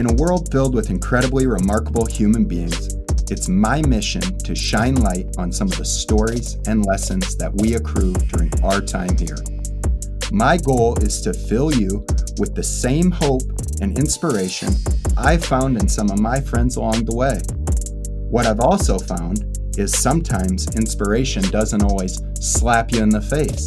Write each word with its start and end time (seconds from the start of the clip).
In 0.00 0.06
a 0.06 0.14
world 0.14 0.50
filled 0.50 0.74
with 0.74 0.88
incredibly 0.88 1.46
remarkable 1.46 2.06
human 2.06 2.46
beings, 2.46 2.94
it's 3.30 3.50
my 3.50 3.82
mission 3.82 4.22
to 4.38 4.54
shine 4.54 4.94
light 4.94 5.28
on 5.36 5.52
some 5.52 5.70
of 5.70 5.76
the 5.76 5.84
stories 5.84 6.56
and 6.66 6.86
lessons 6.86 7.36
that 7.36 7.52
we 7.56 7.74
accrue 7.74 8.14
during 8.14 8.50
our 8.64 8.80
time 8.80 9.14
here. 9.18 9.36
My 10.32 10.56
goal 10.56 10.96
is 11.00 11.20
to 11.20 11.34
fill 11.34 11.74
you 11.74 12.02
with 12.38 12.54
the 12.54 12.62
same 12.62 13.10
hope 13.10 13.42
and 13.82 13.98
inspiration 13.98 14.72
I 15.18 15.36
found 15.36 15.76
in 15.76 15.86
some 15.86 16.10
of 16.10 16.18
my 16.18 16.40
friends 16.40 16.76
along 16.76 17.04
the 17.04 17.14
way. 17.14 17.38
What 18.30 18.46
I've 18.46 18.60
also 18.60 18.98
found 18.98 19.58
is 19.76 19.92
sometimes 19.92 20.74
inspiration 20.76 21.42
doesn't 21.50 21.82
always 21.82 22.22
slap 22.40 22.90
you 22.90 23.02
in 23.02 23.10
the 23.10 23.20
face. 23.20 23.66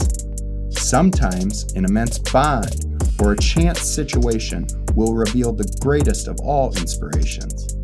Sometimes 0.84 1.72
an 1.74 1.86
immense 1.86 2.18
bond 2.18 3.04
or 3.22 3.34
a 3.34 3.38
chance 3.38 3.82
situation 3.82 4.66
will 4.96 5.14
reveal 5.14 5.52
the 5.52 5.78
greatest 5.82 6.28
of 6.28 6.40
all 6.42 6.76
inspirations. 6.78 7.76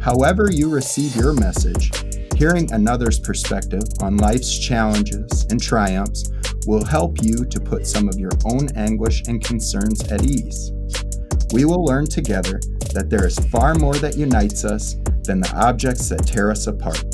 However, 0.00 0.50
you 0.50 0.68
receive 0.70 1.14
your 1.14 1.34
message, 1.34 1.90
hearing 2.36 2.72
another's 2.72 3.18
perspective 3.18 3.82
on 4.00 4.16
life's 4.16 4.58
challenges 4.58 5.46
and 5.50 5.60
triumphs 5.60 6.30
will 6.66 6.84
help 6.84 7.22
you 7.22 7.44
to 7.44 7.60
put 7.60 7.86
some 7.86 8.08
of 8.08 8.18
your 8.18 8.32
own 8.46 8.68
anguish 8.76 9.22
and 9.28 9.44
concerns 9.44 10.10
at 10.10 10.24
ease. 10.24 10.72
We 11.52 11.64
will 11.64 11.84
learn 11.84 12.06
together 12.06 12.60
that 12.94 13.08
there 13.10 13.26
is 13.26 13.38
far 13.38 13.74
more 13.74 13.94
that 13.96 14.16
unites 14.16 14.64
us 14.64 14.94
than 15.24 15.40
the 15.40 15.52
objects 15.54 16.08
that 16.08 16.26
tear 16.26 16.50
us 16.50 16.66
apart. 16.66 17.04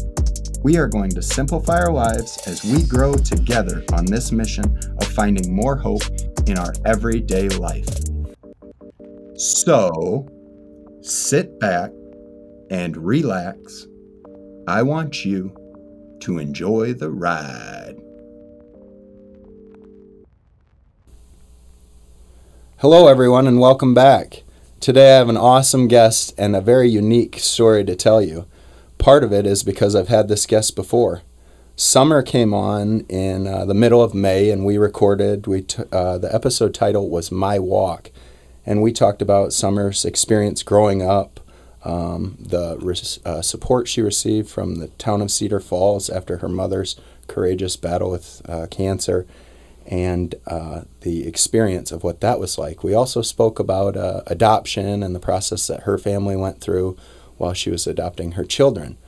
We 0.62 0.76
are 0.78 0.88
going 0.88 1.10
to 1.10 1.22
simplify 1.22 1.80
our 1.80 1.92
lives 1.92 2.38
as 2.46 2.64
we 2.64 2.82
grow 2.84 3.14
together 3.14 3.84
on 3.92 4.04
this 4.04 4.32
mission 4.32 4.64
of 5.00 5.06
finding 5.08 5.54
more 5.54 5.76
hope 5.76 6.02
in 6.46 6.58
our 6.58 6.72
everyday 6.84 7.48
life. 7.48 8.05
So, 9.38 10.26
sit 11.02 11.60
back 11.60 11.90
and 12.70 12.96
relax. 12.96 13.86
I 14.66 14.82
want 14.82 15.26
you 15.26 15.54
to 16.20 16.38
enjoy 16.38 16.94
the 16.94 17.10
ride. 17.10 17.96
Hello, 22.78 23.08
everyone, 23.08 23.46
and 23.46 23.60
welcome 23.60 23.92
back. 23.92 24.42
Today 24.80 25.14
I 25.14 25.18
have 25.18 25.28
an 25.28 25.36
awesome 25.36 25.86
guest 25.86 26.32
and 26.38 26.56
a 26.56 26.62
very 26.62 26.88
unique 26.88 27.38
story 27.38 27.84
to 27.84 27.94
tell 27.94 28.22
you. 28.22 28.46
Part 28.96 29.22
of 29.22 29.34
it 29.34 29.46
is 29.46 29.62
because 29.62 29.94
I've 29.94 30.08
had 30.08 30.28
this 30.28 30.46
guest 30.46 30.74
before. 30.74 31.20
Summer 31.74 32.22
came 32.22 32.54
on 32.54 33.00
in 33.00 33.46
uh, 33.46 33.66
the 33.66 33.74
middle 33.74 34.02
of 34.02 34.14
May, 34.14 34.50
and 34.50 34.64
we 34.64 34.78
recorded. 34.78 35.46
We 35.46 35.60
t- 35.60 35.82
uh, 35.92 36.16
the 36.16 36.34
episode 36.34 36.72
title 36.72 37.10
was 37.10 37.30
"My 37.30 37.58
Walk," 37.58 38.10
and 38.66 38.82
we 38.82 38.92
talked 38.92 39.22
about 39.22 39.52
Summer's 39.52 40.04
experience 40.04 40.62
growing 40.62 41.00
up, 41.00 41.40
um, 41.84 42.36
the 42.40 42.76
res- 42.80 43.20
uh, 43.24 43.40
support 43.40 43.86
she 43.86 44.02
received 44.02 44.50
from 44.50 44.76
the 44.76 44.88
town 44.88 45.22
of 45.22 45.30
Cedar 45.30 45.60
Falls 45.60 46.10
after 46.10 46.38
her 46.38 46.48
mother's 46.48 46.96
courageous 47.28 47.76
battle 47.76 48.10
with 48.10 48.42
uh, 48.48 48.66
cancer, 48.68 49.24
and 49.86 50.34
uh, 50.48 50.82
the 51.02 51.26
experience 51.26 51.92
of 51.92 52.02
what 52.02 52.20
that 52.20 52.40
was 52.40 52.58
like. 52.58 52.82
We 52.82 52.92
also 52.92 53.22
spoke 53.22 53.60
about 53.60 53.96
uh, 53.96 54.22
adoption 54.26 55.02
and 55.04 55.14
the 55.14 55.20
process 55.20 55.68
that 55.68 55.84
her 55.84 55.96
family 55.96 56.34
went 56.34 56.60
through 56.60 56.96
while 57.36 57.52
she 57.52 57.70
was 57.70 57.86
adopting 57.86 58.32
her 58.32 58.44
children. 58.44 58.98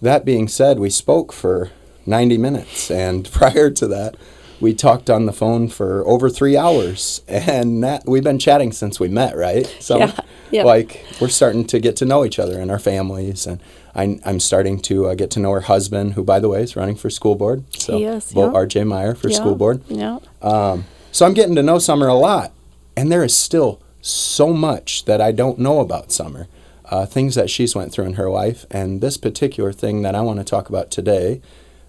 That 0.00 0.24
being 0.24 0.48
said, 0.48 0.78
we 0.78 0.90
spoke 0.90 1.32
for 1.32 1.70
90 2.06 2.38
minutes, 2.38 2.90
and 2.90 3.30
prior 3.32 3.70
to 3.70 3.86
that, 3.88 4.16
we 4.60 4.74
talked 4.74 5.08
on 5.08 5.26
the 5.26 5.32
phone 5.32 5.68
for 5.68 6.06
over 6.06 6.28
three 6.28 6.56
hours, 6.56 7.22
and 7.28 7.82
that, 7.84 8.06
we've 8.06 8.24
been 8.24 8.38
chatting 8.38 8.72
since 8.72 8.98
we 8.98 9.08
met, 9.08 9.36
right? 9.36 9.66
So, 9.80 9.98
Yeah, 9.98 10.16
yeah. 10.50 10.64
like, 10.64 11.04
we're 11.20 11.28
starting 11.28 11.64
to 11.66 11.78
get 11.78 11.96
to 11.96 12.04
know 12.04 12.24
each 12.24 12.38
other 12.38 12.58
and 12.60 12.70
our 12.70 12.78
families, 12.78 13.46
and 13.46 13.60
I, 13.94 14.18
I'm 14.24 14.40
starting 14.40 14.80
to 14.82 15.06
uh, 15.08 15.14
get 15.14 15.30
to 15.32 15.40
know 15.40 15.52
her 15.52 15.60
husband, 15.62 16.14
who, 16.14 16.24
by 16.24 16.40
the 16.40 16.48
way, 16.48 16.62
is 16.62 16.76
running 16.76 16.96
for 16.96 17.10
school 17.10 17.34
board. 17.34 17.64
So, 17.76 17.98
He 17.98 18.04
is, 18.04 18.32
vote 18.32 18.52
yeah. 18.52 18.58
R.J. 18.58 18.84
Meyer 18.84 19.14
for 19.14 19.28
Yeah, 19.28 19.36
school 19.36 19.54
board. 19.54 19.82
Yeah. 19.88 20.18
Um, 20.42 20.84
so 21.12 21.24
I'm 21.26 21.34
getting 21.34 21.54
to 21.56 21.62
know 21.62 21.78
Summer 21.78 22.08
a 22.08 22.14
lot, 22.14 22.52
and 22.96 23.10
there 23.10 23.24
is 23.24 23.34
still 23.36 23.80
so 24.00 24.52
much 24.52 25.04
that 25.04 25.20
I 25.20 25.32
don't 25.32 25.58
know 25.58 25.80
about 25.80 26.12
Summer, 26.12 26.48
uh, 26.86 27.06
things 27.06 27.34
that 27.34 27.50
she's 27.50 27.74
went 27.74 27.92
through 27.92 28.06
in 28.06 28.14
her 28.14 28.30
life, 28.30 28.66
and 28.70 29.00
this 29.00 29.16
particular 29.16 29.72
thing 29.72 30.02
that 30.02 30.14
I 30.14 30.20
want 30.20 30.38
to 30.38 30.44
talk 30.44 30.68
about 30.68 30.90
today, 30.90 31.40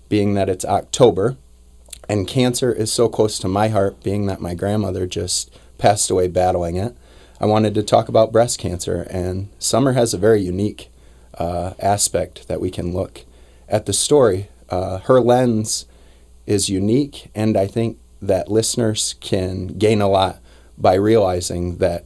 being 0.08 0.34
that 0.36 0.50
it's 0.50 0.66
October, 0.66 1.38
and 2.10 2.28
cancer 2.28 2.74
is 2.74 2.92
so 2.92 3.08
close 3.08 3.38
to 3.40 3.48
my 3.48 3.70
heart, 3.70 4.04
being 4.04 4.26
that 4.26 4.42
my 4.42 4.56
grandmother 4.56 5.06
just 5.06 5.56
passed 5.78 6.10
away 6.10 6.28
battling 6.28 6.76
it. 6.76 6.98
I 7.40 7.46
wanted 7.46 7.74
to 7.76 7.84
talk 7.84 8.10
about 8.10 8.34
breast 8.34 8.60
cancer, 8.60 9.08
and 9.10 9.50
Summer 9.60 9.94
has 9.94 10.14
a 10.14 10.18
very 10.18 10.42
unique 10.42 10.90
uh, 11.38 11.74
aspect 11.80 12.48
that 12.48 12.60
we 12.60 12.72
can 12.72 12.94
look 12.94 13.26
at 13.70 13.86
the 13.86 13.94
story. 13.94 14.50
Uh, 14.70 14.98
her 15.00 15.22
lens 15.22 15.86
is 16.46 16.68
unique, 16.68 17.30
and 17.36 17.56
I 17.56 17.68
think 17.68 17.98
that 18.22 18.52
listeners 18.52 19.16
can 19.22 19.68
gain 19.68 20.02
a 20.02 20.10
lot 20.10 20.40
by 20.78 20.96
realizing 20.96 21.78
that, 21.78 22.06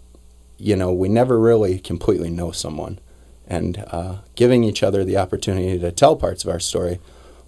you 0.57 0.75
know, 0.75 0.91
we 0.91 1.09
never 1.09 1.39
really 1.39 1.79
completely 1.79 2.29
know 2.29 2.51
someone. 2.51 2.99
And 3.47 3.83
uh, 3.87 4.17
giving 4.35 4.63
each 4.63 4.83
other 4.83 5.03
the 5.03 5.17
opportunity 5.17 5.79
to 5.79 5.91
tell 5.91 6.15
parts 6.15 6.43
of 6.43 6.51
our 6.51 6.59
story 6.59 6.99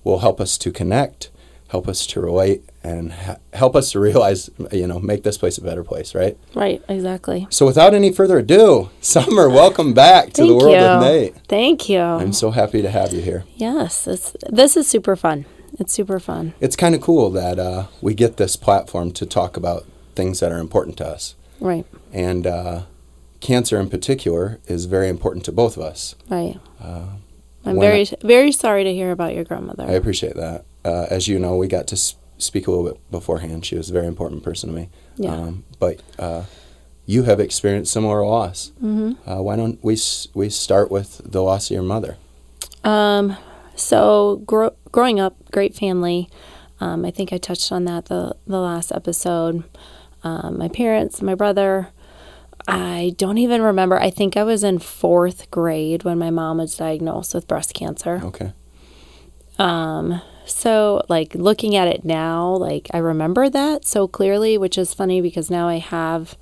will 0.03 0.19
help 0.19 0.41
us 0.41 0.57
to 0.59 0.71
connect, 0.71 1.29
help 1.69 1.87
us 1.87 2.05
to 2.07 2.21
relate, 2.21 2.63
and 2.83 3.11
ha- 3.11 3.37
help 3.53 3.75
us 3.75 3.91
to 3.91 3.99
realize, 3.99 4.49
you 4.71 4.85
know, 4.87 4.99
make 4.99 5.23
this 5.23 5.37
place 5.37 5.57
a 5.57 5.61
better 5.61 5.83
place, 5.83 6.13
right? 6.13 6.37
Right. 6.53 6.83
Exactly. 6.87 7.47
So 7.49 7.65
without 7.65 7.93
any 7.93 8.11
further 8.11 8.37
ado, 8.39 8.89
Summer, 9.01 9.49
welcome 9.49 9.93
back 9.93 10.31
to 10.33 10.45
the 10.45 10.55
world 10.55 10.75
you. 10.75 10.81
with 10.81 11.01
Nate. 11.01 11.35
Thank 11.47 11.89
you. 11.89 11.99
I'm 11.99 12.33
so 12.33 12.51
happy 12.51 12.81
to 12.81 12.89
have 12.89 13.13
you 13.13 13.21
here. 13.21 13.45
yes. 13.55 14.07
It's, 14.07 14.35
this 14.49 14.77
is 14.77 14.87
super 14.87 15.15
fun. 15.15 15.45
It's 15.79 15.91
super 15.91 16.19
fun. 16.19 16.53
It's 16.61 16.75
kind 16.77 16.95
of 16.95 17.01
cool 17.01 17.29
that 17.31 17.59
uh, 17.59 17.87
we 18.01 18.13
get 18.13 18.37
this 18.37 18.55
platform 18.55 19.11
to 19.11 19.25
talk 19.25 19.57
about 19.57 19.85
things 20.15 20.39
that 20.39 20.51
are 20.51 20.59
important 20.59 20.95
to 20.97 21.05
us. 21.07 21.35
Right. 21.59 21.85
And 22.13 22.47
uh, 22.47 22.83
cancer 23.41 23.79
in 23.79 23.89
particular 23.89 24.59
is 24.67 24.85
very 24.85 25.09
important 25.09 25.43
to 25.45 25.51
both 25.51 25.75
of 25.75 25.83
us. 25.83 26.15
Right. 26.29 26.57
Uh, 26.79 27.07
I'm 27.65 27.79
very 27.79 28.07
very 28.21 28.51
sorry 28.51 28.83
to 28.83 28.93
hear 28.93 29.11
about 29.11 29.33
your 29.33 29.43
grandmother. 29.43 29.83
I 29.83 29.93
appreciate 29.93 30.35
that. 30.35 30.65
Uh, 30.85 31.07
as 31.09 31.27
you 31.27 31.39
know, 31.39 31.57
we 31.57 31.67
got 31.67 31.87
to 31.87 31.97
speak 32.37 32.67
a 32.67 32.71
little 32.71 32.85
bit 32.85 33.11
beforehand. 33.11 33.65
She 33.65 33.75
was 33.75 33.89
a 33.89 33.93
very 33.93 34.07
important 34.07 34.43
person 34.43 34.69
to 34.69 34.75
me. 34.75 34.89
Yeah. 35.17 35.33
Um, 35.35 35.63
but 35.79 36.01
uh, 36.19 36.43
you 37.05 37.23
have 37.23 37.39
experienced 37.39 37.91
similar 37.91 38.23
loss. 38.25 38.71
Mm-hmm. 38.83 39.29
Uh, 39.29 39.41
why 39.41 39.55
don't 39.55 39.83
we 39.83 39.93
s- 39.93 40.27
we 40.33 40.49
start 40.49 40.91
with 40.91 41.21
the 41.25 41.41
loss 41.41 41.69
of 41.71 41.73
your 41.75 41.83
mother? 41.83 42.17
Um, 42.83 43.35
so 43.75 44.41
gro- 44.45 44.75
growing 44.91 45.19
up, 45.19 45.35
great 45.51 45.73
family. 45.75 46.29
Um, 46.79 47.03
I 47.05 47.11
think 47.11 47.33
I 47.33 47.37
touched 47.37 47.71
on 47.71 47.85
that 47.85 48.05
the 48.05 48.35
the 48.45 48.59
last 48.59 48.91
episode. 48.91 49.63
Um, 50.23 50.57
my 50.57 50.67
parents, 50.67 51.21
my 51.21 51.35
brother. 51.35 51.89
I 52.67 53.13
don't 53.17 53.37
even 53.37 53.61
remember. 53.61 53.99
I 53.99 54.09
think 54.09 54.35
I 54.35 54.43
was 54.43 54.63
in 54.63 54.79
fourth 54.79 55.51
grade 55.51 56.03
when 56.03 56.17
my 56.17 56.31
mom 56.31 56.57
was 56.57 56.75
diagnosed 56.75 57.33
with 57.35 57.47
breast 57.47 57.73
cancer. 57.75 58.19
Okay. 58.23 58.53
Um, 59.59 60.21
so 60.45 61.01
like 61.09 61.35
looking 61.35 61.75
at 61.75 61.87
it 61.87 62.05
now, 62.05 62.49
like 62.55 62.87
I 62.93 62.97
remember 62.99 63.49
that 63.49 63.85
so 63.85 64.07
clearly, 64.07 64.57
which 64.57 64.77
is 64.77 64.93
funny 64.93 65.21
because 65.21 65.49
now 65.49 65.67
I 65.67 65.77
have 65.79 66.37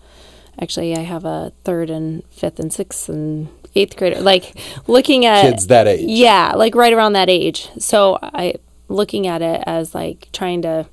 actually 0.62 0.96
I 0.96 1.02
have 1.02 1.26
a 1.26 1.52
third 1.64 1.90
and 1.90 2.24
fifth 2.30 2.60
and 2.60 2.72
sixth 2.72 3.10
and 3.10 3.50
eighth 3.76 3.96
grader. 3.98 4.22
Like 4.22 4.54
looking 4.88 5.26
at 5.26 5.42
Kids 5.42 5.68
that 5.68 5.88
age. 5.88 6.02
yeah, 6.08 6.54
like 6.56 6.76
right 6.76 6.94
around 6.94 7.14
that 7.14 7.30
age. 7.30 7.70
So 7.80 8.20
I 8.22 8.56
looking 8.88 9.26
at 9.28 9.42
it 9.42 9.64
as 9.66 9.96
like 9.96 10.30
trying 10.32 10.62
to 10.64 10.88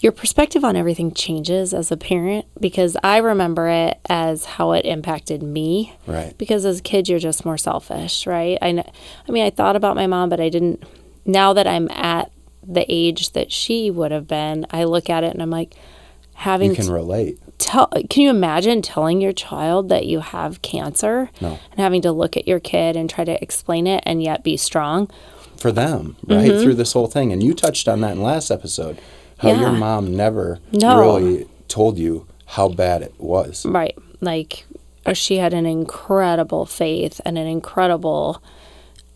your 0.00 0.12
perspective 0.12 0.64
on 0.64 0.76
everything 0.76 1.12
changes 1.14 1.72
as 1.72 1.90
a 1.90 1.96
parent 1.96 2.44
because 2.60 2.94
I 3.02 3.16
remember 3.18 3.68
it 3.68 3.98
as 4.08 4.44
how 4.44 4.72
it 4.72 4.84
impacted 4.84 5.42
me 5.42 5.94
Right. 6.06 6.36
because 6.36 6.66
as 6.66 6.80
a 6.80 6.82
kid 6.82 7.08
you're 7.08 7.18
just 7.18 7.46
more 7.46 7.56
selfish, 7.56 8.26
right? 8.26 8.58
I 8.60 8.84
I 9.26 9.30
mean, 9.32 9.44
I 9.44 9.50
thought 9.50 9.76
about 9.76 9.96
my 9.96 10.06
mom, 10.06 10.28
but 10.28 10.40
I 10.40 10.50
didn't 10.50 10.82
now 11.24 11.52
that 11.52 11.66
I'm 11.66 11.90
at 11.90 12.30
the 12.66 12.84
age 12.88 13.32
that 13.32 13.52
she 13.52 13.90
would 13.90 14.10
have 14.12 14.26
been, 14.26 14.66
I 14.70 14.84
look 14.84 15.10
at 15.10 15.24
it 15.24 15.32
and 15.32 15.42
I'm 15.42 15.50
like 15.50 15.74
having 16.34 16.70
You 16.70 16.76
can 16.76 16.90
relate. 16.90 17.38
tell 17.58 17.88
can 18.10 18.22
you 18.22 18.30
imagine 18.30 18.82
telling 18.82 19.20
your 19.20 19.32
child 19.32 19.88
that 19.90 20.06
you 20.06 20.20
have 20.20 20.62
cancer 20.62 21.30
No. 21.40 21.58
and 21.70 21.78
having 21.80 22.02
to 22.02 22.10
look 22.12 22.36
at 22.36 22.48
your 22.48 22.58
kid 22.60 22.96
and 22.96 23.08
try 23.08 23.24
to 23.24 23.40
explain 23.42 23.86
it 23.86 24.02
and 24.06 24.22
yet 24.22 24.42
be 24.44 24.56
strong? 24.56 25.10
for 25.56 25.70
them, 25.72 26.16
right? 26.26 26.50
Mm-hmm. 26.50 26.62
Through 26.62 26.74
this 26.74 26.92
whole 26.92 27.06
thing. 27.06 27.32
And 27.32 27.42
you 27.42 27.54
touched 27.54 27.88
on 27.88 28.00
that 28.02 28.12
in 28.16 28.22
last 28.22 28.50
episode, 28.50 29.00
how 29.38 29.52
your 29.52 29.72
mom 29.72 30.14
never 30.14 30.58
No. 30.72 30.98
really 31.00 31.48
told 31.68 31.96
you 31.96 32.26
how 32.44 32.68
bad 32.68 33.00
it 33.02 33.14
was. 33.18 33.64
Right. 33.64 33.96
Like 34.20 34.66
uh, 35.06 35.14
she 35.14 35.36
had 35.38 35.54
an 35.54 35.64
incredible 35.64 36.66
faith 36.66 37.18
and 37.24 37.38
an 37.38 37.46
incredible 37.46 38.42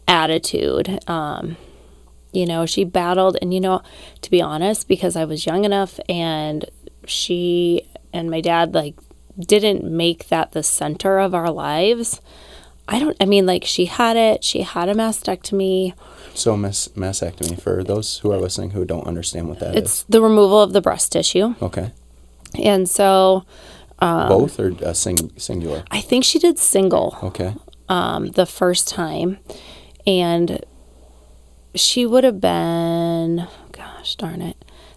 attitude. 0.07 1.01
Um, 1.09 1.57
you 2.33 2.47
know, 2.47 2.67
she 2.67 2.85
battled, 2.85 3.37
and 3.41 3.53
you 3.55 3.61
know, 3.61 3.83
to 4.23 4.31
be 4.31 4.41
honest, 4.43 4.89
because 4.89 5.17
I 5.17 5.25
was 5.25 5.47
young 5.47 5.65
enough 5.65 5.99
and 6.09 6.65
she 7.07 7.89
and 8.13 8.31
my 8.31 8.41
dad, 8.41 8.75
like, 8.75 8.95
didn't 9.39 9.85
make 9.85 10.29
that 10.29 10.53
the 10.53 10.63
center 10.63 11.19
of 11.19 11.35
our 11.35 11.51
lives. 11.51 12.21
I 12.91 12.99
don't, 12.99 13.17
I 13.21 13.27
mean, 13.27 13.45
like 13.45 13.65
she 13.65 13.85
had 13.85 14.17
it, 14.17 14.43
she 14.43 14.63
had 14.63 14.89
a 14.89 14.95
mastectomy. 14.95 15.93
So, 16.35 16.57
mas- 16.57 16.89
mastectomy, 16.97 17.61
for 17.61 17.85
those 17.85 18.19
who 18.21 18.33
are 18.33 18.39
listening 18.39 18.71
who 18.71 18.85
don't 18.87 19.07
understand 19.07 19.49
what 19.49 19.59
that 19.61 19.75
is. 19.77 19.83
It's 19.83 20.03
the 20.05 20.23
removal 20.23 20.61
of 20.63 20.73
the 20.73 20.81
breast 20.81 21.13
tissue. 21.13 21.55
Okay. 21.61 21.93
And 22.63 22.89
so 22.89 23.45
Both 24.01 24.59
or 24.59 24.69
a 24.81 24.95
sing- 24.95 25.33
singular? 25.37 25.85
I 25.91 26.01
think 26.01 26.25
she 26.25 26.39
did 26.39 26.59
single 26.59 27.19
Okay. 27.23 27.55
um, 27.91 28.29
the 28.29 28.47
first 28.47 28.89
time. 28.89 29.39
And 30.07 30.65
she 31.79 32.05
would 32.07 32.25
have 32.25 32.41
been, 32.41 33.47
gosh 33.73 34.17
darn 34.17 34.43
it, 34.43 34.57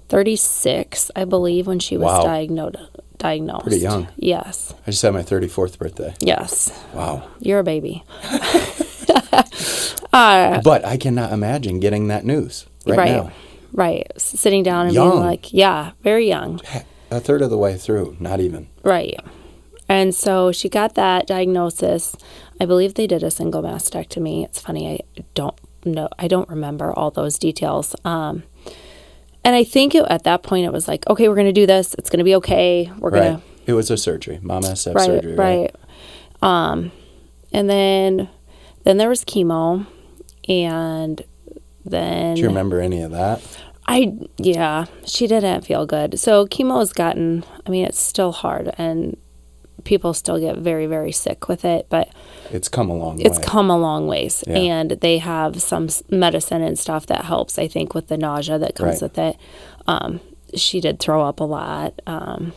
36, 0.09 1.11
I 1.15 1.25
believe, 1.25 1.67
when 1.67 1.79
she 1.79 1.97
was 1.97 2.05
Wow. 2.05 2.23
diagnosed. 2.23 2.77
Diagnosed. 3.17 3.63
Pretty 3.63 3.79
young. 3.79 4.07
Yes. 4.17 4.73
I 4.87 4.91
just 4.91 5.01
had 5.03 5.13
my 5.13 5.21
34th 5.23 5.77
birthday. 5.77 6.13
Yes. 6.19 6.71
Wow. 6.93 7.23
You're 7.39 7.59
a 7.59 7.63
baby. 7.63 8.03
Uh, 10.13 10.59
but 10.61 10.83
I 10.85 10.97
cannot 10.97 11.31
imagine 11.31 11.79
getting 11.79 12.07
that 12.09 12.25
news 12.25 12.65
right, 12.85 12.97
right. 12.97 13.11
now. 13.11 13.31
Right. 13.71 14.11
S- 14.17 14.23
Sitting 14.41 14.61
down 14.61 14.87
and 14.87 14.93
Young. 14.93 15.11
being 15.11 15.21
like, 15.23 15.53
yeah, 15.53 15.91
very 16.01 16.27
young. 16.27 16.59
A 17.09 17.21
third 17.21 17.41
of 17.41 17.49
the 17.49 17.57
way 17.57 17.77
through, 17.77 18.17
not 18.19 18.41
even. 18.41 18.67
Right. 18.83 19.17
And 19.87 20.13
so 20.13 20.51
she 20.51 20.67
got 20.67 20.95
that 20.95 21.27
diagnosis. 21.27 22.17
I 22.59 22.65
believe 22.65 22.95
they 22.95 23.07
did 23.07 23.23
a 23.23 23.31
single 23.31 23.61
mastectomy. 23.63 24.43
It's 24.43 24.59
funny, 24.59 24.99
I 25.17 25.21
don't 25.33 25.55
know, 25.85 26.09
I 26.19 26.27
don't 26.27 26.47
remember 26.49 26.91
all 26.93 27.11
those 27.11 27.37
details. 27.37 27.95
Um, 28.05 28.43
and 29.43 29.55
I 29.55 29.63
think 29.63 29.95
it, 29.95 30.05
at 30.09 30.23
that 30.23 30.43
point 30.43 30.65
it 30.65 30.73
was 30.73 30.87
like, 30.87 31.07
okay, 31.07 31.27
we're 31.27 31.35
going 31.35 31.47
to 31.47 31.51
do 31.53 31.65
this. 31.65 31.93
It's 31.95 32.09
going 32.09 32.19
to 32.19 32.23
be 32.23 32.35
okay. 32.35 32.91
We're 32.99 33.09
Right. 33.09 33.19
going 33.21 33.37
to 33.37 33.43
It 33.65 33.73
was 33.73 33.89
a 33.89 33.97
surgery. 33.97 34.39
Mom 34.41 34.63
has 34.63 34.83
to 34.83 34.89
have 34.89 34.95
right, 34.95 35.05
surgery. 35.05 35.35
Right. 35.35 35.75
right. 36.41 36.71
Um, 36.71 36.91
and 37.51 37.69
then 37.69 38.29
then 38.83 38.97
there 38.97 39.09
was 39.09 39.23
chemo, 39.23 39.85
and 40.47 41.21
then 41.85 42.35
Do 42.35 42.41
you 42.41 42.47
remember 42.47 42.79
any 42.79 43.01
of 43.03 43.11
that? 43.11 43.41
I 43.87 44.13
yeah, 44.37 44.85
she 45.05 45.27
didn't 45.27 45.61
feel 45.65 45.85
good. 45.85 46.19
So 46.19 46.45
chemo 46.47 46.79
has 46.79 46.93
gotten. 46.93 47.43
I 47.65 47.69
mean, 47.69 47.85
it's 47.85 47.99
still 47.99 48.31
hard, 48.31 48.73
and 48.77 49.17
people 49.83 50.13
still 50.13 50.39
get 50.39 50.57
very 50.57 50.85
very 50.87 51.11
sick 51.11 51.47
with 51.47 51.65
it, 51.65 51.87
but 51.89 52.09
It's 52.51 52.67
come 52.69 52.89
a 52.89 52.95
long 52.95 53.19
it's 53.19 53.37
way. 53.37 53.43
come 53.45 53.69
a 53.69 53.77
long 53.77 54.07
ways. 54.07 54.43
Yeah. 54.47 54.57
And 54.57 54.91
they 54.91 55.17
have 55.19 55.61
some 55.61 55.89
medicine 56.09 56.61
and 56.61 56.77
stuff 56.79 57.05
that 57.07 57.25
helps. 57.25 57.57
I 57.59 57.67
think 57.67 57.93
with 57.93 58.07
the 58.07 58.17
nausea 58.17 58.57
that 58.59 58.75
comes 58.75 59.01
Right. 59.01 59.01
with 59.01 59.17
it. 59.17 59.37
Um, 59.87 60.19
she 60.55 60.81
did 60.81 60.99
throw 60.99 61.23
up 61.23 61.39
a 61.39 61.43
lot. 61.45 61.99
Um, 62.05 62.53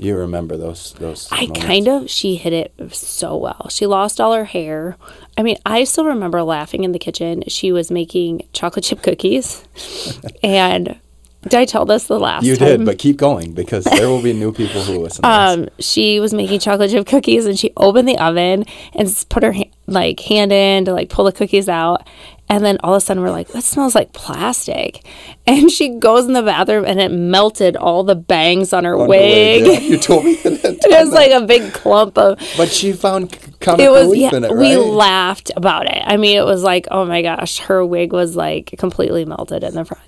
you 0.00 0.14
remember 0.16 0.56
those 0.56 0.92
those 1.00 1.26
I 1.32 1.42
moments. 1.46 1.60
kind 1.64 1.88
of 1.88 2.08
she 2.10 2.36
hit 2.36 2.52
it 2.52 2.72
so 2.94 3.36
well. 3.36 3.68
She 3.68 3.84
lost 3.86 4.20
all 4.20 4.32
her 4.32 4.44
hair. 4.44 4.96
I 5.36 5.42
mean, 5.42 5.56
I 5.66 5.84
still 5.84 6.04
remember 6.04 6.42
laughing 6.44 6.84
in 6.84 6.92
the 6.92 6.98
kitchen. 7.00 7.42
She 7.48 7.72
was 7.72 7.90
making 7.90 8.46
chocolate 8.52 8.84
chip 8.84 9.02
cookies, 9.02 9.64
and 10.42 10.98
did 11.42 11.54
I 11.54 11.64
tell 11.64 11.84
this 11.84 12.06
the 12.08 12.18
last 12.18 12.44
You 12.44 12.56
time? 12.56 12.68
did, 12.68 12.84
but 12.86 12.98
keep 12.98 13.16
going 13.16 13.52
because 13.52 13.84
there 13.84 14.08
will 14.08 14.22
be 14.22 14.32
new 14.32 14.52
people 14.52 14.82
who 14.82 14.98
listen 14.98 15.22
to 15.22 15.28
um, 15.28 15.68
she 15.78 16.18
was 16.20 16.34
making 16.34 16.60
chocolate 16.60 16.90
chip 16.90 17.06
cookies, 17.06 17.46
and 17.46 17.58
she 17.58 17.72
opened 17.76 18.08
the 18.08 18.18
oven 18.18 18.64
and 18.94 19.24
put 19.28 19.42
her 19.42 19.52
ha- 19.52 19.70
like 19.86 20.18
hand 20.20 20.52
in 20.52 20.84
to 20.86 20.92
like 20.92 21.08
pull 21.10 21.24
the 21.24 21.32
cookies 21.32 21.68
out. 21.68 22.06
And 22.50 22.64
then 22.64 22.78
all 22.82 22.94
of 22.94 22.98
a 22.98 23.00
sudden, 23.04 23.22
we're 23.22 23.30
like, 23.30 23.48
"That 23.48 23.62
smells 23.64 23.94
like 23.94 24.12
plastic." 24.12 25.04
And 25.48 25.70
she 25.70 25.88
goes 25.88 26.26
in 26.26 26.34
the 26.34 26.42
bathroom, 26.42 26.84
and 26.84 27.00
it 27.00 27.10
melted 27.10 27.74
all 27.74 28.04
the 28.04 28.14
bangs 28.14 28.74
on 28.74 28.84
her 28.84 28.92
On 28.92 29.04
the 29.04 29.08
wig. 29.08 29.64
yeah, 29.66 29.78
you 29.78 29.96
told 29.96 30.26
me 30.26 30.34
that. 30.34 30.52
it 30.84 31.04
was 31.04 31.10
like 31.10 31.30
a 31.30 31.40
big 31.46 31.72
clump 31.72 32.18
of 32.18 32.38
But 32.58 32.68
she 32.70 32.92
found 32.92 33.30
comic 33.58 33.80
it 33.80 33.90
was 33.90 34.02
relief 34.08 34.20
yeah, 34.30 34.36
in 34.36 34.44
it, 34.44 34.48
right? 34.52 34.58
we 34.58 34.76
laughed 34.76 35.50
about 35.56 35.86
it 35.86 36.00
i 36.06 36.16
mean 36.18 36.36
it 36.38 36.44
was 36.44 36.62
like 36.62 36.86
oh 36.92 37.04
my 37.06 37.22
gosh 37.22 37.58
her 37.60 37.84
wig 37.84 38.12
was 38.12 38.36
like 38.36 38.72
completely 38.78 39.24
melted 39.24 39.64
in 39.64 39.74
the 39.74 39.84
front 39.84 40.04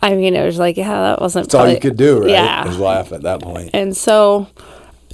i 0.00 0.14
mean 0.14 0.34
it 0.36 0.42
was 0.44 0.58
like 0.58 0.76
yeah 0.78 0.88
that 1.10 1.20
wasn't 1.20 1.44
That's 1.46 1.54
all 1.56 1.68
you 1.68 1.78
could 1.80 1.96
do, 1.98 2.20
right? 2.20 2.30
yeah 2.30 2.66
Is 2.68 2.78
laugh 2.78 3.12
at 3.12 3.22
that 3.22 3.42
point. 3.42 3.70
and 3.74 3.94
so 3.96 4.46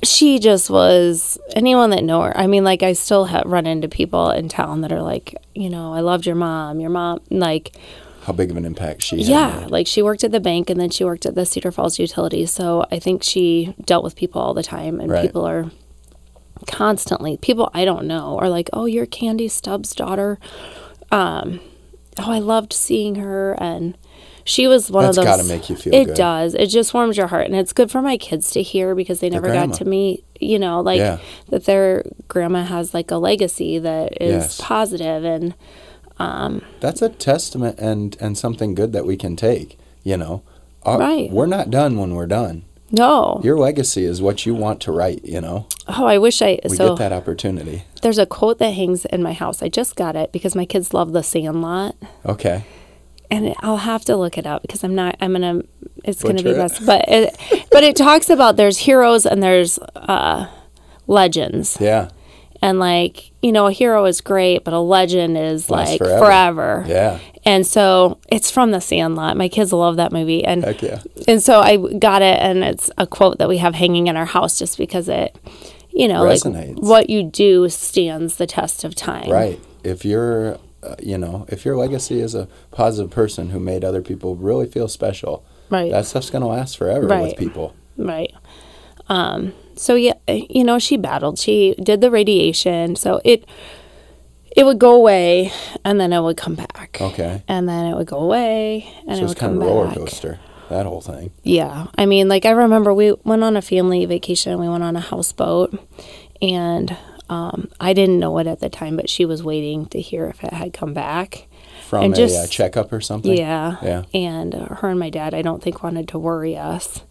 she 0.03 0.39
just 0.39 0.71
was 0.71 1.39
anyone 1.55 1.91
that 1.91 2.03
know 2.03 2.23
her 2.23 2.37
i 2.37 2.47
mean 2.47 2.65
like 2.65 2.83
i 2.83 2.93
still 2.93 3.27
have 3.27 3.43
run 3.47 3.67
into 3.67 3.87
people 3.89 4.31
in 4.31 4.49
town 4.49 4.81
that 4.81 4.91
are 4.93 5.03
like 5.03 5.35
you 5.55 5.69
know 5.69 5.93
i 5.93 6.01
loved 6.01 6.25
your 6.27 6.35
mom 6.37 6.81
your 6.81 6.89
mom 6.91 7.21
like 7.31 7.73
How 8.23 8.33
big 8.33 8.51
of 8.51 8.57
an 8.57 8.65
impact 8.65 9.03
she 9.03 9.19
had. 9.19 9.27
yeah 9.27 9.67
like 9.69 9.87
she 9.87 10.01
worked 10.03 10.25
at 10.25 10.33
the 10.33 10.41
bank 10.41 10.71
and 10.71 10.81
then 10.81 10.89
she 10.91 11.05
worked 11.05 11.27
at 11.27 11.35
the 11.35 11.45
cedar 11.45 11.71
falls 11.71 11.99
utility 11.99 12.47
so 12.47 12.87
i 12.91 12.99
think 12.99 13.23
she 13.23 13.75
dealt 13.85 14.03
with 14.05 14.17
people 14.17 14.41
all 14.41 14.55
the 14.55 14.63
time 14.63 15.01
and 15.01 15.11
Right. 15.11 15.23
people 15.23 15.47
are 15.47 15.71
constantly 16.67 17.37
people 17.39 17.71
i 17.75 17.85
don't 17.85 18.07
know 18.07 18.39
are 18.39 18.49
like 18.49 18.69
oh 18.73 18.85
you're 18.87 19.07
Candi 19.07 19.51
stubbs 19.51 19.95
daughter 19.95 20.39
um 21.11 21.61
oh 22.19 22.31
i 22.33 22.39
loved 22.39 22.73
seeing 22.73 23.15
her 23.17 23.53
and 23.61 23.97
she 24.51 24.67
was 24.67 24.91
one 24.91 25.05
That's 25.05 25.17
of 25.19 25.25
those 25.25 25.37
gotta 25.37 25.49
make 25.49 25.71
you 25.71 25.77
feel 25.77 25.95
it 25.95 26.07
good. 26.07 26.17
does 26.17 26.55
it 26.55 26.67
just 26.67 26.93
warms 26.93 27.17
your 27.17 27.29
heart 27.29 27.47
and 27.47 27.55
it's 27.55 27.73
good 27.73 27.91
for 27.91 28.03
my 28.03 28.17
kids 28.17 28.51
to 28.53 28.63
hear 28.63 28.95
because 28.95 29.21
they 29.21 29.31
never 29.31 29.49
got 29.53 29.75
to 29.75 29.85
meet 29.85 30.25
you 30.41 30.59
know 30.59 30.81
like 30.81 30.99
Yeah. 30.99 31.19
that 31.51 31.65
their 31.67 32.05
grandma 32.29 32.63
has 32.65 32.93
like 32.93 33.11
a 33.11 33.17
legacy 33.17 33.79
that 33.79 34.21
is 34.21 34.33
Yes. 34.45 34.61
positive 34.61 35.25
and 35.25 35.55
um, 36.19 36.63
That's 36.81 37.01
a 37.03 37.09
testament 37.09 37.79
and 37.79 38.17
and 38.21 38.37
something 38.37 38.75
good 38.75 38.93
that 38.93 39.07
we 39.07 39.17
can 39.17 39.37
take. 39.37 39.79
You 40.03 40.17
know, 40.17 40.43
Our- 40.83 40.99
Right. 40.99 41.31
We're 41.31 41.47
not 41.47 41.71
done 41.71 41.97
when 41.99 42.15
we're 42.15 42.27
done. 42.27 42.63
no 42.91 43.41
Your 43.45 43.59
legacy 43.59 44.05
is 44.05 44.21
what 44.21 44.45
you 44.47 44.55
want 44.55 44.81
to 44.83 44.93
write. 44.93 45.25
You 45.25 45.41
know, 45.41 45.67
oh 45.89 46.05
i 46.07 46.19
wish 46.19 46.43
i 46.43 46.59
we 46.69 46.77
so 46.77 46.89
get 46.91 46.99
that 46.99 47.13
opportunity. 47.13 47.85
There's 48.03 48.19
a 48.19 48.27
quote 48.27 48.59
that 48.59 48.73
hangs 48.75 49.05
in 49.07 49.23
my 49.23 49.33
house. 49.33 49.63
I 49.63 49.69
just 49.69 49.95
got 49.97 50.15
it 50.17 50.33
because 50.33 50.55
my 50.57 50.65
kids 50.67 50.93
love 50.93 51.13
The 51.13 51.23
Sandlot, 51.23 51.95
Okay. 52.27 52.65
And 53.31 53.55
I'll 53.61 53.77
have 53.79 54.05
to 54.07 54.17
look 54.17 54.37
it 54.39 54.47
up 54.47 54.63
because 54.63 54.83
I'm 54.85 54.95
not. 54.95 55.17
I'm 55.21 55.33
gonna. 55.33 55.63
It's 56.05 56.23
gonna 56.23 56.43
be 56.43 56.53
best, 56.55 56.85
but 56.87 57.05
it, 57.09 57.37
but 57.71 57.85
it 57.85 57.95
talks 57.97 58.31
about 58.31 58.57
there's 58.57 58.79
heroes 58.79 59.27
and 59.27 59.43
there's 59.43 59.79
uh, 59.97 60.49
legends, 61.07 61.77
Yeah. 61.81 62.09
and 62.63 62.79
like 62.79 63.31
you 63.43 63.53
know, 63.53 63.67
a 63.67 63.73
hero 63.73 64.05
is 64.05 64.21
great, 64.21 64.65
but 64.65 64.75
a 64.75 64.79
legend 64.81 65.37
is 65.39 65.71
Lasts 65.71 65.93
like 65.93 65.99
forever. 65.99 66.19
forever. 66.25 66.85
Yeah. 66.87 67.19
And 67.47 67.67
so 67.67 68.19
it's 68.31 68.51
from 68.51 68.71
The 68.71 68.81
Sandlot. 68.81 69.35
My 69.39 69.49
kids 69.49 69.73
love 69.73 69.97
that 69.97 70.13
movie, 70.13 70.45
and 70.45 70.63
Heck 70.63 70.83
yeah. 70.83 71.01
and 71.27 71.43
so 71.43 71.61
I 71.61 71.77
got 71.77 72.21
it, 72.23 72.39
and 72.39 72.63
it's 72.65 72.91
a 72.99 73.07
quote 73.07 73.39
that 73.39 73.49
we 73.49 73.57
have 73.59 73.75
hanging 73.75 74.09
in 74.09 74.17
our 74.17 74.27
house 74.27 74.59
just 74.59 74.77
because 74.77 75.09
it, 75.09 75.35
you 75.91 76.07
know, 76.07 76.23
Resonates. 76.25 76.77
like 76.77 76.83
what 76.83 77.09
you 77.11 77.23
do 77.23 77.69
stands 77.71 78.37
the 78.37 78.47
test 78.47 78.85
of 78.85 78.95
time. 78.95 79.31
Right. 79.31 79.59
If 79.83 80.05
you're, 80.05 80.59
uh, 80.83 80.95
you 81.03 81.19
know, 81.19 81.45
if 81.49 81.65
your 81.65 81.77
legacy 81.77 82.21
is 82.21 82.35
a 82.35 82.49
positive 82.71 83.11
person 83.11 83.51
who 83.51 83.61
made 83.61 83.85
other 83.85 84.03
people 84.03 84.35
really 84.37 84.67
feel 84.67 84.89
special, 84.89 85.45
Right. 85.69 85.91
that 85.93 86.07
stuff's 86.07 86.31
gonna 86.31 86.49
last 86.49 86.77
forever 86.77 87.07
Right. 87.07 87.23
with 87.29 87.37
people. 87.37 87.75
Right. 87.97 88.33
Um, 89.09 89.53
so 89.77 89.95
yeah, 89.95 90.15
you 90.29 90.65
know, 90.65 90.79
she 90.79 90.97
battled. 90.97 91.39
She 91.39 91.75
did 91.83 92.01
the 92.01 92.11
radiation, 92.11 92.97
so 92.97 93.21
it 93.25 93.45
it 94.57 94.65
would 94.65 94.79
go 94.81 94.95
away, 94.95 95.53
and 95.85 96.01
then 96.01 96.13
it 96.13 96.21
would 96.21 96.37
come 96.37 96.57
back. 96.57 96.99
Okay. 97.01 97.43
And 97.47 97.69
then 97.69 97.87
it 97.87 97.95
would 97.95 98.09
go 98.09 98.19
away, 98.19 98.85
and 99.07 99.17
So 99.17 99.23
it 99.23 99.25
it's 99.25 99.29
would 99.31 99.39
kind 99.39 99.53
come 99.55 99.63
of 99.63 99.69
a 99.69 99.71
roller 99.71 99.87
back. 99.87 99.97
coaster. 99.97 100.39
That 100.71 100.87
whole 100.87 101.01
thing. 101.01 101.31
Yeah, 101.43 101.87
I 101.99 102.07
mean, 102.07 102.29
like 102.29 102.45
I 102.47 102.51
remember 102.51 102.93
we 102.95 103.13
went 103.25 103.43
on 103.45 103.57
a 103.57 103.63
family 103.63 104.05
vacation. 104.07 104.59
We 104.61 104.69
went 104.69 104.83
on 104.85 104.97
a 104.97 105.01
houseboat, 105.01 105.77
and 106.43 106.97
um, 107.31 107.71
I 107.81 107.93
didn't 107.95 108.19
know 108.19 108.37
it 108.39 108.47
at 108.47 108.61
the 108.61 108.69
time, 108.69 108.97
but 108.97 109.09
she 109.09 109.25
was 109.25 109.43
waiting 109.43 109.87
to 109.87 110.01
hear 110.01 110.27
if 110.27 110.43
it 110.45 110.53
had 110.53 110.73
come 110.73 110.93
back. 110.93 111.47
From 111.89 112.05
And 112.05 112.13
a 112.15 112.17
just- 112.17 112.37
uh, 112.45 112.47
checkup 112.49 112.93
or 112.93 113.01
something. 113.01 113.37
Yeah. 113.37 113.77
Yeah. 113.83 114.03
And 114.13 114.55
uh, 114.55 114.75
her 114.77 114.89
and 114.91 114.99
my 115.01 115.11
dad, 115.11 115.33
I 115.35 115.43
don't 115.43 115.63
think 115.63 115.83
wanted 115.83 116.09
to 116.09 116.19
worry 116.19 116.57
us. 116.57 117.03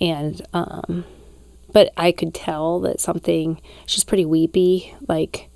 And, 0.00 0.40
um, 0.52 1.04
but 1.72 1.92
I 1.96 2.12
could 2.12 2.32
tell 2.34 2.80
that 2.80 3.00
something, 3.00 3.60
she's 3.86 4.04
pretty 4.04 4.24
weepy, 4.24 4.94
like 5.08 5.48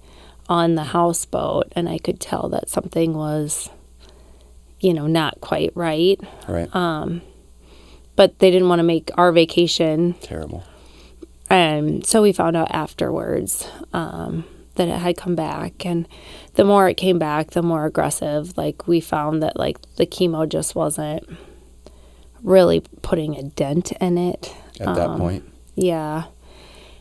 on 0.49 0.75
the 0.75 0.85
houseboat. 0.85 1.73
And 1.76 1.88
I 1.88 1.99
could 1.99 2.18
tell 2.20 2.49
that 2.50 2.68
something 2.68 3.14
was, 3.14 3.70
you 4.80 4.92
know, 4.94 5.06
not 5.06 5.40
quite 5.40 5.73
right. 5.75 6.18
Right. 6.49 6.68
Uh, 6.73 7.20
But 8.14 8.38
they 8.38 8.50
didn't 8.50 8.68
want 8.68 8.78
to 8.78 8.82
make 8.85 9.11
our 9.18 9.30
vacation. 9.32 10.14
Terrible. 10.23 10.64
And 11.49 12.05
so 12.05 12.23
we 12.23 12.33
found 12.33 12.57
out 12.57 12.71
afterwards 12.71 13.69
um, 13.93 14.45
that 14.75 14.88
it 14.88 14.99
had 14.99 15.17
come 15.17 15.35
back. 15.37 15.87
And 15.87 16.09
the 16.55 16.65
more 16.65 16.88
it 16.88 16.97
came 16.97 17.19
back, 17.19 17.50
the 17.50 17.62
more 17.62 17.87
aggressive. 17.87 18.57
Like 18.57 18.88
we 18.88 19.00
found 19.00 19.43
that 19.43 19.57
like 19.57 19.79
the 19.97 20.07
chemo 20.07 20.49
just 20.49 20.75
wasn't 20.75 21.29
really 22.43 22.81
putting 23.03 23.37
a 23.37 23.43
dent 23.43 23.93
in 23.93 24.19
it. 24.19 24.55
At 24.81 24.95
that 24.97 25.11
Um, 25.11 25.19
point. 25.19 25.45
Yeah. 25.75 26.25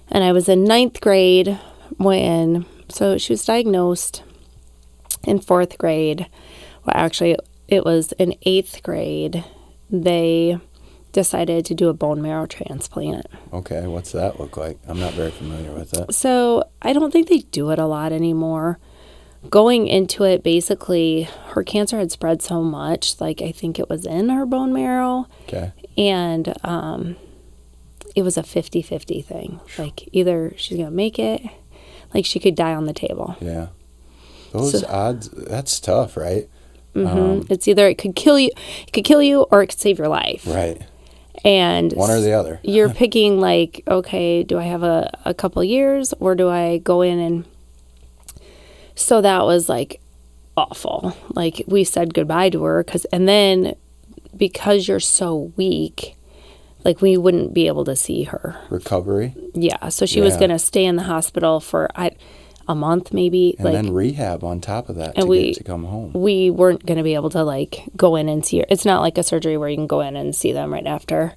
And 0.10 0.24
I 0.24 0.32
was 0.32 0.48
in 0.48 0.64
ninth 0.64 1.02
grade 1.02 1.60
when, 1.98 2.66
so 2.90 3.18
she 3.18 3.34
was 3.34 3.46
diagnosed 3.46 4.24
in 5.24 5.40
fourth 5.40 5.78
grade. 5.78 6.28
Well, 6.86 6.94
actually, 6.94 7.36
it 7.68 7.84
was 7.84 8.12
in 8.14 8.36
eighth 8.44 8.84
grade. 8.84 9.44
They 9.90 10.60
decided 11.16 11.66
to 11.66 11.74
do 11.74 11.88
a 11.88 11.94
bone 11.94 12.22
marrow 12.22 12.46
transplant. 12.46 13.26
Okay, 13.54 13.88
what's 13.88 14.12
that 14.12 14.38
look 14.40 14.58
like? 14.58 14.78
I'm 14.86 15.00
not 15.00 15.14
very 15.14 15.32
familiar 15.32 15.72
with 15.72 15.94
it. 15.94 16.14
So 16.14 16.66
I 16.82 16.92
don't 16.94 17.10
think 17.12 17.30
they 17.30 17.40
do 17.40 17.72
it 17.72 17.80
a 17.80 17.86
lot 17.86 18.12
anymore. 18.12 18.78
Going 19.50 19.88
into 19.88 20.24
it, 20.26 20.44
basically, 20.44 21.24
her 21.50 21.64
cancer 21.64 21.98
had 22.00 22.12
spread 22.12 22.42
so 22.42 22.62
much, 22.62 23.22
like 23.22 23.42
I 23.42 23.52
think 23.54 23.80
it 23.80 23.90
was 23.90 24.06
in 24.06 24.28
her 24.30 24.46
bone 24.46 24.74
marrow, 24.74 25.28
Okay. 25.48 25.72
and 25.98 26.54
um, 26.66 27.16
it 28.16 28.24
was 28.24 28.38
a 28.38 28.44
50 28.44 28.82
50 28.82 29.22
thing. 29.22 29.62
Like 29.78 30.10
either 30.12 30.52
she's 30.58 30.78
going 30.78 30.90
to 30.90 30.96
make 30.96 31.18
it, 31.18 31.42
like 32.14 32.26
she 32.26 32.40
could 32.40 32.56
die 32.56 32.74
on 32.74 32.86
the 32.86 32.94
table. 32.94 33.38
Yeah. 33.40 33.68
Those 34.52 34.82
So- 34.82 34.88
odds, 34.88 35.30
that's 35.30 35.80
tough, 35.80 36.18
right? 36.18 36.50
hmm 36.94 37.06
Um, 37.08 37.46
it's 37.50 37.68
either 37.68 37.88
it 37.88 37.98
could 37.98 38.16
kill 38.16 38.40
you, 38.40 38.50
it 38.88 38.92
could 38.94 39.06
kill 39.06 39.22
you, 39.22 39.44
or 39.52 39.62
it 39.62 39.68
could 39.68 39.80
save 39.80 39.98
your 40.00 40.08
life. 40.10 40.46
Right. 40.48 40.82
And 41.46 41.94
One 41.94 42.10
or 42.10 42.20
the 42.20 42.34
other. 42.34 42.60
you're 42.64 42.90
picking 42.90 43.40
like 43.40 43.84
okay 43.88 44.44
do 44.44 44.58
i 44.58 44.64
have 44.64 44.82
a, 44.84 45.12
a 45.26 45.34
couple 45.34 45.64
years 45.64 46.14
or 46.20 46.34
do 46.36 46.50
i 46.50 46.80
go 46.80 47.02
in 47.02 47.20
and 47.20 47.46
so 48.96 49.22
that 49.22 49.46
was 49.46 49.70
like 49.70 50.02
awful 50.58 51.16
like 51.30 51.62
we 51.68 51.84
said 51.84 52.14
goodbye 52.14 52.50
to 52.50 52.64
her 52.64 52.84
because 52.84 53.06
and 53.06 53.28
then 53.28 53.76
because 54.36 54.88
you're 54.88 55.00
so 55.00 55.52
weak 55.56 56.16
like 56.84 57.02
we 57.02 57.18
wouldn't 57.18 57.54
be 57.54 57.68
able 57.68 57.84
to 57.86 57.96
see 57.96 58.24
her 58.24 58.56
Recovery. 58.70 59.36
yeah 59.54 59.90
so 59.90 60.06
she 60.06 60.22
was 60.22 60.38
gonna 60.38 60.60
stay 60.60 60.86
in 60.86 60.96
the 60.96 61.04
hospital 61.04 61.60
for 61.60 61.90
I, 61.96 62.12
a 62.68 62.74
month 62.76 63.14
maybe 63.14 63.56
And 63.58 63.66
like 63.66 63.74
then 63.74 63.94
rehab 63.94 64.44
on 64.44 64.60
top 64.62 64.90
of 64.90 64.96
that 64.96 65.14
And 65.16 65.24
to 65.24 65.26
we- 65.28 65.46
get 65.48 65.58
to 65.58 65.64
come 65.64 65.84
home. 65.86 66.14
we 66.14 66.50
weren't 66.50 66.86
going 66.86 66.98
to 66.98 67.04
be 67.04 67.14
able 67.16 67.30
to 67.32 67.44
like 67.44 67.84
go 67.96 68.16
in 68.16 68.28
and 68.30 68.46
see 68.46 68.60
her. 68.60 68.66
It's 68.70 68.86
not 68.86 69.02
like 69.02 69.18
a 69.18 69.24
surgery 69.24 69.58
where 69.58 69.70
you 69.70 69.76
can 69.78 69.88
go 69.88 70.02
in 70.02 70.16
and 70.16 70.36
see 70.36 70.52
them 70.52 70.74
right 70.74 70.88
after. 70.88 71.34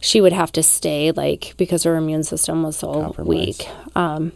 She 0.00 0.20
would 0.20 0.32
have 0.32 0.52
to 0.52 0.62
stay 0.62 1.12
like 1.12 1.54
because 1.56 1.82
her 1.84 1.96
immune 1.96 2.22
system 2.24 2.62
was 2.62 2.76
so 2.78 3.14
weak. 3.18 3.68
Um 3.94 4.32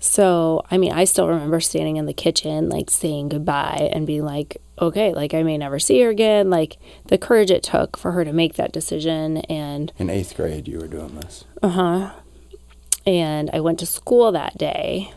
so 0.00 0.62
I 0.70 0.78
mean, 0.78 0.92
I 0.92 1.04
still 1.04 1.28
remember 1.28 1.60
standing 1.60 1.96
in 1.96 2.06
the 2.06 2.12
kitchen 2.14 2.68
like 2.68 2.88
saying 2.90 3.30
goodbye 3.30 3.90
and 3.92 4.06
being 4.06 4.24
like, 4.24 4.56
okay, 4.80 5.12
like 5.12 5.34
I 5.34 5.42
may 5.42 5.58
never 5.58 5.78
see 5.78 6.00
her 6.02 6.08
again. 6.08 6.50
Like 6.50 6.76
the 7.06 7.18
courage 7.18 7.50
it 7.50 7.62
took 7.64 7.96
for 7.96 8.12
her 8.12 8.24
to 8.24 8.32
make 8.32 8.54
that 8.54 8.72
decision 8.72 9.38
and 9.50 9.92
In 9.98 10.08
eighth 10.08 10.36
grade, 10.36 10.68
you 10.68 10.78
were 10.78 10.86
doing 10.86 11.16
this. 11.16 11.44
uh-huh. 11.62 12.12
And 13.06 13.50
I 13.54 13.60
went 13.60 13.78
to 13.80 13.86
school 13.86 14.30
that 14.32 14.56
day. 14.58 15.12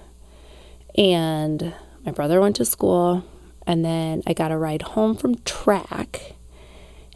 And 0.97 1.73
my 2.05 2.11
brother 2.11 2.39
went 2.41 2.55
to 2.57 2.65
school. 2.65 3.23
And 3.67 3.85
then 3.85 4.23
I 4.25 4.33
got 4.33 4.51
a 4.51 4.57
ride 4.57 4.81
home 4.81 5.15
from 5.15 5.35
track. 5.43 6.33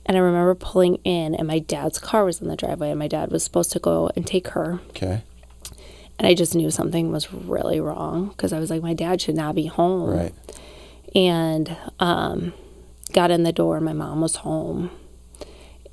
And 0.05 0.15
I 0.15 0.19
remember 0.19 0.53
pulling 0.53 0.97
in, 1.03 1.33
and 1.33 1.47
my 1.47 1.57
dad's 1.57 1.97
car 1.97 2.23
was 2.25 2.39
in 2.39 2.47
the 2.47 2.55
driveway. 2.55 2.91
And 2.91 2.99
my 2.99 3.07
dad 3.07 3.31
was 3.31 3.43
supposed 3.43 3.71
to 3.71 3.79
go 3.79 4.11
and 4.15 4.25
take 4.27 4.49
her. 4.49 4.79
Okay. 4.91 5.23
And 6.19 6.27
I 6.27 6.33
just 6.35 6.53
knew 6.55 6.69
something 6.71 7.11
was 7.11 7.33
really 7.33 7.79
wrong 7.81 8.29
because 8.29 8.53
I 8.53 8.59
was 8.59 8.69
like, 8.69 8.81
my 8.83 8.93
dad 8.93 9.19
should 9.21 9.35
not 9.35 9.55
be 9.55 9.65
home 9.65 10.09
Right. 10.11 10.33
and 11.13 11.75
um, 11.99 12.53
got 13.11 13.31
in 13.31 13.43
the 13.43 13.51
door. 13.51 13.81
My 13.81 13.91
mom 13.93 14.21
was 14.21 14.37
home, 14.37 14.91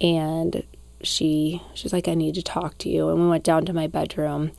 and 0.01 0.63
she 1.03 1.61
she's 1.75 1.93
like, 1.93 2.07
"I 2.07 2.15
need 2.15 2.35
to 2.37 2.43
talk 2.43 2.79
to 2.79 2.89
you." 2.89 3.09
And 3.09 3.21
we 3.21 3.29
went 3.29 3.43
down 3.43 3.65
to 3.67 3.73
my 3.73 3.89
bedroom, 3.89 4.53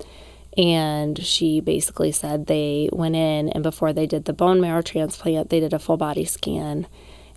and 0.57 1.17
she 1.19 1.59
basically 1.61 2.11
said 2.11 2.45
they 2.47 2.89
went 2.91 3.15
in, 3.15 3.49
and 3.49 3.63
before 3.63 3.93
they 3.93 4.05
did 4.05 4.25
the 4.25 4.33
bone 4.33 4.61
marrow 4.61 4.81
transplant, 4.81 5.49
they 5.49 5.59
did 5.59 5.73
a 5.73 5.79
full 5.79 5.97
body 5.97 6.25
scan, 6.25 6.87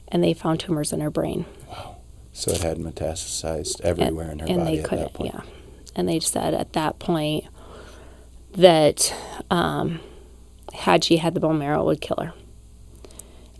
and 0.08 0.22
they 0.22 0.34
found 0.34 0.60
tumors 0.60 0.92
in 0.92 1.00
her 1.00 1.10
brain, 1.10 1.46
Wow. 1.68 1.96
So 2.32 2.50
it 2.52 2.62
had 2.62 2.76
metastasized 2.78 3.80
everywhere 3.80 4.30
in 4.30 4.40
her 4.40 4.46
and 4.46 4.58
body 4.58 4.76
they 4.76 4.82
at 4.82 4.88
couldn't, 4.88 5.04
that 5.04 5.14
point. 5.14 5.32
yeah. 5.34 5.40
And 5.94 6.06
they 6.08 6.20
said 6.20 6.52
at 6.52 6.74
that 6.74 6.98
point 6.98 7.44
that 8.52 9.14
um, 9.50 10.00
had 10.74 11.02
she 11.04 11.16
had 11.16 11.32
the 11.34 11.40
bone 11.40 11.58
marrow, 11.58 11.80
it 11.80 11.84
would 11.86 12.00
kill 12.02 12.18
her, 12.20 12.34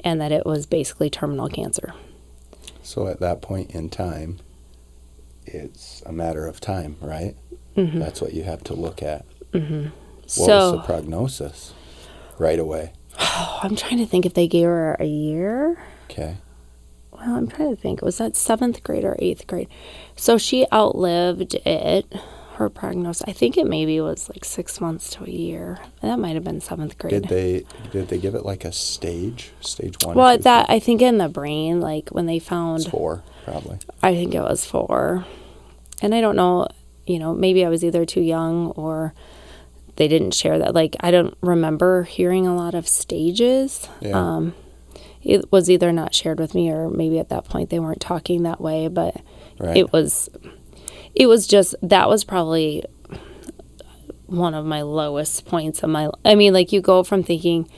and 0.05 0.21
that 0.21 0.33
it 0.33 0.45
was 0.45 0.67
basically 0.67 1.09
terminal 1.09 1.49
cancer. 1.49 1.95
So 2.83 3.07
at 3.09 3.21
that 3.21 3.41
point 3.43 3.71
in 3.71 3.89
time, 3.89 4.39
it's 5.47 6.03
a 6.05 6.13
matter 6.13 6.47
of 6.47 6.61
time, 6.61 6.97
right? 7.01 7.35
hmm 7.75 7.99
That's 7.99 8.21
what 8.21 8.35
you 8.35 8.43
have 8.45 8.63
to 8.65 8.75
look 8.75 9.03
at. 9.03 9.25
Hmm 9.53 9.87
What 10.37 10.49
was 10.49 10.73
the 10.73 10.83
prognosis 10.85 11.73
right 12.39 12.59
away? 12.59 12.93
oh, 13.19 13.61
I'm 13.63 13.77
trying 13.77 13.99
to 13.99 14.07
think 14.07 14.27
if 14.27 14.35
they 14.35 14.49
gave 14.49 14.67
her 14.67 14.97
a 14.99 15.07
year. 15.07 15.79
Okay. 16.11 16.39
Well, 17.13 17.35
I'm 17.35 17.49
trying 17.49 17.75
to 17.75 17.81
think. 17.81 18.03
Was 18.03 18.19
that 18.19 18.37
seventh 18.37 18.83
grade 18.83 19.05
or 19.05 19.17
eighth 19.19 19.47
grade? 19.47 19.69
So 20.17 20.37
she 20.39 20.67
outlived 20.73 21.55
it. 21.65 22.13
Her 22.55 22.71
prognosis. 22.71 23.23
I 23.29 23.33
think 23.33 23.59
it 23.59 23.67
maybe 23.67 24.01
was 24.01 24.31
like 24.31 24.43
six 24.43 24.81
months 24.81 25.11
to 25.11 25.25
a 25.25 25.31
year. 25.31 25.79
That 26.01 26.19
might 26.19 26.37
have 26.37 26.45
been 26.45 26.63
seventh 26.63 26.97
grade. 26.97 27.11
Did 27.11 27.29
they 27.29 27.67
did 27.91 28.09
they 28.09 28.17
give 28.17 28.35
it 28.35 28.47
like 28.47 28.65
a 28.65 28.73
stage? 28.73 29.53
Stage 29.61 29.95
one? 30.03 30.17
well, 30.17 30.35
two, 30.39 30.45
that 30.45 30.71
I 30.71 30.79
think 30.79 31.03
in 31.03 31.19
the 31.19 31.29
brain, 31.29 31.83
like 31.83 32.09
when 32.11 32.25
they 32.25 32.39
found, 32.39 32.87
four, 32.87 33.23
probably. 33.45 33.79
I 34.03 34.15
think 34.15 34.35
it 34.35 34.41
was 34.41 34.65
four, 34.65 35.27
and 36.01 36.15
I 36.15 36.23
don't 36.23 36.35
know. 36.35 36.67
You 37.07 37.19
know, 37.19 37.35
maybe 37.35 37.63
I 37.63 37.69
was 37.69 37.85
either 37.85 38.07
too 38.07 38.23
young 38.23 38.69
or 38.71 39.13
they 39.97 40.09
didn't 40.09 40.33
share 40.33 40.59
that. 40.59 40.75
Like 40.75 40.97
I 41.01 41.11
don't 41.11 41.37
remember 41.41 42.05
hearing 42.05 42.47
a 42.47 42.55
lot 42.55 42.75
of 42.75 42.87
stages. 42.87 43.89
Yeah. 44.01 44.19
Um, 44.19 44.55
it 45.23 45.51
was 45.51 45.69
either 45.69 45.91
not 45.93 46.15
shared 46.15 46.39
with 46.39 46.55
me 46.55 46.71
or 46.71 46.89
maybe 46.89 47.19
at 47.19 47.31
that 47.31 47.45
point 47.45 47.71
they 47.71 47.81
weren't 47.81 48.01
talking 48.01 48.45
that 48.45 48.61
way. 48.61 48.89
But 48.89 49.17
right. 49.59 49.77
it 49.77 49.93
was, 49.93 50.29
it 51.15 51.27
was 51.27 51.47
just 51.47 51.75
that 51.83 52.09
was 52.09 52.23
probably 52.25 52.85
one 54.27 54.55
of 54.55 54.65
my 54.65 54.83
lowest 54.83 55.47
points 55.47 55.83
of 55.83 55.91
my. 55.91 56.11
I 56.25 56.35
mean, 56.35 56.53
like 56.53 56.73
you 56.73 56.81
go 56.81 57.03
from 57.03 57.23
thinking, 57.23 57.69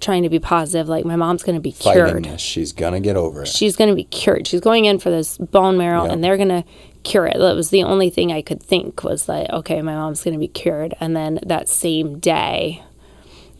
trying 0.00 0.22
to 0.22 0.28
be 0.28 0.38
positive, 0.38 0.88
like 0.88 1.04
my 1.04 1.16
mom's 1.16 1.42
going 1.42 1.56
to 1.56 1.60
be 1.60 1.70
Fighting 1.72 2.04
cured 2.06 2.24
this. 2.24 2.40
She's 2.40 2.72
gonna 2.72 3.00
get 3.00 3.16
over 3.16 3.42
it. 3.42 3.48
she's 3.48 3.76
going 3.76 3.90
to 3.90 3.96
be 3.96 4.04
cured. 4.04 4.46
She's 4.46 4.60
going 4.60 4.84
in 4.84 4.98
for 4.98 5.10
this 5.10 5.38
bone 5.38 5.76
marrow 5.76 6.04
Yeah. 6.04 6.12
and 6.12 6.22
they're 6.24 6.36
going 6.36 6.48
to 6.50 6.64
cure 7.08 7.26
it. 7.26 7.38
That 7.38 7.56
was 7.56 7.70
the 7.70 7.82
only 7.82 8.10
thing 8.10 8.30
I 8.32 8.42
could 8.42 8.62
think 8.62 9.02
was 9.02 9.28
like, 9.28 9.48
okay, 9.50 9.80
my 9.82 9.94
mom's 9.94 10.22
going 10.22 10.34
to 10.34 10.40
be 10.40 10.48
cured. 10.48 10.94
And 11.00 11.16
then 11.16 11.40
that 11.44 11.68
same 11.68 12.18
day, 12.18 12.82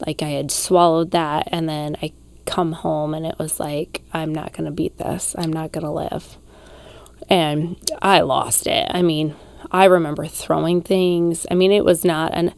like 0.07 0.23
I 0.23 0.28
had 0.28 0.50
swallowed 0.50 1.11
that 1.12 1.49
and 1.50 1.69
then 1.69 1.97
I 2.02 2.12
come 2.47 2.73
home 2.73 3.14
and 3.14 3.26
it 3.26 3.38
was 3.38 3.59
like, 3.59 4.02
I'm 4.12 4.35
not 4.35 4.52
going 4.52 4.67
to 4.67 4.71
beat 4.71 4.99
this. 4.99 5.35
I'm 5.38 5.52
not 5.52 5.73
going 5.73 5.85
to 5.85 5.90
live. 5.90 6.37
And 7.28 7.76
I 8.00 8.21
lost 8.21 8.67
it. 8.67 8.88
I 8.90 9.02
mean, 9.02 9.35
I 9.71 9.85
remember 9.85 10.26
throwing 10.26 10.83
things. 10.83 11.47
I 11.50 11.55
mean, 11.55 11.73
it 11.73 11.85
was 11.85 12.05
not 12.05 12.33
an 12.35 12.55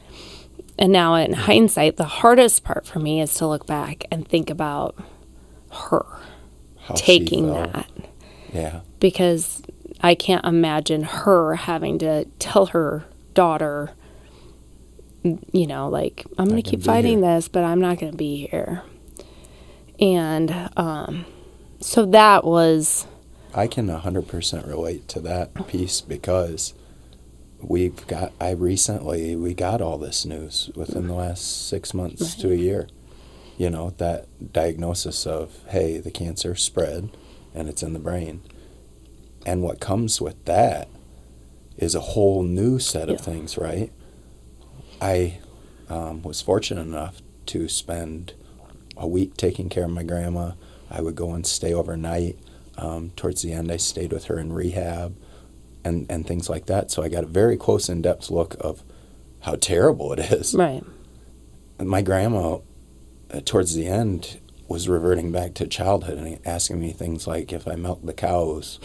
and 0.78 0.92
now 0.92 1.14
in 1.14 1.35
hindsight, 1.35 1.99
the 1.99 2.04
hardest 2.04 2.64
part 2.64 2.87
for 2.87 3.00
me 3.00 3.20
is 3.20 3.35
to 3.35 3.47
look 3.47 3.66
back 3.66 4.06
and 4.11 4.26
think 4.26 4.49
about 4.49 4.97
her 5.70 6.06
How 6.78 6.94
taking 6.94 7.49
that 7.49 7.87
Yeah. 8.50 8.80
because 8.99 9.62
I 10.02 10.14
can't 10.14 10.45
imagine 10.45 11.02
her 11.02 11.57
having 11.57 11.99
to 11.99 12.25
tell 12.38 12.66
her 12.66 13.04
daughter, 13.35 13.90
you 15.23 15.66
know, 15.66 15.88
like, 15.88 16.25
I'm 16.38 16.49
going 16.49 16.62
to 16.62 16.69
keep 16.69 16.83
fighting 16.83 17.21
this, 17.21 17.49
but 17.49 17.64
I'm 17.64 17.80
not 17.80 17.99
going 17.99 18.12
to 18.12 18.19
be 18.19 18.47
here. 18.47 18.83
And 19.99 20.71
um, 20.76 21.26
so 21.80 22.07
that 22.07 22.45
was, 22.45 23.07
I 23.54 23.66
can 23.66 23.88
100% 23.88 24.66
relate 24.66 25.09
to 25.09 25.21
that 25.21 25.66
piece 25.69 26.00
because 26.00 26.73
we've 27.61 28.07
got, 28.07 28.33
I 28.40 28.52
recently, 28.52 29.37
we 29.37 29.52
got 29.54 29.83
all 29.83 29.99
this 29.99 30.25
news 30.25 30.71
within 30.75 31.09
the 31.09 31.14
last 31.14 31.69
six 31.69 31.92
months 31.92 32.35
to 32.37 32.50
a 32.50 32.57
year. 32.57 32.88
You 33.59 33.69
know, 33.69 33.90
that 33.99 34.26
diagnosis 34.54 35.26
of, 35.26 35.59
hey, 35.69 35.99
the 35.99 36.11
cancer 36.11 36.54
spread 36.54 37.11
and 37.54 37.69
it's 37.69 37.83
in 37.83 37.92
the 37.92 37.99
brain. 37.99 38.40
And 39.47 39.62
what 39.62 39.80
comes 39.80 40.20
with 40.20 40.42
that 40.44 40.88
is 41.76 41.94
a 41.94 42.00
whole 42.00 42.42
new 42.42 42.78
set 42.78 43.09
of 43.09 43.18
Yeah. 43.20 43.25
things, 43.25 43.56
right? 43.59 43.90
I 45.00 45.38
um, 45.88 46.23
was 46.23 46.40
fortunate 46.40 46.82
enough 46.82 47.23
to 47.47 47.68
spend 47.68 48.35
a 48.97 49.06
week 49.09 49.37
taking 49.37 49.68
care 49.68 49.85
of 49.85 49.90
my 49.90 50.02
grandma. 50.02 50.52
I 50.90 51.00
would 51.00 51.14
go 51.16 51.32
and 51.32 51.47
stay 51.47 51.73
overnight. 51.73 52.38
Um, 52.76 53.11
towards 53.16 53.42
the 53.42 53.52
end, 53.52 53.70
I 53.73 53.76
stayed 53.78 54.12
with 54.12 54.25
her 54.26 54.38
in 54.38 54.52
rehab 54.52 55.16
and, 55.85 56.06
and 56.11 56.26
things 56.26 56.49
like 56.50 56.66
that. 56.66 56.90
So 56.90 57.02
I 57.02 57.09
got 57.09 57.25
a 57.25 57.28
very 57.28 57.56
close, 57.56 57.88
in 57.88 58.02
depth 58.02 58.30
look 58.30 58.56
of 58.61 58.82
how 59.40 59.54
terrible 59.56 60.12
it 60.12 60.18
is. 60.32 60.54
right. 60.54 60.85
And 61.78 61.88
my 61.88 62.02
grandma, 62.02 62.59
uh, 63.30 63.40
towards 63.44 63.75
the 63.75 63.87
end, 63.87 64.38
was 64.68 64.87
reverting 64.88 65.32
back 65.32 65.54
to 65.54 65.66
childhood 65.66 66.18
and 66.18 66.38
asking 66.47 66.78
me 66.78 66.92
things 66.92 67.26
like 67.26 67.52
if 67.52 67.66
I 67.66 67.75
milk 67.75 68.04
the 68.04 68.12
cows 68.12 68.78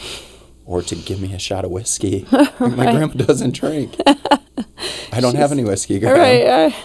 or 0.66 0.82
to 0.82 0.96
give 0.96 1.22
me 1.22 1.34
a 1.34 1.40
shot 1.40 1.64
of 1.66 1.72
whiskey. 1.72 2.26
Like, 2.32 2.60
my 2.60 2.68
Right. 2.86 2.96
grandma 2.96 3.14
doesn't 3.14 3.54
drink. 3.54 3.96
I 5.12 5.20
don't 5.22 5.36
have 5.36 5.52
any 5.52 5.64
whiskey, 5.64 6.00
grandma. 6.00 6.20
right. 6.66 6.76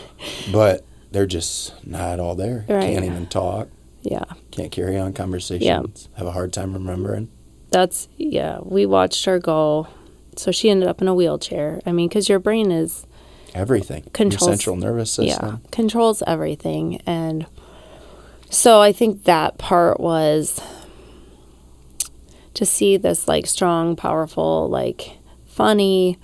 But 0.52 0.84
they're 1.10 1.26
just 1.26 1.74
not 1.86 2.20
all 2.20 2.34
there. 2.34 2.64
Right. 2.68 2.82
Can't 2.92 3.04
even 3.04 3.26
talk. 3.26 3.68
yeah. 4.02 4.24
Can't 4.50 4.70
carry 4.70 4.98
on 4.98 5.12
conversations. 5.12 5.64
Yeah. 5.64 5.82
Have 6.18 6.26
a 6.26 6.32
hard 6.32 6.52
time 6.52 6.72
remembering. 6.74 7.28
that's 7.70 8.08
yeah. 8.16 8.58
We 8.62 8.86
watched 8.86 9.24
her 9.24 9.38
go. 9.38 9.86
So 10.36 10.50
she 10.52 10.70
ended 10.70 10.88
up 10.88 11.02
in 11.02 11.08
a 11.08 11.14
wheelchair. 11.14 11.80
I 11.86 11.92
mean, 11.92 12.08
because 12.08 12.28
your 12.28 12.38
brain 12.38 12.70
is 12.70 13.06
Everything. 13.54 14.04
Controls- 14.12 14.42
Your 14.46 14.56
central 14.56 14.76
nervous 14.76 15.18
yeah 15.18 15.30
system. 15.32 15.62
controls 15.72 16.22
everything, 16.26 17.00
and 17.06 17.46
so 18.48 18.80
I 18.80 18.92
think 18.92 19.24
that 19.24 19.58
part 19.58 19.98
was 19.98 20.60
to 22.54 22.66
see 22.66 22.96
this 22.96 23.28
like 23.28 23.46
strong, 23.46 23.96
powerful, 23.96 24.68
like 24.68 25.18
funny 25.46 26.18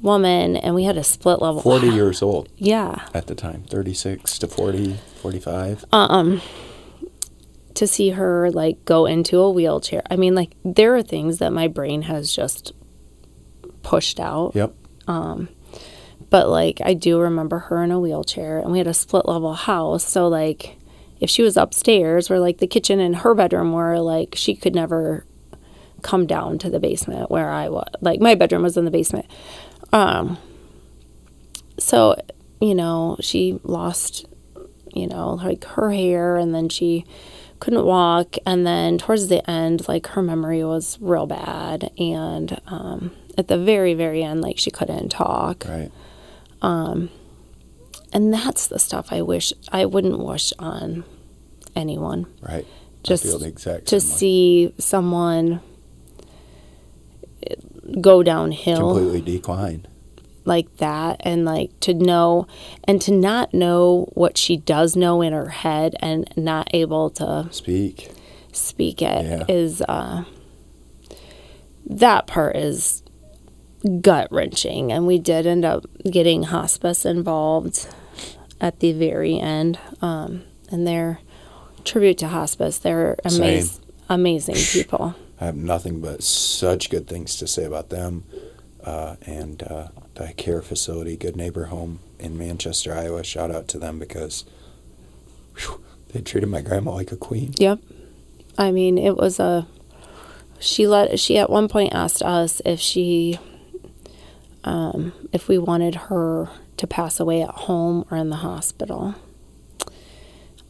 woman, 0.00 0.56
and 0.56 0.74
we 0.74 0.84
had 0.84 0.96
a 0.96 1.02
split 1.04 1.42
level. 1.42 1.60
40 1.60 1.88
years 1.88 2.22
old 2.22 2.48
Yeah. 2.56 3.06
at 3.14 3.26
the 3.26 3.34
time. 3.34 3.64
36 3.68 4.38
to 4.38 4.46
40, 4.46 4.94
45. 5.20 5.84
um 5.92 6.40
to 7.74 7.86
see 7.86 8.10
her 8.10 8.50
like 8.50 8.84
go 8.84 9.06
into 9.06 9.38
a 9.38 9.50
wheelchair. 9.50 10.02
I 10.10 10.16
mean 10.16 10.34
like 10.34 10.52
there 10.64 10.96
are 10.96 11.02
things 11.02 11.38
that 11.38 11.52
my 11.52 11.68
brain 11.68 12.02
has 12.02 12.34
just 12.34 12.72
pushed 13.82 14.18
out. 14.20 14.52
Yep. 14.54 14.74
Um 15.06 15.48
But 16.30 16.48
like 16.48 16.80
I 16.84 16.94
do 16.94 17.20
remember 17.20 17.58
her 17.60 17.82
in 17.84 17.90
a 17.92 18.00
wheelchair 18.00 18.58
and 18.58 18.72
we 18.72 18.78
had 18.78 18.86
a 18.88 18.94
split 18.94 19.26
level 19.26 19.54
house, 19.54 20.04
so 20.04 20.26
like 20.28 20.76
if 21.20 21.30
she 21.30 21.42
was 21.42 21.56
upstairs 21.56 22.28
where 22.30 22.38
like 22.40 22.58
the 22.58 22.66
kitchen 22.66 23.00
and 23.00 23.16
her 23.16 23.34
bedroom 23.34 23.72
were 23.72 23.98
like 24.00 24.34
she 24.36 24.54
could 24.56 24.74
never 24.74 25.24
come 26.02 26.26
down 26.26 26.58
to 26.58 26.70
the 26.70 26.80
basement 26.80 27.30
where 27.30 27.50
I 27.50 27.68
was. 27.68 27.88
Like 28.00 28.20
my 28.20 28.34
bedroom 28.34 28.62
was 28.62 28.76
in 28.76 28.84
the 28.84 28.90
basement. 28.90 29.26
Um 29.92 30.38
so 31.78 32.16
you 32.60 32.74
know, 32.74 33.16
she 33.20 33.60
lost 33.62 34.26
you 34.94 35.06
know, 35.06 35.34
like 35.34 35.64
her 35.64 35.92
hair 35.92 36.36
and 36.36 36.54
then 36.54 36.68
she 36.68 37.04
couldn't 37.60 37.84
walk 37.84 38.36
and 38.46 38.66
then 38.66 38.98
towards 38.98 39.28
the 39.28 39.48
end 39.50 39.86
like 39.88 40.06
her 40.08 40.22
memory 40.22 40.62
was 40.62 40.96
real 41.00 41.26
bad 41.26 41.90
and 41.98 42.60
um 42.68 43.10
at 43.36 43.48
the 43.48 43.58
very 43.58 43.94
very 43.94 44.22
end 44.22 44.40
like 44.40 44.58
she 44.58 44.70
couldn't 44.70 45.08
talk 45.08 45.64
Right. 45.68 45.90
Um, 46.62 47.10
and 48.12 48.32
that's 48.32 48.68
the 48.68 48.78
stuff 48.78 49.08
I 49.10 49.22
wish 49.22 49.52
I 49.72 49.86
wouldn't 49.86 50.18
wish 50.20 50.52
on 50.58 51.04
anyone 51.74 52.26
Right. 52.40 52.66
Just 53.02 53.26
I 53.26 53.28
feel 53.28 53.38
the 53.40 53.48
exact 53.48 53.86
to 53.86 54.00
see 54.00 54.72
someone 54.78 55.60
go 58.00 58.22
downhill 58.22 58.94
completely 58.94 59.20
decline. 59.20 59.86
like 60.44 60.76
that 60.78 61.20
and 61.24 61.44
like 61.44 61.70
to 61.80 61.94
know 61.94 62.46
and 62.84 63.00
to 63.02 63.12
not 63.12 63.52
know 63.54 64.08
what 64.14 64.36
she 64.38 64.56
does 64.56 64.96
know 64.96 65.20
in 65.22 65.32
her 65.32 65.48
head 65.48 65.94
and 66.00 66.28
not 66.36 66.68
able 66.74 67.10
to 67.10 67.48
Speak. 67.50 68.10
speak 68.52 69.00
it 69.02 69.24
Yeah. 69.24 69.44
is 69.48 69.82
uh 69.88 70.24
that 71.86 72.26
part 72.26 72.56
is 72.56 73.02
gut 74.00 74.28
wrenching 74.30 74.90
and 74.92 75.06
we 75.06 75.18
did 75.18 75.46
end 75.46 75.64
up 75.64 75.86
getting 76.10 76.42
hospice 76.44 77.04
involved 77.06 77.86
at 78.60 78.80
the 78.80 78.92
very 78.92 79.38
end 79.38 79.78
um 80.02 80.42
and 80.70 80.86
they're 80.86 81.20
tribute 81.84 82.18
to 82.18 82.28
hospice 82.28 82.78
they're 82.78 83.16
amazing 83.24 83.82
amazing 84.10 84.56
people 84.72 85.14
I 85.40 85.46
have 85.46 85.56
nothing 85.56 86.00
but 86.00 86.22
such 86.22 86.90
good 86.90 87.06
things 87.06 87.36
to 87.36 87.46
say 87.46 87.64
about 87.64 87.90
them 87.90 88.24
uh, 88.82 89.16
and 89.22 89.62
uh, 89.62 89.88
the 90.14 90.32
care 90.34 90.62
facility, 90.62 91.16
Good 91.16 91.36
Neighbor 91.36 91.66
Home 91.66 92.00
in 92.18 92.36
Manchester, 92.36 92.94
Iowa. 92.94 93.22
Shout 93.22 93.50
out 93.50 93.68
to 93.68 93.78
them 93.78 93.98
because 93.98 94.44
whew, 95.56 95.82
they 96.12 96.20
treated 96.20 96.48
my 96.48 96.60
grandma 96.60 96.92
like 96.92 97.12
a 97.12 97.16
queen. 97.16 97.54
Yep. 97.58 97.80
I 98.56 98.72
mean, 98.72 98.98
it 98.98 99.16
was 99.16 99.38
a. 99.38 99.66
She 100.58 100.86
let. 100.88 101.20
She 101.20 101.38
at 101.38 101.50
one 101.50 101.68
point 101.68 101.92
asked 101.92 102.22
us 102.22 102.60
if 102.64 102.80
she, 102.80 103.38
um, 104.64 105.12
if 105.32 105.46
we 105.46 105.58
wanted 105.58 105.94
her 105.94 106.48
to 106.78 106.86
pass 106.86 107.20
away 107.20 107.42
at 107.42 107.50
home 107.50 108.04
or 108.10 108.16
in 108.16 108.30
the 108.30 108.36
hospital. 108.36 109.14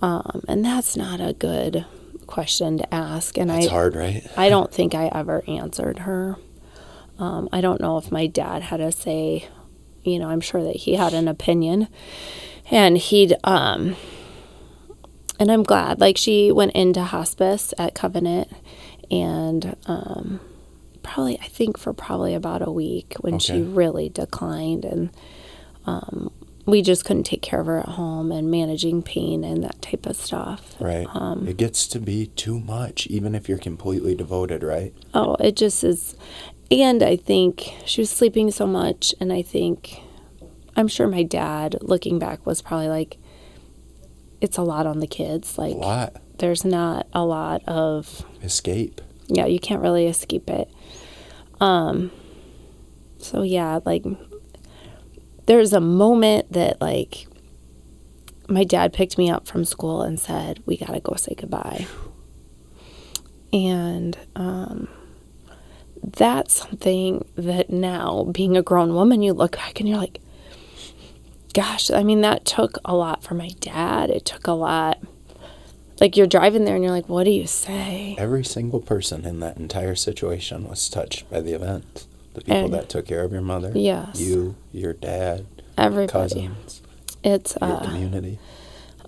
Um, 0.00 0.42
and 0.46 0.64
that's 0.64 0.96
not 0.96 1.20
a 1.20 1.33
good 1.33 1.87
question 2.28 2.78
to 2.78 2.94
ask. 2.94 3.36
And 3.36 3.50
That's 3.50 3.66
I, 3.66 3.70
hard, 3.70 3.96
right? 3.96 4.24
I 4.36 4.48
don't 4.48 4.72
think 4.72 4.94
I 4.94 5.08
ever 5.08 5.42
answered 5.48 6.00
her. 6.00 6.36
Um, 7.18 7.48
I 7.52 7.60
don't 7.60 7.80
know 7.80 7.98
if 7.98 8.12
my 8.12 8.28
dad 8.28 8.62
had 8.62 8.80
a 8.80 8.92
say. 8.92 9.48
You 10.04 10.20
know, 10.20 10.28
I'm 10.28 10.40
sure 10.40 10.62
that 10.62 10.76
he 10.76 10.94
had 10.94 11.12
an 11.12 11.26
opinion, 11.26 11.88
and 12.70 12.96
he'd. 12.96 13.34
Um, 13.42 13.96
and 15.40 15.50
I'm 15.50 15.64
glad. 15.64 16.00
Like 16.00 16.16
she 16.16 16.52
went 16.52 16.72
into 16.72 17.02
hospice 17.02 17.74
at 17.78 17.94
Covenant, 17.94 18.48
and 19.10 19.76
um, 19.86 20.40
probably 21.02 21.38
I 21.40 21.46
think 21.46 21.78
for 21.78 21.92
probably 21.92 22.34
about 22.34 22.66
a 22.66 22.70
week 22.70 23.14
when 23.20 23.38
she 23.38 23.60
really 23.60 24.08
declined, 24.08 24.84
and 24.84 25.10
um, 25.86 26.30
we 26.68 26.83
just 26.83 27.04
couldn't 27.07 27.22
take 27.24 27.40
care 27.40 27.61
of 27.61 27.66
her 27.66 27.78
at 27.78 27.88
home 27.88 28.31
and 28.31 28.50
managing 28.50 29.02
pain 29.02 29.42
and 29.42 29.64
that 29.64 29.81
type 29.81 30.04
of 30.04 30.14
stuff. 30.16 30.74
Right. 30.78 31.07
Um, 31.14 31.48
it 31.48 31.57
gets 31.57 31.87
to 31.88 31.98
be 31.98 32.26
too 32.26 32.61
much, 32.61 33.07
even 33.07 33.35
if 33.35 33.48
you're 33.48 33.57
completely 33.57 34.14
devoted, 34.14 34.62
right? 34.62 34.92
Oh, 35.14 35.35
it 35.37 35.57
just 35.57 35.83
is. 35.83 36.14
And 36.70 37.02
I 37.02 37.16
think 37.16 37.72
she 37.87 38.02
was 38.02 38.11
sleeping 38.11 38.50
so 38.50 38.66
much. 38.66 39.14
And 39.18 39.33
I 39.33 39.40
think, 39.40 40.02
I'm 40.76 40.88
sure 40.88 41.09
my 41.09 41.22
dad, 41.22 41.76
looking 41.81 42.18
back, 42.18 42.44
was 42.44 42.61
probably 42.61 42.88
like, 42.88 43.16
it's 44.42 44.59
a 44.59 44.62
lot 44.62 44.87
on 44.87 45.00
the 45.00 45.07
kids. 45.07 45.57
A 45.57 45.62
Like, 45.62 45.76
lot. 45.76 46.20
there's 46.37 46.66
not 46.66 47.07
a 47.14 47.24
lot 47.24 47.62
of, 47.66 48.26
Escape. 48.42 49.00
yeah, 49.26 49.46
you 49.46 49.59
can't 49.59 49.81
really 49.81 50.07
escape 50.07 50.50
it. 50.50 50.68
Um, 51.62 52.11
so 53.16 53.40
yeah, 53.42 53.81
like, 53.87 54.04
there's 55.48 55.72
a 55.72 55.80
moment 55.80 56.52
that, 56.52 56.78
like, 56.78 57.26
my 58.48 58.64
dad 58.64 58.92
picked 58.92 59.16
me 59.16 59.30
up 59.30 59.48
from 59.48 59.64
school 59.64 60.02
and 60.02 60.20
said, 60.20 60.62
We 60.66 60.76
got 60.76 60.92
to 60.92 61.00
go 61.00 61.14
say 61.16 61.34
goodbye. 61.34 61.87
And, 63.50 64.16
um, 64.37 64.88
that's 66.02 66.54
something 66.54 67.24
that 67.37 67.70
now, 67.70 68.24
being 68.30 68.58
a 68.58 68.62
grown 68.62 68.92
woman, 68.94 69.22
you 69.22 69.32
look 69.32 69.52
back 69.52 69.80
and 69.80 69.88
you're 69.88 69.98
like, 69.98 70.20
gosh, 71.54 71.90
I 71.90 72.02
mean, 72.02 72.20
that 72.20 72.44
took 72.44 72.78
a 72.84 72.94
lot 72.94 73.22
for 73.24 73.34
my 73.34 73.48
dad. 73.61 74.11
It 74.11 74.26
took 74.26 74.46
a 74.46 74.52
lot. 74.52 75.02
Like, 75.98 76.16
you're 76.16 76.26
driving 76.26 76.66
there 76.66 76.74
and 76.74 76.84
you're 76.84 76.92
like, 76.92 77.08
what 77.08 77.24
do 77.24 77.30
you 77.30 77.46
say? 77.46 78.14
Every 78.18 78.44
single 78.44 78.80
person 78.80 79.24
in 79.24 79.40
that 79.40 79.56
entire 79.56 79.94
situation 79.94 80.68
was 80.68 80.88
touched 80.88 81.28
by 81.30 81.40
the 81.40 81.54
event. 81.54 82.06
The 82.38 82.44
people 82.44 82.64
And- 82.64 82.74
that 82.74 82.88
took 82.88 83.07
care 83.07 83.24
of 83.24 83.33
your 83.33 83.40
mother. 83.42 83.72
Yes. 83.74 84.20
You, 84.20 84.55
your 84.72 84.92
dad, 84.92 85.46
Everybody. 85.77 86.12
cousins, 86.12 86.83
It's, 87.24 87.57
your 87.61 87.72
uh, 87.72 87.85
community. 87.85 88.38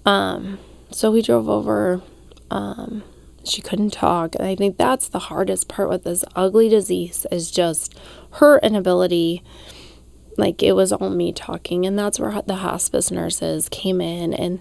so 0.05 1.11
we 1.11 1.23
drove 1.23 1.49
over. 1.49 2.03
Um, 2.51 3.03
she 3.45 3.62
couldn't 3.62 3.93
talk. 3.93 4.35
And 4.35 4.45
I 4.47 4.55
think 4.55 4.77
that's 4.77 5.09
the 5.09 5.19
hardest 5.19 5.69
part 5.69 5.88
with 5.88 6.05
this 6.05 6.25
ugly 6.37 6.69
disease 6.69 7.27
is 7.31 7.51
just 7.51 7.97
her 8.33 8.59
inability. 8.59 9.43
Like 10.37 10.62
it 10.62 10.73
was 10.73 10.93
all 10.93 11.11
me 11.11 11.33
talking. 11.33 11.87
And 11.87 11.99
that's 11.99 12.19
where 12.21 12.40
the 12.47 12.57
hospice 12.57 13.11
nurses 13.11 13.69
came 13.69 14.01
in. 14.01 14.35
And, 14.35 14.61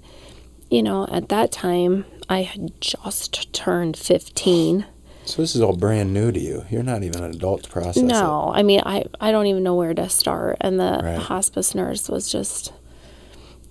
you 0.69 0.83
know, 0.83 1.07
at 1.11 1.29
that 1.29 1.51
time, 1.51 2.05
I 2.29 2.43
had 2.43 2.79
just 2.79 3.51
turned 3.53 3.97
15. 3.97 4.85
So 5.29 5.43
this 5.43 5.55
is 5.55 5.61
all 5.61 5.75
brand 5.75 6.11
new 6.11 6.31
to 6.31 6.39
you. 6.39 6.65
You're 6.71 6.81
not 6.81 7.03
even 7.03 7.23
an 7.23 7.31
adult 7.31 7.63
to 7.63 7.69
process 7.69 7.97
it. 7.97 8.05
No, 8.05 8.51
I 8.53 8.63
mean, 8.63 8.81
I, 8.83 9.05
I 9.21 9.31
don't 9.31 9.45
even 9.45 9.61
know 9.61 9.75
where 9.75 9.93
to 9.93 10.09
start. 10.09 10.57
And 10.59 10.79
the 10.79 11.01
Right. 11.03 11.17
hospice 11.19 11.75
nurse 11.75 12.09
was 12.09 12.31
just 12.31 12.73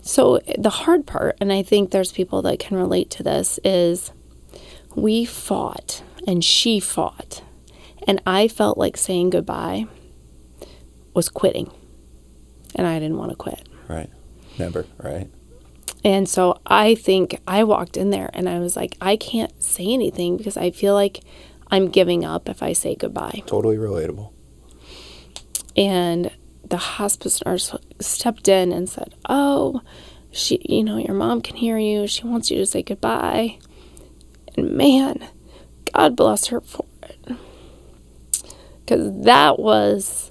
so 0.01 0.39
the 0.57 0.71
hard 0.71 1.05
part, 1.05 1.37
and 1.41 1.53
I 1.53 1.63
think 1.63 1.91
there's 1.91 2.13
people 2.13 2.43
that 2.43 2.61
can 2.61 2.77
relate 2.77 3.11
to 3.11 3.23
this, 3.25 3.59
is 3.65 4.13
we 4.95 5.25
fought 5.25 6.03
and 6.29 6.45
she 6.45 6.79
fought. 6.79 7.43
And 8.07 8.23
I 8.25 8.47
felt 8.47 8.79
like 8.79 8.97
saying 8.97 9.31
goodbye 9.31 9.87
was 11.13 11.29
quitting. 11.29 11.71
And 12.77 12.87
I 12.87 13.01
didn't 13.01 13.19
want 13.19 13.31
to 13.33 13.37
quit. 13.37 13.69
Right. 13.89 14.09
Never, 14.59 14.87
right? 15.03 15.29
And 16.05 16.29
so 16.29 16.61
I 16.65 16.95
think 16.95 17.41
I 17.47 17.65
walked 17.65 17.97
in 17.97 18.11
there 18.11 18.31
and 18.33 18.49
I 18.49 18.61
was 18.61 18.77
like, 18.77 18.97
I 19.01 19.17
can't 19.17 19.61
say 19.63 19.93
anything 19.93 20.37
because 20.37 20.57
I 20.57 20.71
feel 20.71 20.95
like 20.95 21.21
I'm 21.71 21.89
giving 21.89 22.25
up 22.25 22.49
if 22.49 22.63
I 22.63 22.73
say 22.73 22.95
goodbye. 22.95 23.43
Totally 23.47 23.77
relatable. 23.77 24.33
and 25.77 26.31
the 26.69 26.77
hospice 26.77 27.43
nurse 27.47 27.75
stepped 28.01 28.49
in 28.49 28.73
and 28.73 28.89
said, 28.89 29.15
"Oh, 29.29 29.81
she, 30.31 30.61
you 30.69 30.83
know, 30.85 30.99
your 30.99 31.15
mom 31.15 31.41
can 31.41 31.57
hear 31.57 31.79
you. 31.79 32.07
She 32.07 32.27
wants 32.27 32.51
you 32.51 32.59
to 32.59 32.67
say 32.67 32.83
goodbye." 32.83 33.59
And 34.57 34.73
man, 34.73 35.25
God 35.95 36.15
bless 36.17 36.47
her 36.49 36.61
for 36.61 36.85
it, 37.05 37.37
because 38.81 39.13
that 39.25 39.59
was. 39.59 40.31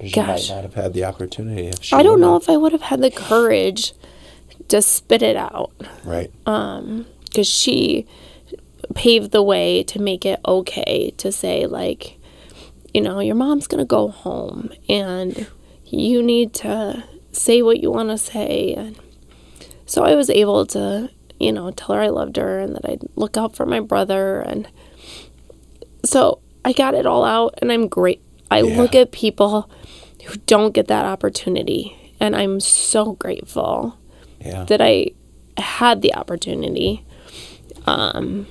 'Cause 0.00 0.12
Gosh. 0.12 0.48
Might 0.50 0.54
not 0.56 0.62
have 0.64 0.74
had 0.74 0.92
the 0.92 1.04
opportunity 1.04 1.68
if 1.68 1.82
she 1.82 1.96
I 1.96 2.02
don't 2.02 2.20
know 2.20 2.36
if 2.36 2.50
I 2.50 2.56
would 2.58 2.72
have 2.72 2.82
had 2.82 3.00
the 3.00 3.10
courage 3.10 3.94
to 4.68 4.82
spit 4.82 5.22
it 5.22 5.36
out, 5.36 5.70
Right. 6.04 6.30
Um, 6.44 7.06
because 7.24 7.46
she 7.46 8.06
paved 8.94 9.30
the 9.32 9.42
way 9.42 9.82
to 9.84 10.00
make 10.00 10.24
it 10.24 10.40
okay 10.46 11.10
to 11.18 11.30
say 11.32 11.66
like 11.66 12.18
you 12.94 13.00
know 13.00 13.20
your 13.20 13.34
mom's 13.34 13.66
going 13.66 13.78
to 13.78 13.84
go 13.86 14.08
home 14.08 14.70
and 14.88 15.46
you 15.84 16.22
need 16.22 16.52
to 16.54 17.02
say 17.32 17.62
what 17.62 17.80
you 17.80 17.90
want 17.90 18.08
to 18.10 18.18
say 18.18 18.74
and 18.74 18.98
so 19.86 20.02
I 20.04 20.14
was 20.14 20.30
able 20.30 20.66
to 20.66 21.10
you 21.38 21.52
know 21.52 21.70
tell 21.70 21.96
her 21.96 22.02
I 22.02 22.08
loved 22.08 22.36
her 22.36 22.58
and 22.60 22.74
that 22.74 22.84
I'd 22.88 23.02
look 23.16 23.36
out 23.36 23.54
for 23.54 23.66
my 23.66 23.80
brother 23.80 24.40
and 24.40 24.68
so 26.04 26.40
I 26.64 26.72
got 26.72 26.94
it 26.94 27.06
all 27.06 27.24
out 27.24 27.54
and 27.60 27.70
I'm 27.72 27.88
great 27.88 28.20
I 28.50 28.62
Yeah. 28.62 28.76
look 28.76 28.94
at 28.94 29.12
people 29.12 29.68
who 30.24 30.36
don't 30.46 30.72
get 30.72 30.88
that 30.88 31.04
opportunity 31.04 32.14
and 32.20 32.34
I'm 32.34 32.60
so 32.60 33.12
grateful 33.14 33.96
Yeah. 34.40 34.64
that 34.64 34.80
I 34.80 35.10
had 35.58 36.02
the 36.02 36.14
opportunity. 36.14 37.04
Um, 37.86 38.46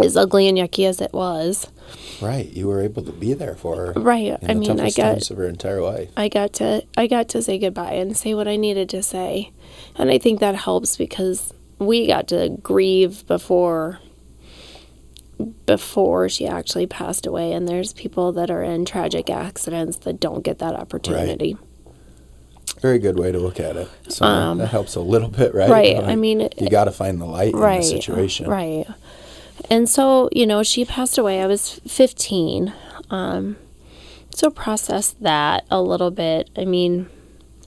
as 0.00 0.16
ugly 0.16 0.48
and 0.48 0.58
yucky 0.58 0.88
as 0.88 1.00
it 1.00 1.12
was, 1.12 1.70
right. 2.20 2.48
You 2.48 2.68
were 2.68 2.82
able 2.82 3.02
to 3.02 3.12
be 3.12 3.34
there 3.34 3.54
for 3.54 3.76
her. 3.76 3.92
right? 3.92 4.38
I 4.46 4.54
mean, 4.54 4.80
I 4.80 4.90
got 4.90 5.30
of 5.30 5.36
her 5.36 5.48
entire 5.48 5.82
life. 5.82 6.10
I 6.16 6.28
got 6.28 6.52
to 6.54 6.84
I 6.96 7.06
got 7.06 7.28
to 7.30 7.42
say 7.42 7.58
goodbye 7.58 7.92
and 7.94 8.16
say 8.16 8.34
what 8.34 8.48
I 8.48 8.56
needed 8.56 8.88
to 8.90 9.02
say, 9.02 9.52
and 9.96 10.10
I 10.10 10.18
think 10.18 10.40
that 10.40 10.54
helps 10.54 10.96
because 10.96 11.52
we 11.78 12.06
got 12.06 12.28
to 12.28 12.56
grieve 12.62 13.26
before 13.26 13.98
before 15.66 16.28
she 16.28 16.46
actually 16.46 16.86
passed 16.86 17.26
away 17.26 17.52
and 17.52 17.66
there's 17.66 17.92
people 17.92 18.30
that 18.32 18.48
are 18.50 18.62
in 18.62 18.84
tragic 18.84 19.28
accidents 19.28 19.96
that 19.98 20.20
don't 20.20 20.44
get 20.44 20.58
that 20.60 20.74
opportunity 20.74 21.56
Very 22.80 22.98
good 23.00 23.18
way 23.18 23.32
to 23.32 23.38
look 23.38 23.58
at 23.58 23.76
it. 23.76 23.88
So 24.08 24.24
Um, 24.24 24.58
that 24.58 24.68
helps 24.68 24.94
a 24.94 25.00
little 25.00 25.28
bit, 25.28 25.52
right? 25.54 25.68
right, 25.70 25.96
Like, 25.96 26.06
I 26.06 26.14
mean, 26.16 26.48
you 26.58 26.68
got 26.70 26.84
to 26.84 26.92
find 26.92 27.20
the 27.20 27.26
light 27.26 27.54
right 27.54 27.74
in 27.76 27.80
the 27.80 27.86
situation. 27.86 28.46
right 28.48 28.86
and 29.70 29.88
so 29.88 30.28
you 30.32 30.46
know 30.46 30.62
she 30.62 30.84
passed 30.84 31.18
away 31.18 31.42
i 31.42 31.46
was 31.46 31.80
15 31.86 32.72
um 33.10 33.56
so 34.34 34.50
process 34.50 35.10
that 35.20 35.64
a 35.70 35.80
little 35.80 36.10
bit 36.10 36.50
i 36.56 36.64
mean 36.64 37.08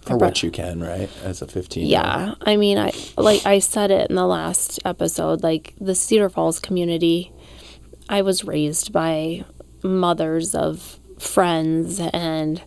Or 0.10 0.18
what 0.18 0.44
you 0.44 0.52
can, 0.52 0.82
right? 0.82 1.10
As 1.24 1.42
a 1.42 1.48
15. 1.48 1.86
yeah 1.88 2.36
i 2.42 2.56
mean 2.58 2.78
i 2.78 2.92
like 3.18 3.46
i 3.46 3.60
said 3.60 3.92
it 3.92 4.10
in 4.10 4.16
the 4.16 4.26
last 4.28 4.80
episode 4.86 5.44
like 5.44 5.74
the 5.80 5.96
cedar 5.96 6.30
falls 6.30 6.60
community 6.60 7.32
i 8.10 8.22
was 8.22 8.44
raised 8.44 8.92
by 8.92 9.44
mothers 9.84 10.54
of 10.56 11.00
friends 11.20 12.00
and 12.14 12.62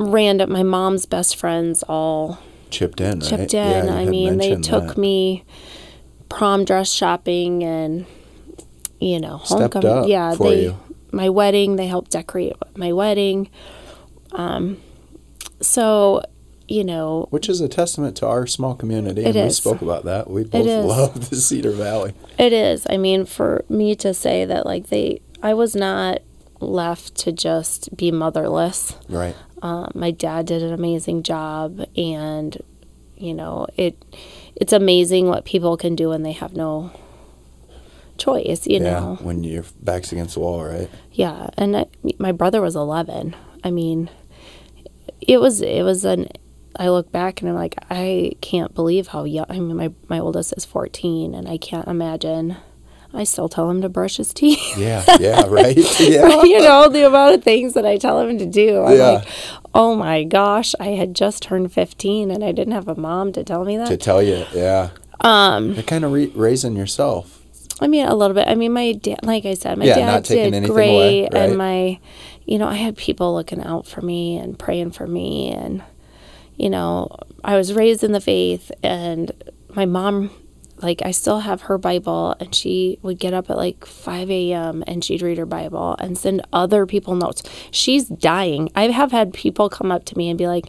random 0.00 0.50
my 0.52 0.62
mom's 0.62 1.06
best 1.06 1.36
friends 1.36 1.82
all 1.88 2.38
Chipped 2.70 3.00
in, 3.00 3.20
right? 3.20 3.28
chipped 3.28 3.54
Yeah, 3.54 3.82
in. 3.82 3.86
you 3.86 3.92
I 3.92 4.04
mean, 4.06 4.38
they 4.38 4.56
took 4.56 4.88
that. 4.88 4.98
me 4.98 5.44
prom 6.34 6.64
dress 6.64 6.90
shopping 6.92 7.62
and 7.62 8.06
you 9.00 9.20
know, 9.20 9.38
homecoming. 9.38 10.08
yeah, 10.08 10.34
for 10.34 10.50
they 10.50 10.64
you. 10.64 10.78
my 11.12 11.28
wedding, 11.28 11.76
they 11.76 11.86
helped 11.86 12.10
decorate 12.10 12.54
my 12.76 12.92
wedding. 12.92 13.50
Um 14.32 14.78
so, 15.60 16.22
you 16.68 16.84
know, 16.84 17.26
Which 17.30 17.48
is 17.48 17.60
a 17.60 17.68
testament 17.68 18.16
to 18.18 18.26
our 18.26 18.46
small 18.46 18.74
community. 18.74 19.22
It 19.24 19.36
and 19.36 19.46
we 19.46 19.50
spoke 19.50 19.82
about 19.82 20.04
that. 20.04 20.28
We 20.28 20.44
both 20.44 20.66
love 20.84 21.30
the 21.30 21.36
Cedar 21.36 21.70
Valley. 21.72 22.14
it 22.38 22.52
is. 22.52 22.86
I 22.90 22.96
mean, 22.96 23.24
for 23.26 23.64
me 23.68 23.94
to 23.96 24.12
say 24.14 24.44
that 24.44 24.66
like 24.66 24.88
they 24.88 25.20
I 25.42 25.54
was 25.54 25.76
not 25.76 26.20
left 26.60 27.14
to 27.16 27.32
just 27.32 27.94
be 27.96 28.10
motherless. 28.10 28.96
Right. 29.08 29.36
Um, 29.62 29.90
my 29.94 30.10
dad 30.10 30.46
did 30.46 30.62
an 30.62 30.72
amazing 30.72 31.22
job, 31.22 31.84
and 31.96 32.56
you 33.16 33.34
know 33.34 33.66
it. 33.76 34.02
It's 34.56 34.72
amazing 34.72 35.28
what 35.28 35.44
people 35.44 35.76
can 35.76 35.96
do 35.96 36.10
when 36.10 36.22
they 36.22 36.32
have 36.32 36.54
no 36.54 36.92
choice. 38.18 38.66
You 38.66 38.74
yeah. 38.76 39.00
know, 39.00 39.18
When 39.20 39.42
your 39.44 39.64
back's 39.82 40.12
against 40.12 40.34
the 40.34 40.40
wall, 40.40 40.64
right? 40.64 40.88
yeah. 41.12 41.50
And 41.56 41.76
I, 41.76 41.86
my 42.18 42.32
brother 42.32 42.60
was 42.60 42.76
eleven. 42.76 43.34
I 43.62 43.70
mean, 43.70 44.10
it 45.20 45.40
was 45.40 45.60
it 45.60 45.82
was 45.82 46.04
an. 46.04 46.28
I 46.76 46.88
look 46.88 47.12
back 47.12 47.40
and 47.40 47.48
I'm 47.48 47.54
like, 47.56 47.76
I 47.88 48.32
can't 48.40 48.74
believe 48.74 49.08
how 49.08 49.24
young. 49.24 49.46
I 49.48 49.54
mean, 49.60 49.76
my 49.76 49.92
my 50.08 50.18
oldest 50.18 50.54
is 50.56 50.64
fourteen, 50.64 51.34
and 51.34 51.48
I 51.48 51.56
can't 51.56 51.88
imagine. 51.88 52.56
I 53.14 53.24
still 53.24 53.48
tell 53.48 53.70
him 53.70 53.80
to 53.82 53.88
brush 53.88 54.16
his 54.16 54.34
teeth. 54.34 54.60
Yeah. 54.76 55.04
Yeah. 55.20 55.44
Right. 55.46 55.76
Yeah. 56.00 56.42
you 56.42 56.60
know, 56.60 56.88
the 56.88 57.06
amount 57.06 57.36
of 57.36 57.44
things 57.44 57.74
that 57.74 57.86
I 57.86 57.96
tell 57.96 58.20
him 58.20 58.38
to 58.38 58.46
do. 58.46 58.82
I'm 58.82 58.96
Yeah. 58.96 59.08
like, 59.10 59.28
oh 59.74 59.94
my 59.94 60.24
gosh, 60.24 60.74
I 60.80 60.88
had 60.88 61.14
just 61.14 61.42
turned 61.42 61.72
15 61.72 62.30
and 62.30 62.42
I 62.44 62.52
didn't 62.52 62.74
have 62.74 62.88
a 62.88 62.94
mom 62.94 63.32
to 63.32 63.44
tell 63.44 63.64
me 63.64 63.76
that. 63.76 63.88
to 63.88 63.96
tell 63.96 64.22
you, 64.22 64.44
yeah. 64.52 64.90
Um, 65.20 65.72
You're 65.74 65.82
kind 65.84 66.04
of 66.04 66.12
re- 66.12 66.32
raising 66.34 66.76
yourself. 66.76 67.40
I 67.80 67.86
mean, 67.88 68.06
a 68.06 68.14
little 68.14 68.34
bit. 68.34 68.46
I 68.46 68.54
mean, 68.54 68.72
my 68.72 68.92
dad, 68.92 69.20
like 69.24 69.44
I 69.46 69.54
said, 69.54 69.78
my 69.78 69.84
Yeah, 69.86 69.94
dad 69.96 70.24
did 70.24 70.64
great. 70.70 70.90
away, 70.94 71.22
right? 71.22 71.34
And 71.34 71.56
my, 71.58 71.98
you 72.46 72.58
know, 72.58 72.68
I 72.68 72.74
had 72.74 72.96
people 72.96 73.34
looking 73.34 73.62
out 73.62 73.86
for 73.86 74.00
me 74.00 74.36
and 74.36 74.56
praying 74.58 74.92
for 74.92 75.06
me. 75.06 75.50
And, 75.50 75.82
you 76.56 76.70
know, 76.70 77.08
I 77.42 77.56
was 77.56 77.72
raised 77.72 78.04
in 78.04 78.12
the 78.12 78.20
faith 78.20 78.70
and 78.82 79.32
my 79.74 79.86
mom, 79.86 80.30
like, 80.84 81.02
I 81.04 81.10
still 81.10 81.40
have 81.40 81.62
her 81.62 81.78
Bible 81.78 82.36
and 82.38 82.54
she 82.54 82.98
would 83.02 83.18
get 83.18 83.34
up 83.34 83.50
at 83.50 83.56
like 83.56 83.84
5 83.84 84.30
a.m. 84.30 84.84
and 84.86 85.02
she'd 85.02 85.22
read 85.22 85.38
her 85.38 85.46
Bible 85.46 85.96
and 85.98 86.16
send 86.16 86.46
other 86.52 86.86
people 86.86 87.14
notes. 87.14 87.42
She's 87.70 88.04
dying. 88.06 88.70
I 88.76 88.88
have 88.88 89.10
had 89.10 89.32
people 89.32 89.68
come 89.68 89.90
up 89.90 90.04
to 90.06 90.18
me 90.18 90.28
and 90.28 90.38
be 90.38 90.46
like, 90.46 90.66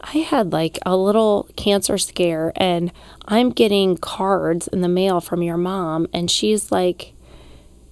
I 0.00 0.18
had 0.18 0.52
like 0.52 0.78
a 0.86 0.96
little 0.96 1.48
cancer 1.56 1.98
scare 1.98 2.52
and 2.56 2.92
I'm 3.26 3.50
getting 3.50 3.96
cards 3.96 4.68
in 4.68 4.80
the 4.80 4.88
mail 4.88 5.20
from 5.20 5.42
your 5.42 5.56
mom 5.56 6.06
and 6.12 6.30
she's 6.30 6.70
like 6.70 7.14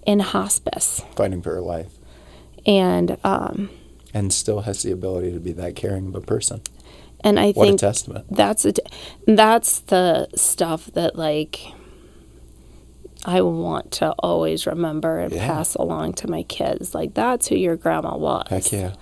in 0.06 0.20
hospice 0.20 1.02
fighting 1.16 1.42
for 1.42 1.54
her 1.54 1.60
life, 1.60 1.92
and 2.64 3.18
um 3.24 3.68
and 4.14 4.32
still 4.32 4.60
has 4.62 4.82
the 4.82 4.92
ability 4.92 5.32
to 5.32 5.40
be 5.40 5.52
that 5.52 5.74
caring 5.74 6.06
of 6.06 6.14
a 6.14 6.20
person. 6.20 6.62
And 7.26 7.38
I 7.40 7.52
What 7.52 7.64
a 7.64 7.66
think 7.68 7.80
testament! 7.80 8.24
that's 8.30 8.64
a, 8.64 8.72
that's 9.26 9.80
the 9.80 10.28
stuff 10.36 10.86
that 10.94 11.16
like 11.16 11.60
I 13.24 13.40
want 13.42 13.90
to 13.92 14.12
always 14.20 14.66
remember 14.66 15.18
and 15.18 15.32
Yeah. 15.32 15.46
pass 15.46 15.74
along 15.74 16.14
to 16.14 16.28
my 16.30 16.42
kids. 16.44 16.94
Like 16.94 17.14
that's 17.14 17.48
who 17.48 17.56
your 17.56 17.76
grandma 17.76 18.16
was. 18.16 18.46
Heck 18.48 18.70
yeah, 18.72 18.92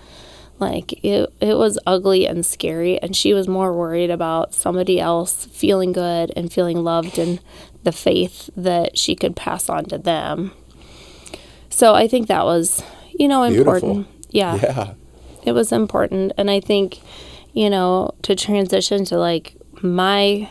Like 0.57 0.93
it, 1.05 1.31
it 1.41 1.57
was 1.57 1.77
ugly 1.85 2.25
and 2.25 2.45
scary, 2.45 2.97
and 2.99 3.15
she 3.15 3.33
was 3.33 3.47
more 3.47 3.71
worried 3.73 4.09
about 4.09 4.53
somebody 4.53 4.99
else 4.99 5.45
feeling 5.45 5.91
good 5.91 6.31
and 6.35 6.51
feeling 6.51 6.83
loved 6.83 7.19
and 7.19 7.39
the 7.83 7.91
faith 7.91 8.49
that 8.57 8.97
she 8.97 9.15
could 9.15 9.35
pass 9.35 9.69
on 9.69 9.85
to 9.85 9.97
them. 9.99 10.51
So 11.69 11.93
I 11.93 12.07
think 12.07 12.27
that 12.27 12.45
was, 12.45 12.81
you 13.19 13.27
know, 13.27 13.47
Beautiful. 13.47 13.73
important. 13.75 14.07
Yeah, 14.31 14.55
yeah, 14.55 14.93
it 15.43 15.51
was 15.51 15.71
important, 15.71 16.31
and 16.37 16.49
I 16.49 16.59
think, 16.61 16.99
you 17.55 17.69
know, 17.69 18.13
to 18.21 18.35
transition 18.35 19.05
to 19.05 19.17
like 19.17 19.55
my 19.81 20.47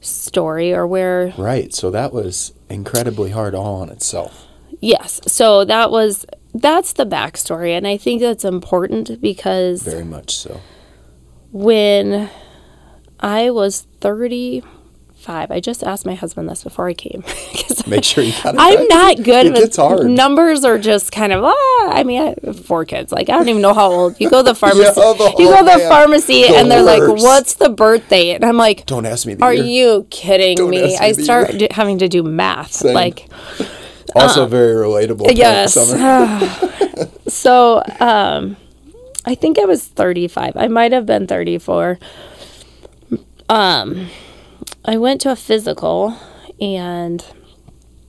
story 0.00 0.72
or 0.74 0.86
where 0.86 1.32
right. 1.38 1.72
So 1.72 1.90
that 1.90 2.12
was 2.12 2.52
incredibly 2.68 3.30
hard 3.30 3.54
all 3.54 3.76
on 3.82 3.88
itself. 3.88 4.46
yes 4.80 5.20
so 5.26 5.64
that 5.64 5.90
was 5.90 6.24
that's 6.54 6.92
the 6.94 7.04
backstory 7.06 7.70
and 7.76 7.86
i 7.86 7.96
think 7.96 8.20
that's 8.20 8.44
important 8.44 9.20
because 9.20 9.82
Very 9.82 10.04
much 10.04 10.36
so. 10.36 10.60
when 11.52 12.28
I 13.20 13.50
was 13.50 13.86
35, 15.18 15.50
I 15.50 15.60
just 15.60 15.82
asked 15.82 16.06
my 16.06 16.14
husband 16.14 16.48
this 16.48 16.62
before 16.64 16.88
I 16.88 16.94
came. 16.94 17.22
Make 17.86 18.04
sure 18.04 18.22
you 18.22 18.32
got 18.42 18.54
it. 18.54 18.60
I'm 18.60 18.76
right. 18.78 18.86
not 18.88 19.16
good 19.22 19.46
It 19.46 19.52
with 19.52 19.60
gets 19.62 19.76
hard. 19.76 20.06
numbers 20.06 20.64
are 20.64 20.78
just 20.78 21.10
kind 21.12 21.32
of 21.32 21.42
ah. 21.44 21.90
I 21.90 22.02
mean, 22.04 22.20
I 22.22 22.46
have 22.46 22.64
four 22.64 22.84
kids. 22.84 23.10
Like 23.12 23.28
I 23.28 23.32
don't 23.32 23.48
even 23.48 23.62
know 23.62 23.74
how 23.74 23.90
old. 23.90 24.20
You 24.20 24.30
go 24.30 24.38
to 24.38 24.42
the 24.42 24.54
pharmacy. 24.54 24.82
the- 24.84 25.34
you 25.38 25.46
go 25.48 25.58
to 25.58 25.64
the 25.64 25.78
man. 25.78 25.88
pharmacy, 25.88 26.42
The 26.42 26.56
and 26.56 26.70
they're 26.70 26.82
like, 26.82 27.02
"What's 27.02 27.54
the 27.54 27.68
birthday?" 27.70 28.30
And 28.34 28.44
I'm 28.44 28.56
like, 28.56 28.86
Don't 28.86 29.06
ask 29.06 29.26
me. 29.26 29.34
The 29.34 29.44
"Are 29.44 29.54
year. 29.54 29.64
you 29.64 30.06
kidding 30.10 30.56
Don't 30.56 30.70
me?" 30.70 30.96
I 30.96 31.12
start 31.12 31.52
d- 31.58 31.68
having 31.70 31.98
to 31.98 32.08
do 32.08 32.22
math. 32.22 32.72
Same. 32.72 32.94
Like 32.94 33.28
also 34.14 34.46
very 34.46 34.74
relatable? 34.74 35.28
uh, 35.28 35.32
yes. 35.32 35.74
So 37.28 37.82
um 38.00 38.56
I 39.24 39.34
think 39.34 39.58
I 39.58 39.64
was 39.66 39.84
35. 39.84 40.56
I 40.56 40.68
might 40.68 40.92
have 40.92 41.04
been 41.06 41.26
34. 41.26 41.98
Um 43.48 44.08
I 44.84 44.96
went 44.96 45.20
to 45.22 45.30
a 45.30 45.36
physical 45.36 46.16
and 46.60 47.24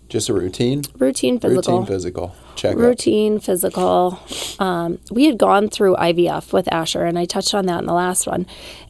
Just 0.07 0.29
a 0.29 0.33
routine. 0.33 0.83
routine 0.97 1.39
physical. 1.39 1.79
Routine 1.79 1.85
physical. 1.87 2.35
Check 2.55 2.75
routine 2.75 3.39
physical. 3.39 4.19
Um, 4.59 4.99
we 5.11 5.25
had 5.25 5.37
gone 5.37 5.69
through 5.69 5.95
IVF 5.95 6.51
with 6.51 6.71
Asher, 6.71 7.05
and 7.05 7.17
I 7.17 7.25
touched 7.25 7.53
on 7.53 7.65
that 7.67 7.79
in 7.79 7.85
the 7.85 7.93
last 7.93 8.27
one. 8.27 8.45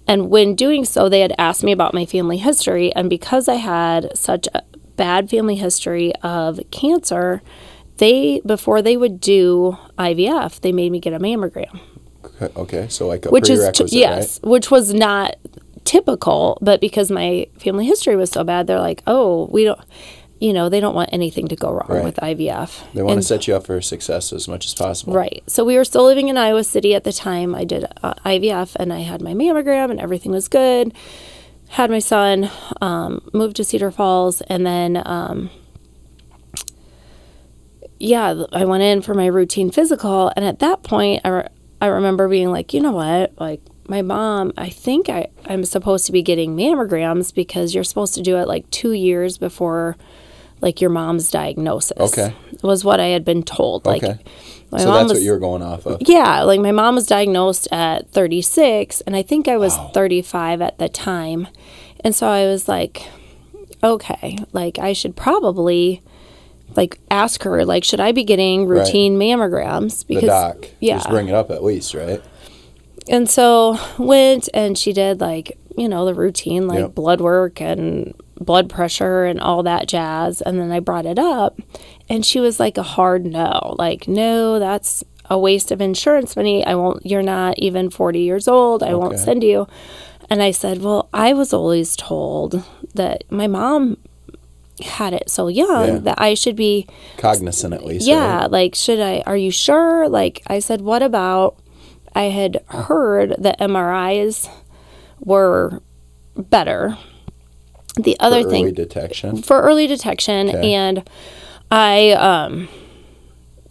And 0.07 0.29
when 0.29 0.55
doing 0.55 0.85
so, 0.85 1.07
they 1.07 1.19
had 1.21 1.33
asked 1.37 1.63
me 1.63 1.71
about 1.71 1.93
my 1.93 2.05
family 2.05 2.37
history. 2.37 2.91
And 2.95 3.09
because 3.09 3.47
I 3.47 3.55
had 3.55 4.17
such 4.17 4.47
a 4.55 4.63
bad 4.95 5.29
family 5.29 5.55
history 5.55 6.13
of 6.23 6.59
cancer, 6.71 7.43
they, 7.97 8.41
before 8.45 8.81
they 8.81 8.97
would 8.97 9.19
do 9.21 9.77
IVF, 9.99 10.61
they 10.61 10.71
made 10.71 10.91
me 10.91 10.99
get 10.99 11.13
a 11.13 11.19
mammogram, 11.19 11.79
Okay, 12.55 12.87
so 12.89 13.07
like 13.07 13.25
a 13.25 13.29
which 13.29 13.49
is, 13.49 13.69
t- 13.73 13.85
yes, 13.89 14.39
which 14.43 14.71
was 14.71 14.93
not 14.93 15.35
typical. 15.85 16.57
But 16.61 16.81
because 16.81 17.09
my 17.11 17.47
family 17.57 17.85
history 17.85 18.15
was 18.15 18.29
so 18.31 18.43
bad, 18.43 18.67
they're 18.67 18.79
like, 18.79 19.01
oh, 19.07 19.47
we 19.51 19.63
don't. 19.63 19.79
you 20.41 20.53
know, 20.53 20.69
they 20.69 20.79
don't 20.79 20.95
want 20.95 21.09
anything 21.11 21.47
to 21.49 21.55
go 21.55 21.69
wrong 21.69 21.85
Right. 21.89 22.03
with 22.03 22.15
IVF. 22.15 22.93
They 22.93 23.03
want 23.03 23.17
to 23.19 23.23
set 23.23 23.45
you 23.47 23.55
up 23.57 23.65
for 23.65 23.81
success 23.81 24.31
as 24.31 24.47
much 24.47 24.65
as 24.65 24.73
possible. 24.73 25.13
Right. 25.13 25.43
So 25.47 25.65
we 25.65 25.75
were 25.75 25.83
still 25.83 26.05
living 26.05 26.29
in 26.29 26.37
Iowa 26.37 26.63
City 26.63 26.95
at 26.95 27.03
the 27.03 27.11
time. 27.11 27.53
I 27.53 27.65
did 27.65 27.83
uh, 28.01 28.13
IVF 28.25 28.75
and 28.77 28.93
I 28.93 28.99
had 28.99 29.21
my 29.21 29.33
mammogram 29.33 29.91
and 29.91 29.99
everything 29.99 30.31
was 30.31 30.47
good. 30.47 30.93
Had 31.71 31.89
my 31.91 31.99
son, 31.99 32.49
um, 32.81 33.29
moved 33.33 33.57
to 33.57 33.63
Cedar 33.65 33.91
Falls, 33.91 34.39
and 34.41 34.65
then, 34.65 35.03
um, 35.05 35.49
yeah, 37.99 38.43
I 38.53 38.65
went 38.65 38.83
in 38.83 39.01
for 39.01 39.13
my 39.13 39.27
routine 39.27 39.71
physical. 39.71 40.31
And 40.35 40.45
at 40.45 40.59
that 40.59 40.83
point, 40.83 41.21
I, 41.25 41.29
re- 41.29 41.47
I 41.81 41.87
remember 41.87 42.27
being 42.29 42.49
like, 42.51 42.73
you 42.73 42.79
know 42.81 42.91
what? 42.93 43.33
Like, 43.39 43.61
my 43.89 44.01
mom, 44.01 44.53
I 44.57 44.69
think 44.69 45.09
I, 45.09 45.27
I'm 45.45 45.65
supposed 45.65 46.05
to 46.05 46.11
be 46.11 46.21
getting 46.21 46.55
mammograms 46.55 47.33
because 47.33 47.73
you're 47.75 47.83
supposed 47.83 48.13
to 48.15 48.21
do 48.21 48.37
it 48.37 48.47
like 48.47 48.69
two 48.69 48.91
years 48.93 49.37
before 49.37 49.97
like 50.61 50.79
your 50.81 50.89
mom's 50.89 51.31
diagnosis. 51.31 51.97
Okay. 51.99 52.33
Was 52.63 52.83
what 52.85 52.99
I 52.99 53.07
had 53.07 53.23
been 53.25 53.43
told. 53.43 53.85
Like 53.85 54.03
Okay. 54.03 54.19
my 54.71 54.79
so 54.79 54.85
mom 54.87 54.93
that's 54.95 55.03
was 55.09 55.13
what 55.19 55.23
you're 55.23 55.39
going 55.39 55.61
off 55.63 55.85
of. 55.85 56.01
yeah, 56.01 56.41
like 56.43 56.59
my 56.59 56.71
mom 56.71 56.95
was 56.95 57.07
diagnosed 57.07 57.67
at 57.71 58.09
36, 58.11 59.01
and 59.01 59.15
I 59.15 59.21
think 59.23 59.47
I 59.47 59.57
was 59.57 59.75
Wow. 59.77 59.91
35 59.93 60.61
at 60.61 60.77
the 60.77 60.89
time. 60.89 61.47
And 62.03 62.13
so 62.13 62.27
I 62.27 62.45
was 62.45 62.67
like, 62.67 63.03
okay, 63.83 64.37
like 64.53 64.77
I 64.79 64.93
should 64.93 65.15
probably 65.15 66.01
like 66.75 66.99
ask 67.09 67.43
her, 67.43 67.65
like, 67.65 67.83
should 67.83 67.99
I 67.99 68.11
be 68.11 68.23
getting 68.23 68.67
Right. 68.67 68.79
routine 68.85 69.17
mammograms? 69.17 70.05
The 70.07 70.21
doc. 70.21 70.67
yeah. 70.79 70.97
Just 70.97 71.09
bring 71.09 71.27
it 71.29 71.33
up 71.33 71.49
at 71.51 71.63
least, 71.63 71.93
right? 71.93 72.21
And 73.09 73.29
so 73.29 73.77
went 73.97 74.47
and 74.53 74.77
she 74.77 74.93
did 74.93 75.19
like, 75.19 75.57
you 75.77 75.89
know, 75.89 76.05
the 76.05 76.13
routine 76.13 76.67
like 76.67 76.79
Yep. 76.79 76.95
blood 76.95 77.21
work 77.21 77.59
and 77.59 78.13
blood 78.39 78.69
pressure 78.69 79.25
and 79.25 79.41
all 79.41 79.63
that 79.63 79.87
jazz. 79.87 80.41
And 80.41 80.59
then 80.59 80.71
I 80.71 80.79
brought 80.79 81.05
it 81.05 81.19
up 81.19 81.59
and 82.07 82.25
she 82.25 82.39
was 82.39 82.59
like 82.59 82.77
a 82.77 82.83
hard 82.83 83.25
no. 83.25 83.75
Like, 83.77 84.07
no, 84.07 84.59
that's 84.59 85.03
a 85.29 85.37
waste 85.37 85.71
of 85.71 85.81
insurance 85.81 86.35
money. 86.35 86.65
I 86.65 86.75
won't 86.75 87.05
you're 87.05 87.21
not 87.23 87.57
even 87.59 87.89
40 87.89 88.19
years 88.19 88.47
old. 88.47 88.83
I 88.83 88.93
won't 88.93 89.19
send 89.19 89.43
you. 89.43 89.67
And 90.31 90.43
I 90.43 90.51
said, 90.51 90.83
"Well, 90.83 91.09
I 91.11 91.33
was 91.33 91.53
always 91.53 91.95
told 91.95 92.63
that 92.93 93.23
my 93.31 93.47
mom 93.47 93.97
had 94.81 95.13
it 95.13 95.29
so 95.29 95.47
young 95.47 95.87
Yeah. 95.87 95.97
that 95.99 96.21
I 96.21 96.35
should 96.35 96.55
be 96.55 96.85
Cognizant 97.17 97.73
at 97.73 97.83
least. 97.83 98.07
yeah, 98.07 98.41
right? 98.41 98.51
like 98.51 98.75
should 98.75 98.99
I 98.99 99.23
are 99.25 99.35
you 99.37 99.51
sure? 99.51 100.07
Like 100.07 100.41
I 100.47 100.59
said 100.59 100.81
what 100.81 101.01
about 101.01 101.57
I 102.13 102.23
had 102.23 102.63
heard 102.67 103.35
that 103.39 103.59
MRIs 103.59 104.49
were 105.19 105.81
better. 106.35 106.97
The 107.95 108.17
other 108.19 108.43
For 108.43 108.49
thing 108.49 108.63
early 108.65 108.71
detection. 108.73 109.41
for 109.41 109.61
early 109.61 109.87
detection 109.87 110.49
Okay. 110.49 110.73
and 110.73 111.09
I 111.71 112.11
um 112.11 112.69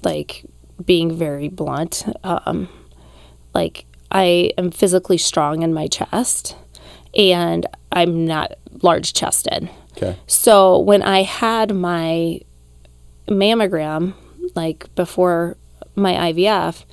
like 0.05 0.45
being 0.85 1.11
very 1.17 1.49
blunt 1.49 2.05
um 2.25 2.69
like 3.55 3.87
I 4.11 4.53
am 4.59 4.71
physically 4.71 5.19
strong 5.19 5.63
in 5.63 5.73
my 5.73 5.87
chest 5.87 6.57
and 7.17 7.67
I'm 7.93 8.27
not 8.27 8.53
large 8.83 9.13
chested. 9.15 9.69
Okay. 9.97 10.17
So 10.27 10.79
when 10.79 11.03
I 11.03 11.23
had 11.23 11.75
my 11.75 12.41
mammogram, 13.29 14.15
like 14.55 14.93
before 14.95 15.57
my 15.97 16.33
IVF, 16.33 16.85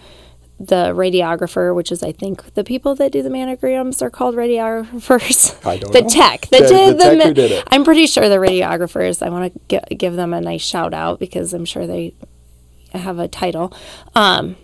the 0.59 0.93
radiographer, 0.93 1.75
which 1.75 1.91
is 1.91 2.01
I 2.01 2.11
think 2.13 2.53
the 2.53 2.63
people 2.63 2.95
that 2.95 3.11
do 3.11 3.21
the 3.21 3.29
mammograms 3.29 4.01
are 4.01 4.09
called 4.09 4.35
radiographers. 4.35 5.65
I 5.67 5.77
don't 5.77 5.91
the 5.91 6.01
know. 6.03 6.07
tech 6.09 6.47
that 6.47 6.61
The- 6.63 6.67
did 6.67 6.97
the 6.99 7.15
ma- 7.17 7.23
who 7.25 7.33
did. 7.33 7.63
I'm 7.67 7.83
pretty 7.83 8.07
sure 8.07 8.29
the 8.29 8.37
radiographers. 8.37 9.21
I 9.25 9.29
want 9.29 9.53
to 9.69 9.79
gi- 9.89 9.95
give 9.95 10.15
them 10.15 10.33
a 10.33 10.39
nice 10.41 10.61
shout 10.61 10.93
out 10.93 11.19
because 11.19 11.53
I'm 11.53 11.65
sure 11.65 11.85
they 11.85 12.13
have 12.93 13.19
a 13.19 13.27
title. 13.27 13.73
Um, 14.15 14.55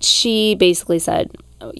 she 0.00 0.54
basically 0.54 0.98
said 0.98 1.30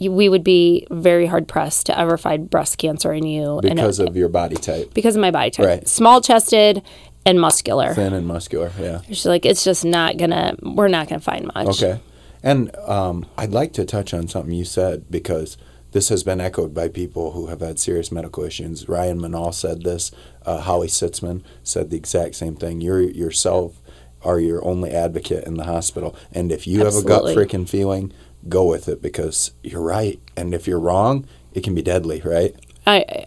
we 0.08 0.28
would 0.28 0.44
be 0.44 0.86
very 0.90 1.26
hard 1.26 1.46
pressed 1.46 1.86
to 1.86 1.98
ever 1.98 2.16
find 2.16 2.48
breast 2.48 2.78
cancer 2.78 3.12
in 3.12 3.26
you 3.26 3.60
Because 3.62 3.98
of 3.98 4.16
your 4.16 4.28
body 4.30 4.56
type. 4.56 4.94
because 4.94 5.14
of 5.14 5.20
my 5.20 5.30
body 5.30 5.50
type. 5.50 5.66
Right. 5.66 5.88
Small 5.88 6.20
chested 6.22 6.82
and 7.26 7.40
muscular. 7.40 7.92
Thin 7.94 8.12
and 8.14 8.26
muscular. 8.26 8.70
Yeah. 8.78 9.00
She's 9.08 9.26
like, 9.26 9.44
it's 9.44 9.64
just 9.64 9.84
not 9.84 10.16
gonna. 10.16 10.54
We're 10.62 10.88
not 10.88 11.08
gonna 11.08 11.20
find 11.20 11.50
much. 11.54 11.82
Okay. 11.82 12.00
And 12.44 12.76
um, 12.76 13.24
I'd 13.38 13.52
like 13.52 13.72
to 13.72 13.86
touch 13.86 14.12
on 14.12 14.28
something 14.28 14.52
you 14.52 14.66
said 14.66 15.10
because 15.10 15.56
this 15.92 16.10
has 16.10 16.22
been 16.22 16.42
echoed 16.42 16.74
by 16.74 16.88
people 16.88 17.32
who 17.32 17.46
have 17.46 17.60
had 17.60 17.78
serious 17.78 18.12
medical 18.12 18.44
issues. 18.44 18.86
Ryan 18.86 19.18
Manal 19.18 19.54
said 19.54 19.82
this. 19.82 20.12
Uh, 20.44 20.60
Holly 20.60 20.88
Sitzman 20.88 21.42
said 21.62 21.88
the 21.88 21.96
exact 21.96 22.34
same 22.34 22.54
thing. 22.54 22.82
You 22.82 22.96
yourself 22.96 23.80
are 24.22 24.38
your 24.38 24.62
only 24.62 24.90
advocate 24.90 25.44
in 25.44 25.54
the 25.54 25.64
hospital. 25.64 26.14
And 26.32 26.52
if 26.52 26.66
you 26.66 26.84
have 26.84 26.94
a 26.94 27.02
gut 27.02 27.24
freaking 27.34 27.66
feeling, 27.66 28.12
go 28.46 28.64
with 28.66 28.88
it 28.88 29.00
because 29.00 29.52
you're 29.62 29.80
right. 29.80 30.20
And 30.36 30.52
if 30.52 30.66
you're 30.66 30.80
wrong, 30.80 31.26
it 31.54 31.64
can 31.64 31.74
be 31.74 31.82
deadly, 31.82 32.20
right? 32.22 32.54
I, 32.86 33.24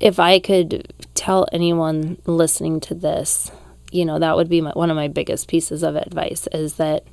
if 0.00 0.18
I 0.18 0.38
could 0.38 0.94
tell 1.14 1.46
anyone 1.52 2.16
listening 2.24 2.80
to 2.80 2.94
this, 2.94 3.50
you 3.90 4.06
know, 4.06 4.18
that 4.18 4.36
would 4.36 4.48
be 4.48 4.62
my, 4.62 4.70
one 4.70 4.90
of 4.90 4.96
my 4.96 5.08
biggest 5.08 5.48
pieces 5.48 5.82
of 5.82 5.96
advice 5.96 6.46
is 6.52 6.74
that 6.74 7.04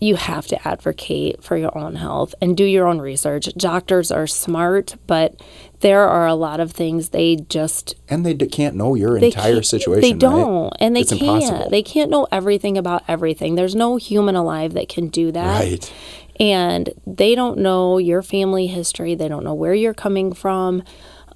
you 0.00 0.16
have 0.16 0.46
to 0.48 0.68
advocate 0.68 1.42
for 1.42 1.56
your 1.56 1.76
own 1.76 1.96
health 1.96 2.34
and 2.40 2.56
do 2.56 2.64
your 2.64 2.86
own 2.86 2.98
research. 3.00 3.48
Doctors 3.56 4.10
are 4.12 4.26
smart, 4.26 4.96
but 5.06 5.40
there 5.80 6.06
are 6.06 6.26
a 6.26 6.34
lot 6.34 6.60
of 6.60 6.72
things 6.72 7.10
they 7.10 7.36
just 7.36 7.94
And 8.08 8.24
they 8.24 8.34
d- 8.34 8.46
can't 8.46 8.76
know 8.76 8.94
your 8.94 9.16
entire 9.16 9.62
situation. 9.62 10.02
They 10.02 10.12
don't, 10.12 10.72
and 10.80 10.94
they 10.94 11.00
It's 11.00 11.10
can't. 11.10 11.22
impossible. 11.22 11.70
They 11.70 11.82
can't 11.82 12.10
know 12.10 12.26
everything 12.30 12.76
about 12.76 13.04
everything. 13.08 13.54
There's 13.54 13.74
no 13.74 13.96
human 13.96 14.36
alive 14.36 14.74
that 14.74 14.88
can 14.90 15.08
do 15.08 15.32
that. 15.32 15.60
Right. 15.60 15.92
And 16.38 16.90
they 17.06 17.34
don't 17.34 17.58
know 17.58 17.96
your 17.96 18.20
family 18.22 18.66
history. 18.66 19.14
They 19.14 19.28
don't 19.28 19.44
know 19.44 19.54
where 19.54 19.72
you're 19.74 19.94
coming 19.94 20.32
from. 20.34 20.82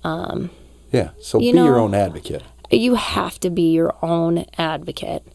Um, 0.04 0.50
Yeah. 0.92 1.10
So 1.20 1.38
You 1.40 1.52
be 1.52 1.58
your 1.58 1.78
own 1.78 1.94
advocate. 1.94 2.42
You 2.70 2.94
have 2.96 3.40
to 3.40 3.48
be 3.50 3.72
your 3.72 3.94
own 4.02 4.44
advocate. 4.58 5.26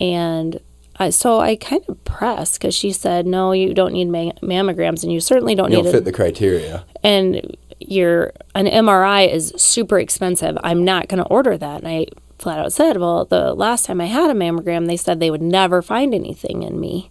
And 0.00 0.58
I, 0.98 1.10
so 1.10 1.40
I 1.40 1.56
kind 1.56 1.82
of 1.88 2.02
pressed 2.04 2.54
because 2.60 2.74
she 2.74 2.92
said, 2.92 3.26
"No, 3.26 3.52
you 3.52 3.74
don't 3.74 3.92
need 3.92 4.06
ma- 4.08 4.32
mammograms, 4.42 5.02
and 5.02 5.12
you 5.12 5.20
certainly 5.20 5.54
don't 5.54 5.70
You 5.70 5.78
need 5.78 5.82
don't 5.84 5.90
it." 5.94 5.98
fit 5.98 6.04
the 6.04 6.12
criteria. 6.12 6.84
and 7.02 7.56
your 7.80 8.32
an 8.54 8.66
MRI 8.66 9.30
is 9.30 9.52
super 9.56 9.98
expensive. 9.98 10.56
I'm 10.64 10.84
not 10.84 11.08
going 11.08 11.22
to 11.22 11.28
order 11.28 11.58
that. 11.58 11.80
And 11.82 11.88
I 11.88 12.06
flat 12.38 12.58
out 12.58 12.72
said, 12.72 12.96
"Well, 12.96 13.26
the 13.26 13.52
last 13.54 13.84
time 13.86 14.00
I 14.00 14.06
had 14.06 14.30
a 14.30 14.34
mammogram, 14.34 14.86
they 14.86 14.96
said 14.96 15.20
they 15.20 15.30
would 15.30 15.42
never 15.42 15.82
find 15.82 16.14
anything 16.14 16.62
in 16.62 16.80
me." 16.80 17.10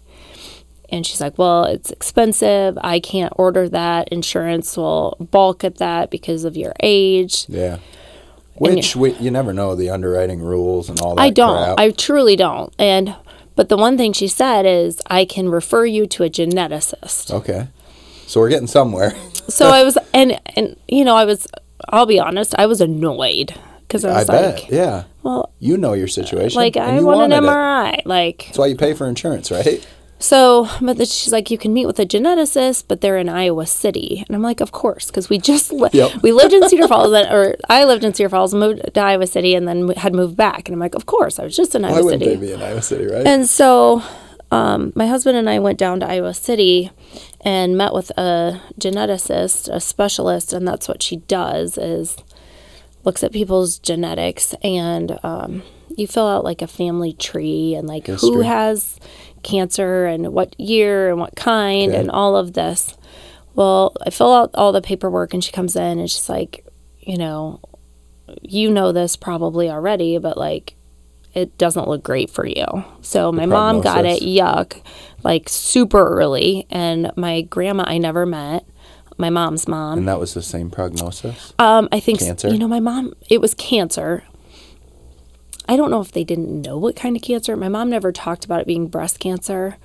And 0.90 1.06
she's 1.06 1.22
like, 1.22 1.38
"Well, 1.38 1.66
it's 1.66 1.92
expensive. 1.92 2.78
I 2.82 3.00
can't 3.00 3.34
order 3.38 3.70
that. 3.70 4.08
Insurance 4.10 4.76
will 4.78 5.16
balk 5.20 5.64
at 5.64 5.78
that 5.78 6.10
because 6.10 6.44
of 6.44 6.58
your 6.58 6.74
age." 6.82 7.46
Yeah. 7.48 7.78
Which 8.58 8.96
we, 8.96 9.12
you 9.16 9.32
never 9.32 9.52
know 9.52 9.76
the 9.76 9.90
underwriting 9.90 10.40
rules 10.42 10.90
and 10.90 11.00
all 11.02 11.16
that. 11.16 11.22
I 11.22 11.30
don't. 11.30 11.58
crap. 11.76 11.80
I 11.80 11.92
truly 11.92 12.38
don't. 12.38 12.74
And 12.80 13.14
but 13.56 13.70
the 13.70 13.78
one 13.78 13.98
thing 13.98 14.14
she 14.14 14.28
said 14.28 14.66
is, 14.66 15.02
"I 15.08 15.26
can 15.26 15.50
refer 15.50 15.86
you 15.86 16.06
to 16.08 16.24
a 16.24 16.30
geneticist." 16.30 17.32
Okay. 17.32 17.68
So 18.28 18.40
we're 18.40 18.50
getting 18.50 18.68
somewhere. 18.68 19.14
So 19.48 19.68
I 19.70 19.84
was, 19.84 19.96
and 20.12 20.40
and 20.56 20.76
you 20.88 21.06
know, 21.06 21.16
I 21.16 21.24
was. 21.24 21.46
I'll 21.90 22.08
be 22.08 22.20
honest. 22.20 22.56
I 22.58 22.66
was 22.66 22.82
annoyed 22.82 23.54
because 23.82 24.04
I 24.04 24.10
I 24.10 24.18
was 24.18 24.28
bet. 24.28 24.56
like, 24.56 24.72
yeah. 24.72 25.04
"Well, 25.22 25.52
You 25.60 25.78
know 25.78 25.94
your 25.94 26.08
situation. 26.08 26.60
like 26.60 26.76
I 26.78 26.98
you 26.98 27.06
want 27.06 27.32
an 27.32 27.44
wanted 27.44 27.48
it. 27.48 27.52
MRI." 27.52 28.02
Like 28.06 28.46
That's 28.48 28.58
why 28.58 28.66
you 28.66 28.76
pay 28.76 28.96
for 28.96 29.06
insurance, 29.08 29.52
right? 29.52 29.86
So, 30.18 30.68
but 30.82 30.98
then 30.98 31.06
she's 31.06 31.32
like, 31.34 31.52
"You 31.52 31.58
can 31.58 31.74
meet 31.74 31.86
with 31.86 32.00
a 32.00 32.06
geneticist, 32.06 32.86
but 32.88 33.02
they're 33.02 33.18
in 33.18 33.30
Iowa 33.30 33.66
City." 33.66 34.24
And 34.28 34.36
I'm 34.36 34.42
like, 34.42 34.62
"Of 34.62 34.72
course," 34.72 35.08
because 35.08 35.30
we 35.30 35.38
just 35.38 35.72
li- 35.72 35.90
Yep. 35.94 36.22
we 36.24 36.32
lived 36.32 36.54
in 36.54 36.68
Cedar 36.70 36.88
Falls, 36.94 37.12
then, 37.12 37.32
or 37.32 37.56
I 37.70 37.84
lived 37.86 38.04
in 38.04 38.14
Cedar 38.14 38.30
Falls, 38.30 38.54
moved 38.54 38.82
to 38.94 39.02
Iowa 39.02 39.28
City, 39.28 39.56
and 39.56 39.68
then 39.68 39.90
had 39.90 40.14
moved 40.16 40.36
back. 40.38 40.68
And 40.68 40.74
I'm 40.74 40.80
like, 40.80 40.96
"Of 40.96 41.06
course, 41.06 41.38
I 41.40 41.44
was 41.44 41.56
just 41.56 41.76
in 41.76 41.82
Why 41.84 41.90
Iowa 41.90 42.04
wouldn't 42.06 42.24
City." 42.24 42.36
they 42.36 42.48
be 42.48 42.54
in 42.54 42.62
Iowa 42.62 42.82
City, 42.82 43.06
right? 43.06 43.28
And 43.28 43.46
so 43.48 44.02
um, 44.52 44.94
my 44.96 45.06
husband 45.08 45.38
and 45.38 45.50
I 45.50 45.60
went 45.60 45.78
down 45.78 46.00
to 46.00 46.08
Iowa 46.10 46.34
City 46.34 46.92
and 47.42 47.78
met 47.78 47.94
with 47.94 48.10
a 48.18 48.62
geneticist, 48.80 49.68
a 49.74 49.80
specialist, 49.80 50.54
and 50.54 50.68
that's 50.68 50.88
what 50.88 51.04
she 51.04 51.18
does 51.18 51.78
is 51.78 52.18
looks 53.04 53.24
at 53.24 53.32
people's 53.32 53.78
genetics 53.78 54.56
and 54.64 55.20
um, 55.24 55.62
you 55.96 56.08
fill 56.08 56.28
out 56.28 56.44
like 56.44 56.62
a 56.64 56.68
family 56.68 57.14
tree 57.14 57.76
and 57.76 57.88
like 57.88 58.08
who 58.08 58.42
has 58.42 59.00
cancer 59.46 60.06
and 60.06 60.34
what 60.34 60.60
year 60.60 61.10
and 61.10 61.20
what 61.20 61.36
kind 61.38 61.92
Okay. 61.92 62.00
and 62.02 62.12
all 62.12 62.36
of 62.36 62.54
this. 62.54 62.98
Well, 63.54 63.96
I 64.06 64.10
fill 64.10 64.34
out 64.34 64.52
all 64.56 64.74
the 64.74 64.82
paperwork 64.82 65.34
and 65.34 65.42
she 65.44 65.52
comes 65.54 65.76
in 65.78 66.00
and 66.00 66.12
she's 66.12 66.28
like, 66.28 66.66
you 67.00 67.18
know, 67.18 67.62
you 68.42 68.70
know 68.72 68.92
this 68.92 69.16
probably 69.16 69.70
already, 69.70 70.18
but 70.18 70.38
like 70.38 70.76
it 71.34 71.58
doesn't 71.58 71.88
look 71.88 72.04
great 72.04 72.30
for 72.30 72.46
you. 72.46 72.66
So 73.02 73.32
my 73.32 73.46
mom 73.46 73.82
got 73.82 74.06
it 74.06 74.22
yuck, 74.24 74.82
like 75.24 75.48
super 75.50 76.06
early, 76.08 76.66
and 76.70 77.12
my 77.16 77.42
grandma 77.42 77.84
I 77.88 77.98
never 77.98 78.26
met, 78.26 78.66
my 79.18 79.30
mom's 79.30 79.68
mom. 79.68 80.00
and 80.00 80.08
that 80.08 80.20
was 80.20 80.34
the 80.34 80.42
same 80.42 80.70
prognosis. 80.70 81.54
Um, 81.60 81.88
I 81.92 82.00
think 82.00 82.20
Cancer? 82.20 82.50
you 82.50 82.58
know 82.58 82.68
my 82.70 82.80
mom. 82.80 83.14
It 83.30 83.42
was 83.42 83.54
cancer. 83.54 84.24
I 85.68 85.76
don't 85.76 85.92
know 85.92 86.02
if 86.02 86.12
they 86.12 86.24
didn't 86.24 86.62
know 86.62 86.78
what 86.78 86.96
kind 86.96 87.16
of 87.16 87.22
cancer. 87.22 87.56
My 87.56 87.70
mom 87.70 87.90
never 87.90 88.12
talked 88.12 88.46
about 88.46 88.62
it 88.62 88.68
being 88.68 88.88
breast 88.88 89.20
cancer. 89.20 89.78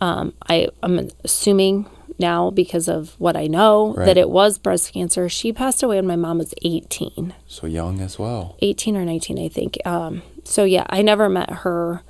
Um, 0.00 0.34
I, 0.48 0.68
I'm 0.82 1.10
assuming 1.24 1.86
now 2.18 2.50
because 2.50 2.88
of 2.88 3.14
what 3.18 3.36
I 3.36 3.46
know 3.48 3.94
Right. 3.94 4.06
that 4.06 4.16
it 4.16 4.30
was 4.30 4.58
breast 4.58 4.92
cancer. 4.92 5.28
She 5.28 5.52
passed 5.52 5.82
away 5.82 5.96
when 5.96 6.06
my 6.06 6.16
mom 6.16 6.38
was 6.38 6.54
18, 6.62 7.34
So 7.46 7.66
young 7.66 8.00
as 8.00 8.18
well. 8.18 8.56
18 8.60 8.96
or 8.96 9.04
19, 9.04 9.38
I 9.38 9.48
think. 9.48 9.78
Um, 9.84 10.22
so 10.44 10.62
yeah, 10.64 10.86
I 10.90 11.02
never 11.02 11.28
met 11.28 11.50
her. 11.50 12.02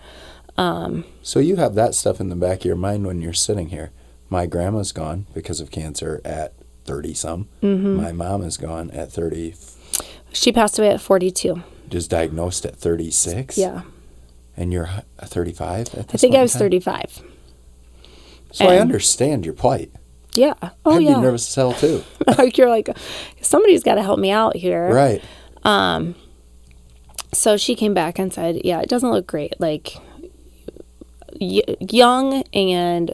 So 1.23 1.41
you 1.41 1.57
have 1.57 1.75
that 1.75 1.95
stuff 1.95 2.21
in 2.21 2.29
the 2.29 2.37
back 2.37 2.61
of 2.61 2.65
your 2.67 2.77
mind 2.77 3.07
when 3.07 3.21
you're 3.21 3.33
sitting 3.33 3.69
here. 3.71 3.91
My 4.31 4.47
grandma's 4.47 4.93
gone 4.93 5.27
because 5.35 5.61
of 5.61 5.71
cancer 5.71 6.21
at 6.25 6.53
30 6.85 7.15
some. 7.15 7.49
Mm-hmm. 7.63 7.97
My 7.97 8.13
mom 8.13 8.43
is 8.43 8.57
gone 8.57 8.91
at 8.91 9.11
30, 9.11 9.55
She 10.33 10.53
passed 10.53 10.79
away 10.79 10.91
at 10.91 11.01
42. 11.01 11.63
Just 11.95 12.11
diagnosed 12.11 12.67
at 12.67 12.75
36. 12.77 13.57
Yeah. 13.57 13.83
And 14.57 14.73
you're 14.73 14.89
35 15.21 15.95
at 15.95 16.13
I 16.15 16.17
think 16.17 16.35
I 16.35 16.43
was 16.43 16.53
time? 16.53 16.59
35. 16.61 17.23
So 18.53 18.67
I 18.67 18.79
understand 18.79 19.45
your 19.45 19.55
plight. 19.55 19.93
Yeah. 20.35 20.55
Oh, 20.85 20.93
I'd 20.97 21.03
yeah. 21.05 21.15
be 21.15 21.21
nervous 21.21 21.49
as 21.49 21.55
hell 21.55 21.73
too. 21.73 22.03
like 22.39 22.59
you're 22.59 22.69
like, 22.69 22.89
somebody's 23.41 23.85
got 23.85 23.95
to 23.95 24.03
help 24.03 24.19
me 24.19 24.31
out 24.33 24.57
here. 24.57 24.93
right. 24.93 25.23
Um, 25.63 26.15
so 27.33 27.57
she 27.57 27.75
came 27.75 27.95
back 27.95 28.19
and 28.19 28.33
said, 28.33 28.61
"Yeah, 28.65 28.81
it 28.81 28.89
doesn't 28.89 29.11
look 29.11 29.27
great. 29.27 29.59
Like 29.61 29.97
y- 31.41 31.63
young 31.81 32.43
and 32.53 33.13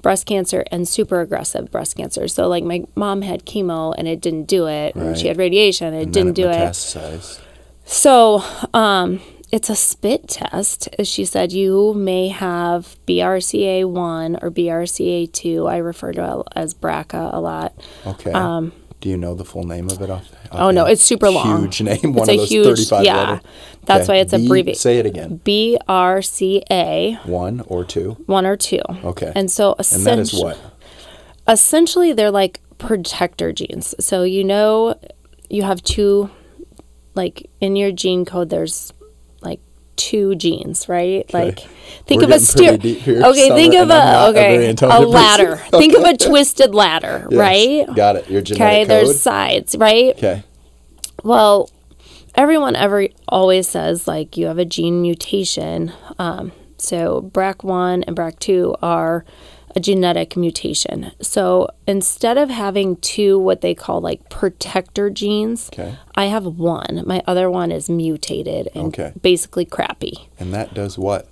breast 0.00 0.26
cancer 0.26 0.64
and 0.70 0.86
super 0.88 1.20
aggressive 1.20 1.70
breast 1.70 1.96
cancer. 1.96 2.28
So 2.28 2.46
like 2.48 2.62
my 2.64 2.84
mom 2.94 3.22
had 3.22 3.44
chemo 3.44 3.94
and 3.98 4.06
it 4.06 4.20
didn't 4.20 4.44
do 4.44 4.68
it, 4.68 4.94
and 4.94 5.18
she 5.18 5.26
had 5.28 5.36
radiation 5.38 5.88
and 5.88 5.96
it 5.96 6.02
And 6.04 6.14
didn't 6.14 6.34
do 6.34 6.48
it. 6.48 6.74
So 7.90 8.44
um, 8.74 9.20
it's 9.50 9.70
a 9.70 9.74
spit 9.74 10.28
test. 10.28 10.88
As 10.98 11.08
she 11.08 11.24
said 11.24 11.52
you 11.52 11.94
may 11.94 12.28
have 12.28 12.96
BRCA1 13.06 14.42
or 14.42 14.50
BRCA2. 14.50 15.70
I 15.70 15.78
refer 15.78 16.12
to 16.12 16.40
it 16.40 16.46
as 16.54 16.74
BRCA 16.74 17.32
a 17.32 17.40
lot. 17.40 17.72
Okay. 18.06 18.32
Do 19.00 19.08
you 19.08 19.16
know 19.16 19.34
the 19.34 19.44
full 19.44 19.62
name 19.64 19.88
of 19.88 20.02
it 20.02 20.10
off? 20.10 20.28
Um, 20.50 20.60
Oh 20.60 20.70
no, 20.70 20.84
it's 20.84 21.02
super 21.02 21.30
long. 21.30 21.62
Huge 21.62 21.80
name. 21.82 21.94
It's 21.94 22.04
One 22.04 22.28
a 22.28 22.32
of 22.32 22.38
those 22.38 22.48
huge, 22.50 22.66
35 22.88 23.04
yeah. 23.04 23.16
letter. 23.16 23.40
That's 23.86 24.02
Okay. 24.08 24.12
why 24.12 24.20
it's 24.20 24.34
B- 24.34 24.44
abbreviated. 24.44 24.80
Say 24.80 24.98
it 24.98 25.06
again. 25.06 25.40
BRCA 25.44 27.24
One 27.24 27.60
or 27.68 27.84
two. 27.84 28.16
one 28.26 28.44
or 28.44 28.56
two. 28.56 28.80
Okay. 29.04 29.32
And 29.34 29.50
so 29.50 29.76
essentially. 29.78 30.10
And 30.10 30.18
that 30.18 30.22
is 30.22 30.42
what? 30.42 30.58
essentially 31.46 32.12
they're 32.12 32.30
like 32.32 32.60
protector 32.76 33.52
genes. 33.52 33.94
So 34.04 34.24
you 34.24 34.44
know 34.44 34.98
you 35.48 35.62
have 35.62 35.82
two 35.82 36.28
like 37.18 37.50
in 37.60 37.74
your 37.76 37.90
gene 37.90 38.24
code 38.24 38.48
there's 38.48 38.92
like 39.42 39.60
two 39.96 40.36
genes, 40.36 40.88
right? 40.88 41.30
Like 41.34 41.58
think 42.06 42.22
We're 42.22 42.28
of 42.28 42.36
a 42.36 42.40
steer. 42.40 42.74
Okay, 42.74 43.48
think 43.50 43.74
of 43.74 43.86
a 43.90 43.98
not 43.98 44.28
a 44.28 44.30
okay, 44.30 44.74
a, 44.80 45.00
ladder. 45.00 45.56
Think 45.70 45.94
of 45.94 46.04
a 46.04 46.16
twisted 46.16 46.74
ladder, 46.74 47.26
Yes. 47.30 47.38
right? 47.38 47.96
Got 47.96 48.16
it. 48.16 48.30
Your 48.30 48.40
genetic 48.40 48.62
Okay, 48.62 48.80
code. 48.82 48.88
there's 48.88 49.20
sides, 49.20 49.76
right? 49.76 50.16
Okay. 50.16 50.44
Well, 51.24 51.70
everyone 52.36 52.76
ever 52.76 53.08
always 53.26 53.68
says 53.68 54.06
like 54.06 54.36
you 54.36 54.46
have 54.46 54.58
a 54.58 54.64
gene 54.64 55.02
mutation. 55.02 55.92
Um, 56.18 56.52
so 56.78 57.28
BRCA1 57.34 58.04
and 58.06 58.16
BRCA2 58.16 58.78
are 58.80 59.24
a 59.78 59.80
genetic 59.80 60.36
mutation. 60.36 61.12
So 61.22 61.68
instead 61.86 62.36
of 62.36 62.50
having 62.50 62.96
two 62.96 63.38
what 63.38 63.60
they 63.60 63.74
call 63.74 64.00
like 64.00 64.28
protector 64.28 65.08
genes, 65.08 65.70
Okay. 65.72 65.94
I 66.16 66.24
have 66.26 66.44
one. 66.44 67.04
My 67.06 67.22
other 67.26 67.48
one 67.48 67.70
is 67.70 67.88
mutated 67.88 68.68
and 68.74 68.88
Okay. 68.88 69.12
basically 69.22 69.64
crappy. 69.64 70.28
And 70.40 70.52
that 70.52 70.74
does 70.74 70.98
what? 70.98 71.28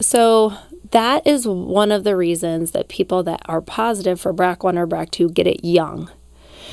So 0.00 0.52
that 0.90 1.24
is 1.26 1.46
one 1.46 1.92
of 1.92 2.02
the 2.02 2.16
reasons 2.16 2.72
that 2.72 2.88
people 2.88 3.22
that 3.22 3.40
are 3.46 3.60
positive 3.60 4.20
for 4.20 4.34
BRCA1 4.34 4.76
or 4.76 4.86
BRCA2 4.86 5.32
get 5.32 5.46
it 5.46 5.64
young. 5.64 6.10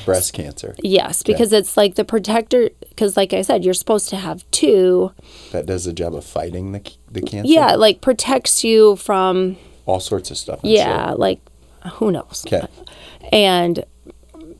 Breast 0.04 0.32
cancer. 0.34 0.74
Yes, 0.82 1.22
because 1.22 1.52
it's 1.52 1.76
like 1.76 1.94
the 1.94 2.04
protector. 2.04 2.68
Because, 2.90 3.16
like 3.16 3.32
I 3.32 3.40
said, 3.40 3.64
you're 3.64 3.72
supposed 3.72 4.10
to 4.10 4.16
have 4.16 4.44
two. 4.50 5.12
That 5.52 5.64
does 5.64 5.84
the 5.84 5.94
job 5.94 6.14
of 6.14 6.24
fighting 6.24 6.72
the 6.72 6.82
the 7.10 7.22
cancer. 7.22 7.50
Yeah, 7.50 7.76
like 7.76 8.00
protects 8.02 8.64
you 8.64 8.96
from. 8.96 9.56
All 9.86 10.00
sorts 10.00 10.30
of 10.30 10.38
stuff. 10.38 10.60
I'm 10.64 10.70
Yeah, 10.70 11.08
sure. 11.08 11.16
like 11.16 11.40
who 11.94 12.10
knows? 12.10 12.44
Okay. 12.46 12.66
And, 13.32 13.84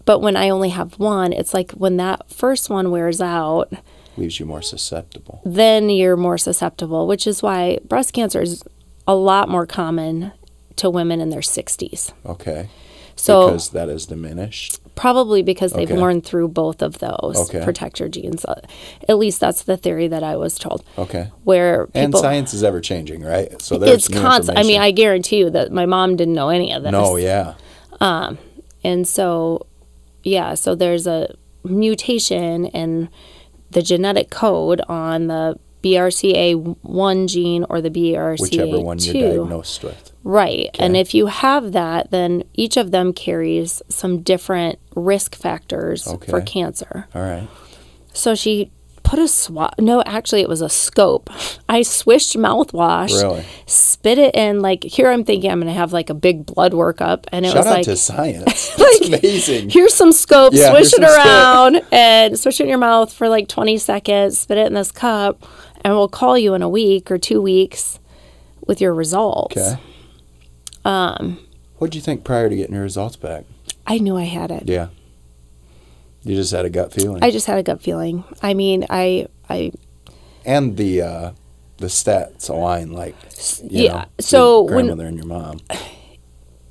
but 0.05 0.21
when 0.21 0.37
I 0.37 0.51
only 0.51 0.69
have 0.71 0.99
one, 0.99 1.33
it's 1.33 1.55
like 1.55 1.73
when 1.73 1.97
that 1.97 2.31
first 2.31 2.69
one 2.71 2.91
wears 2.91 3.21
out, 3.21 3.73
Leaves 4.17 4.39
you 4.39 4.47
more 4.47 4.63
susceptible. 4.63 5.41
then 5.45 5.89
you're 5.91 6.17
more 6.17 6.39
susceptible. 6.39 7.07
Which 7.07 7.27
is 7.27 7.43
why 7.43 7.79
breast 7.85 8.13
cancer 8.13 8.43
is 8.43 8.63
a 9.07 9.15
lot 9.15 9.49
more 9.49 9.67
common 9.67 10.33
to 10.77 10.91
women 10.91 11.21
in 11.21 11.31
their 11.31 11.41
60s. 11.41 12.13
Okay. 12.27 12.69
So 13.17 13.47
because 13.47 13.71
that 13.71 13.89
is 13.89 14.07
diminished. 14.07 14.81
Probably 14.95 15.43
because 15.43 15.73
they've 15.73 15.91
Okay. 15.91 15.99
worn 16.01 16.21
through 16.21 16.49
both 16.49 16.81
of 16.83 16.99
those 16.99 17.37
Okay. 17.37 17.63
protector 17.65 18.09
genes. 18.09 18.45
Uh, 18.45 18.61
At 19.09 19.19
least 19.19 19.41
that's 19.41 19.63
the 19.63 19.77
theory 19.77 20.09
that 20.09 20.23
I 20.23 20.37
was 20.37 20.59
told. 20.59 20.83
Okay. 20.99 21.29
Where 21.45 21.87
people, 21.89 22.01
And 22.01 22.17
science 22.17 22.55
is 22.55 22.63
ever 22.63 22.81
changing, 22.81 23.23
right? 23.23 23.61
So 23.61 23.77
there's 23.79 24.07
it's 24.07 24.09
constant. 24.09 24.59
I 24.59 24.63
mean, 24.63 24.81
I 24.81 24.91
guarantee 24.93 25.39
you 25.39 25.51
that 25.51 25.73
my 25.73 25.87
mom 25.87 26.17
didn't 26.17 26.35
know 26.35 26.49
any 26.49 26.73
of 26.73 26.83
this. 26.83 26.93
No, 26.93 27.17
yeah. 27.17 27.55
Um, 28.01 28.39
And 28.85 29.09
so, 29.09 29.67
yeah, 30.23 30.55
so 30.55 30.75
there's 30.75 31.07
a 31.07 31.35
mutation 31.65 32.67
in 32.67 33.09
the 33.71 33.81
genetic 33.83 34.29
code 34.31 34.81
on 34.89 35.27
the 35.29 35.59
BRCA1 35.83 37.27
gene 37.29 37.65
or 37.69 37.81
the 37.81 37.91
BRCA2. 37.91 38.41
Whichever 38.41 38.81
one 38.81 38.99
you're 38.99 39.15
diagnosed 39.15 39.83
with. 39.85 40.13
Right. 40.25 40.71
And 40.79 40.97
if 40.97 41.15
you 41.15 41.27
have 41.27 41.73
that, 41.73 42.11
then 42.11 42.45
each 42.55 42.77
of 42.79 42.91
them 42.91 43.13
carries 43.13 43.83
some 43.89 44.23
different 44.23 44.79
risk 44.97 45.35
factors 45.35 46.11
for 46.29 46.41
cancer. 46.41 47.07
All 47.15 47.23
right. 47.23 47.47
So 48.15 48.35
she 48.35 48.71
put 49.03 49.19
a 49.19 49.29
swab. 49.29 49.75
No, 49.79 50.03
actually, 50.07 50.41
it 50.41 50.49
was 50.49 50.63
a 50.63 50.69
scope. 50.71 51.29
I 51.69 51.83
swished 51.83 52.37
mouthwash, 52.37 53.11
Really? 53.21 53.45
spit 53.67 54.17
it 54.19 54.35
in. 54.35 54.61
Like, 54.61 54.83
here 54.83 55.11
I'm 55.11 55.25
thinking 55.25 55.51
I'm 55.51 55.61
going 55.61 55.73
to 55.73 55.79
have 55.79 55.93
like 55.93 56.09
a 56.09 56.15
big 56.15 56.47
blood 56.47 56.73
workup. 56.73 57.27
And 57.31 57.45
it 57.45 57.49
was. 57.49 57.53
Shout 57.53 57.65
was 57.65 57.67
out 57.67 57.75
like, 57.75 57.85
to 57.85 57.97
science. 57.97 58.75
That's 58.77 59.09
amazing. 59.09 59.69
here's 59.71 59.93
some 59.93 60.11
scope, 60.11 60.55
Yeah, 60.55 60.71
swish 60.71 60.95
it 60.95 61.03
around 61.03 61.83
and 61.93 62.39
swish 62.39 62.61
it 62.61 62.65
in 62.65 62.71
your 62.71 62.79
mouth 62.79 63.13
for 63.13 63.29
like 63.29 63.47
20 63.49 63.77
seconds, 63.77 64.39
spit 64.39 64.57
it 64.57 64.67
in 64.67 64.75
this 64.75 64.91
cup, 64.91 65.47
and 65.83 65.95
we'll 65.95 66.09
call 66.09 66.39
you 66.39 66.55
in 66.55 66.63
a 66.63 66.69
week 66.69 67.11
or 67.11 67.19
two 67.19 67.43
weeks 67.43 68.01
with 68.67 68.81
your 68.81 68.95
results. 68.95 69.57
Okay. 69.57 69.79
Um. 70.85 71.39
What'd 71.79 71.95
you 71.95 72.01
think 72.01 72.25
prior 72.25 72.49
to 72.49 72.57
getting 72.57 72.75
your 72.75 72.85
results 72.85 73.17
back? 73.17 73.45
I 73.87 73.99
knew 73.99 74.17
I 74.17 74.25
had 74.25 74.51
it. 74.51 74.69
Yeah. 74.69 74.89
You 76.23 76.35
just 76.37 76.53
had 76.53 76.65
a 76.65 76.71
gut 76.71 76.93
feeling. 76.93 77.23
I 77.23 77.31
just 77.31 77.47
had 77.47 77.59
a 77.59 77.63
gut 77.63 77.83
feeling. 77.83 78.25
I 78.43 78.55
mean, 78.55 78.87
I, 78.89 79.27
I, 79.51 79.73
and 80.45 80.77
the 80.77 81.03
uh, 81.03 81.33
the 81.77 81.87
stats 81.87 82.49
align 82.49 82.93
like 82.93 83.15
you 83.63 83.85
yeah. 83.85 83.93
know, 83.93 84.05
so 84.21 84.67
your 84.67 84.77
when 84.77 84.87
grandmother 84.87 85.07
and 85.07 85.17
your 85.19 85.27
mom. 85.27 85.61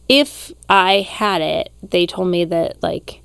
if 0.10 0.52
I 0.70 1.02
had 1.02 1.42
it, 1.42 1.72
they 1.84 2.08
told 2.08 2.30
me 2.30 2.46
that 2.46 2.82
like 2.82 3.22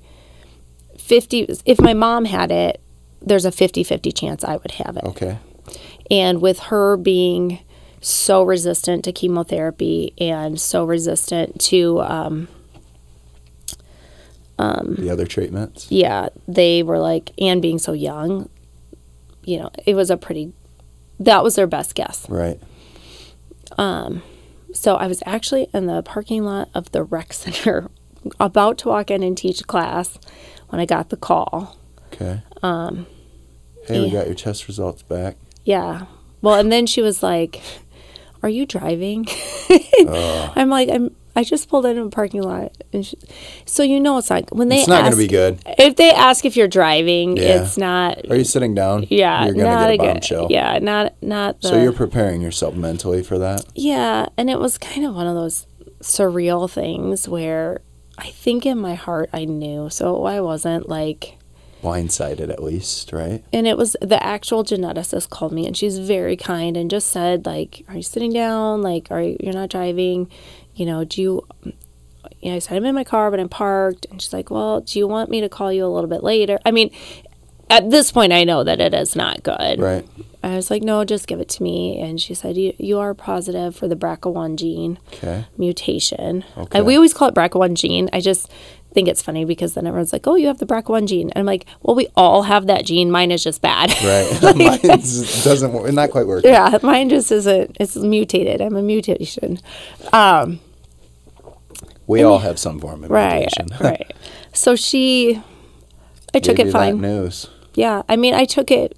50 0.98 1.46
if 1.64 1.81
my 1.81 1.94
mom 1.94 2.27
had 2.27 2.51
it, 2.51 2.81
there's 3.22 3.46
a 3.46 3.51
50-50 3.51 4.14
chance 4.14 4.44
I 4.44 4.57
would 4.57 4.72
have 4.72 4.96
it. 4.96 5.05
Okay. 5.05 5.38
And 6.11 6.40
with 6.42 6.59
her 6.61 6.96
being 6.96 7.61
so 8.01 8.43
resistant 8.43 9.05
to 9.05 9.13
chemotherapy 9.13 10.13
and 10.19 10.61
so 10.61 10.85
resistant 10.85 11.61
to 11.63 12.01
um, 12.01 12.49
The 14.59 15.11
other 15.11 15.27
treatments. 15.27 15.87
yeah, 15.91 16.29
they 16.47 16.83
were 16.83 16.99
like 16.99 17.31
and 17.39 17.61
being 17.63 17.79
so 17.79 17.93
young, 17.93 18.49
you 19.45 19.59
know, 19.59 19.71
it 19.87 19.95
was 19.95 20.11
a 20.11 20.17
pretty 20.17 20.53
that 21.21 21.43
was 21.43 21.57
their 21.57 21.67
best 21.67 21.95
guess. 21.95 22.29
Right. 22.29 22.61
Um, 23.77 24.22
So 24.72 24.95
I 24.97 25.07
was 25.07 25.22
actually 25.27 25.68
in 25.75 25.87
the 25.87 26.03
parking 26.03 26.45
lot 26.45 26.68
of 26.75 26.93
the 26.93 27.03
rec 27.03 27.33
center 27.43 27.91
about 28.39 28.79
to 28.79 28.89
walk 28.89 29.11
in 29.11 29.22
and 29.22 29.37
teach 29.37 29.66
class 29.66 30.18
when 30.68 30.81
I 30.81 30.87
got 30.87 31.09
the 31.11 31.16
call. 31.16 31.77
Okay. 32.12 32.43
Um. 32.62 33.07
Hey, 33.87 34.01
we 34.01 34.11
got 34.11 34.27
your 34.27 34.35
test 34.35 34.68
results 34.68 35.03
back. 35.03 35.37
Yeah. 35.64 36.07
Well, 36.43 36.55
and 36.57 36.70
then 36.70 36.87
she 36.87 37.01
was 37.01 37.22
like, 37.22 37.62
"Are 38.49 38.51
you 38.51 38.66
driving?" 38.66 39.26
I'm 40.57 40.68
like, 40.70 40.88
"I'm. 40.88 41.14
I 41.36 41.44
just 41.44 41.68
pulled 41.68 41.86
into 41.86 42.03
a 42.03 42.11
parking 42.11 42.42
lot." 42.42 42.72
And 42.92 43.07
she, 43.07 43.16
so 43.64 43.82
you 43.82 44.01
know, 44.01 44.18
it's 44.18 44.30
not 44.30 44.51
when 44.55 44.68
they 44.68 44.78
It's 44.80 44.88
not 44.88 45.01
going 45.03 45.12
to 45.12 45.18
be 45.18 45.28
good. 45.28 45.61
if 45.78 45.96
they 45.96 46.11
ask 46.11 46.44
if 46.44 46.57
you're 46.57 46.66
driving. 46.68 47.36
Yeah. 47.36 47.62
It's 47.62 47.76
not. 47.78 48.28
Are 48.30 48.36
you 48.36 48.44
sitting 48.44 48.74
down? 48.74 49.07
Yeah, 49.11 49.44
You're 49.44 49.55
going 49.55 49.66
not 49.66 49.86
to 49.86 49.92
a 49.92 49.96
get 49.96 50.01
a 50.01 50.07
good. 50.07 50.12
bombshell. 50.14 50.46
Yeah, 50.51 50.78
not 50.80 51.14
not 51.22 51.61
the. 51.61 51.68
So 51.68 51.82
you're 51.82 51.92
preparing 51.92 52.40
yourself 52.40 52.74
mentally 52.74 53.22
for 53.22 53.38
that. 53.38 53.64
Yeah, 53.74 54.26
and 54.36 54.51
it 54.51 54.59
was 54.59 54.78
kind 54.78 55.07
of 55.07 55.14
one 55.14 55.26
of 55.26 55.34
those 55.34 55.66
surreal 56.01 56.70
things 56.70 57.28
where 57.28 57.80
I 58.16 58.30
think 58.30 58.66
in 58.66 58.78
my 58.78 58.94
heart 58.94 59.30
I 59.32 59.44
knew. 59.44 59.90
So 59.90 60.24
I 60.24 60.40
wasn't 60.40 60.88
like 60.88 61.38
blindsided 61.83 62.51
at 62.51 62.62
least, 62.62 63.12
right? 63.12 63.43
and 63.53 63.66
it 63.66 63.76
was 63.76 63.97
the 64.01 64.22
actual 64.24 64.64
geneticist 64.64 65.31
called 65.31 65.53
me 65.53 65.66
and 65.66 65.76
she's 65.76 65.99
very 65.99 66.37
kind 66.37 66.76
and 66.76 66.91
just 66.91 67.09
said 67.09 67.47
like 67.47 67.85
are 67.89 67.97
you 67.97 68.03
sitting 68.03 68.33
down 68.33 68.83
like 68.83 69.09
are 69.11 69.22
you 69.22 69.37
you're 69.41 69.53
not 69.55 69.68
driving 69.70 70.29
you 70.74 70.85
know 70.85 71.05
do 71.05 71.22
you 71.22 71.47
you 72.41 72.51
know, 72.51 72.57
I 72.57 72.59
said 72.59 72.76
I'm 72.76 72.85
in 72.85 72.95
my 72.95 73.05
car 73.05 73.31
but 73.31 73.41
I'm 73.41 73.49
parked 73.49 74.07
and 74.11 74.20
she's 74.20 74.33
like 74.33 74.51
well 74.51 74.81
do 74.81 74.99
you 74.99 75.07
want 75.09 75.31
me 75.31 75.41
to 75.41 75.49
call 75.49 75.72
you 75.72 75.85
a 75.85 75.89
little 75.89 76.11
bit 76.11 76.22
later 76.22 76.59
I 76.64 76.70
mean 76.72 76.91
at 77.70 77.91
this 77.91 78.11
point 78.12 78.33
I 78.33 78.45
know 78.45 78.64
that 78.64 78.81
it 78.81 78.93
is 78.95 79.14
not 79.16 79.43
good 79.43 79.79
Right. 79.81 80.07
I 80.43 80.55
was 80.57 80.70
like 80.70 80.83
no 80.83 81.05
just 81.05 81.26
give 81.26 81.41
it 81.41 81.49
to 81.51 81.62
me 81.62 82.01
and 82.01 82.20
she 82.20 82.33
said 82.35 82.57
you, 82.57 82.72
you 82.79 82.99
are 82.99 83.12
positive 83.14 83.74
for 83.76 83.89
the 83.89 83.97
BRCA1 83.97 84.57
gene 84.57 84.99
Okay. 85.14 85.47
mutation. 85.57 86.45
Okay. 86.57 86.79
And 86.79 86.87
we 86.87 86.95
always 86.95 87.12
call 87.12 87.29
it 87.29 87.35
BRCA1 87.35 87.74
gene. 87.74 88.09
I 88.12 88.20
just 88.20 88.49
think 88.95 89.09
it's 89.09 89.22
funny 89.22 89.45
because 89.45 89.74
then 89.74 89.86
everyone's 89.86 90.12
like, 90.12 90.26
"Oh, 90.26 90.34
you 90.34 90.47
have 90.49 90.59
the 90.59 90.66
BRCA1 90.66 91.07
gene," 91.07 91.30
and 91.30 91.39
I'm 91.41 91.47
like, 91.47 91.66
"Well, 91.82 91.95
we 91.95 92.09
all 92.16 92.43
have 92.45 92.66
that 92.66 92.84
gene. 92.86 93.11
Mine 93.11 93.30
is 93.30 93.43
just 93.45 93.61
bad." 93.62 93.91
Right. 94.03 94.57
Mine 94.57 94.78
doesn't 95.45 95.72
wo- 95.72 95.86
not 95.91 96.11
quite 96.11 96.26
work. 96.26 96.45
yeah, 96.45 96.78
mine 96.82 97.09
just 97.11 97.30
isn't. 97.32 97.76
It's 97.78 97.97
mutated. 97.97 98.61
I'm 98.61 98.76
a 98.76 98.82
mutation. 98.82 99.59
Um, 100.12 100.61
We 102.07 102.22
all 102.22 102.39
have 102.39 102.59
some 102.59 102.80
form 102.80 103.05
of 103.05 103.11
right, 103.11 103.41
mutation. 103.59 103.66
right. 103.84 104.12
So 104.55 104.74
she, 104.76 105.41
I 106.34 106.39
took 106.41 106.57
Gave 106.57 106.68
it 106.68 106.72
fine. 106.72 107.01
news. 107.01 107.49
Yeah, 107.74 108.03
I 108.09 108.16
mean, 108.16 108.32
I 108.34 108.45
took 108.47 108.70
it 108.70 108.97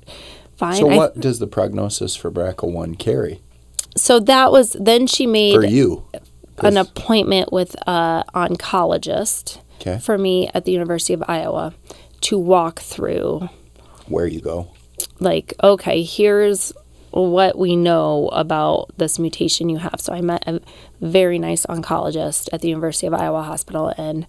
fine. 0.57 0.77
So 0.77 0.89
I- 0.89 0.97
what 0.97 1.19
does 1.21 1.39
the 1.41 1.47
prognosis 1.49 2.15
for 2.17 2.31
BRCA1 2.31 2.99
carry 2.99 3.41
so 3.97 4.21
that 4.21 4.53
was 4.53 4.77
then 4.79 5.05
she 5.09 5.27
made 5.27 5.53
for 5.57 5.65
you? 5.67 6.05
an 6.59 6.77
appointment 6.77 7.53
with 7.53 7.75
a 7.89 8.23
oncologist 8.37 9.59
Okay. 9.81 9.99
for 9.99 10.19
me 10.19 10.51
at 10.53 10.65
the 10.65 10.73
University 10.73 11.15
of 11.15 11.23
Iowa 11.27 11.73
to 12.23 12.39
walk 12.39 12.81
through 12.81 13.49
where 14.07 14.27
you 14.27 14.41
go. 14.41 14.71
like, 15.21 15.55
okay, 15.63 16.03
here's 16.03 16.73
what 17.13 17.59
we 17.59 17.77
know 17.77 18.29
about 18.29 18.91
this 18.99 19.19
mutation 19.19 19.69
you 19.69 19.79
have. 19.79 20.01
So 20.01 20.13
I 20.13 20.21
met 20.21 20.45
a 20.47 20.61
very 21.01 21.39
nice 21.39 21.67
oncologist 21.67 22.49
at 22.53 22.61
the 22.61 22.69
University 22.69 23.07
of 23.07 23.15
Iowa 23.15 23.43
Hospital, 23.43 23.93
and 23.97 24.27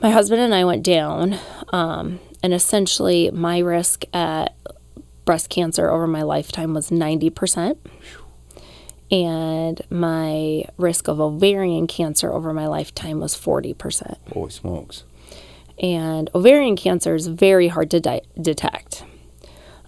my 0.00 0.10
husband 0.10 0.40
and 0.40 0.54
I 0.54 0.64
went 0.64 0.84
down. 0.84 1.38
Um, 1.70 2.20
and 2.42 2.54
essentially, 2.54 3.30
my 3.30 3.58
risk 3.58 4.04
at 4.12 4.54
breast 5.24 5.50
cancer 5.50 5.90
over 5.90 6.06
my 6.06 6.22
lifetime 6.22 6.72
was 6.72 6.90
90%. 6.90 7.76
And 9.10 9.80
my 9.90 10.64
risk 10.76 11.08
of 11.08 11.20
ovarian 11.20 11.86
cancer 11.86 12.32
over 12.32 12.52
my 12.52 12.66
lifetime 12.66 13.20
was 13.20 13.34
40% 13.34 14.16
Holy 14.34 14.50
smokes. 14.50 15.04
and 15.78 16.28
ovarian 16.34 16.76
cancer 16.76 17.14
is 17.14 17.26
very 17.26 17.68
hard 17.68 17.90
to 17.92 18.00
di- 18.00 18.20
detect. 18.40 19.04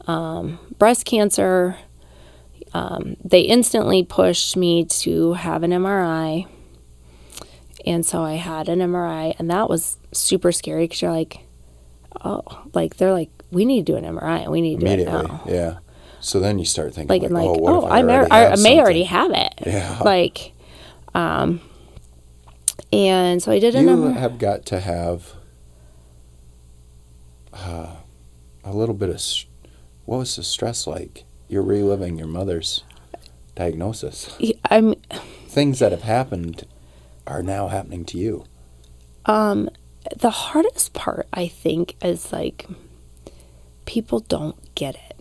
Um, 0.07 0.59
breast 0.79 1.05
cancer, 1.05 1.77
um, 2.73 3.17
they 3.23 3.43
instantly 3.43 4.03
pushed 4.03 4.57
me 4.57 4.85
to 4.87 5.35
have 5.35 5.63
an 5.63 5.71
MRI. 5.73 6.47
And 7.87 8.05
so 8.05 8.23
I 8.23 8.35
had 8.35 8.69
an 8.69 8.79
MRI, 8.81 9.35
and 9.39 9.51
that 9.51 9.69
was 9.69 9.99
super 10.13 10.53
scary 10.53 10.85
because 10.85 11.03
you're 11.03 11.13
like, 11.13 11.41
oh, 12.25 12.43
like 12.75 12.97
they're 12.97 13.13
like, 13.13 13.31
we 13.51 13.65
need 13.65 13.87
to 13.87 13.93
do 13.93 13.97
an 13.99 14.05
MRI, 14.05 14.43
and 14.43 14.53
we 14.53 14.61
need 14.61 14.81
to 14.81 14.87
do 14.87 15.03
it 15.03 15.07
now. 15.07 15.43
Yeah. 15.47 15.79
So 16.21 16.39
then 16.41 16.59
you 16.59 16.65
start 16.65 16.95
thinking 16.95 17.09
Like, 17.09 17.23
like, 17.23 17.31
like, 17.33 17.49
oh, 17.49 17.67
oh, 17.67 17.87
I, 17.87 17.99
I, 18.01 18.03
may, 18.03 18.15
already 18.17 18.31
I, 18.33 18.57
may 18.57 18.79
already 18.81 19.03
have 19.05 19.31
it. 19.33 19.55
Yeah. 19.67 19.99
Like, 20.05 20.53
um, 21.15 21.61
and 22.93 23.43
so 23.43 23.53
I 23.53 23.59
did 23.59 23.75
an 23.75 23.89
You 23.89 23.97
MRI. 23.97 24.17
have 24.17 24.39
got 24.39 24.67
to 24.67 24.81
have 24.81 25.33
uh, 27.53 27.97
a 28.65 28.73
little 28.73 28.95
bit 28.95 29.09
of 29.09 29.17
s- 29.17 29.47
what 30.05 30.19
was 30.19 30.37
the 30.37 30.43
stress 30.43 30.87
like? 30.87 31.25
You're 31.49 31.63
reliving 31.63 32.17
your 32.19 32.27
mother's 32.29 32.85
diagnosis. 33.55 34.37
I'm 34.71 34.95
Things 35.47 35.81
that 35.81 35.91
have 35.93 36.03
happened 36.03 36.65
are 37.27 37.43
now 37.43 37.69
happening 37.69 38.05
to 38.07 38.19
you. 38.19 38.45
Um, 39.27 39.69
the 40.17 40.31
hardest 40.31 40.93
part, 40.93 41.27
I 41.33 41.49
think, 41.49 41.97
is 42.05 42.33
like 42.33 42.67
people 43.85 44.21
don't 44.21 44.75
get 44.75 44.95
it. 44.95 45.17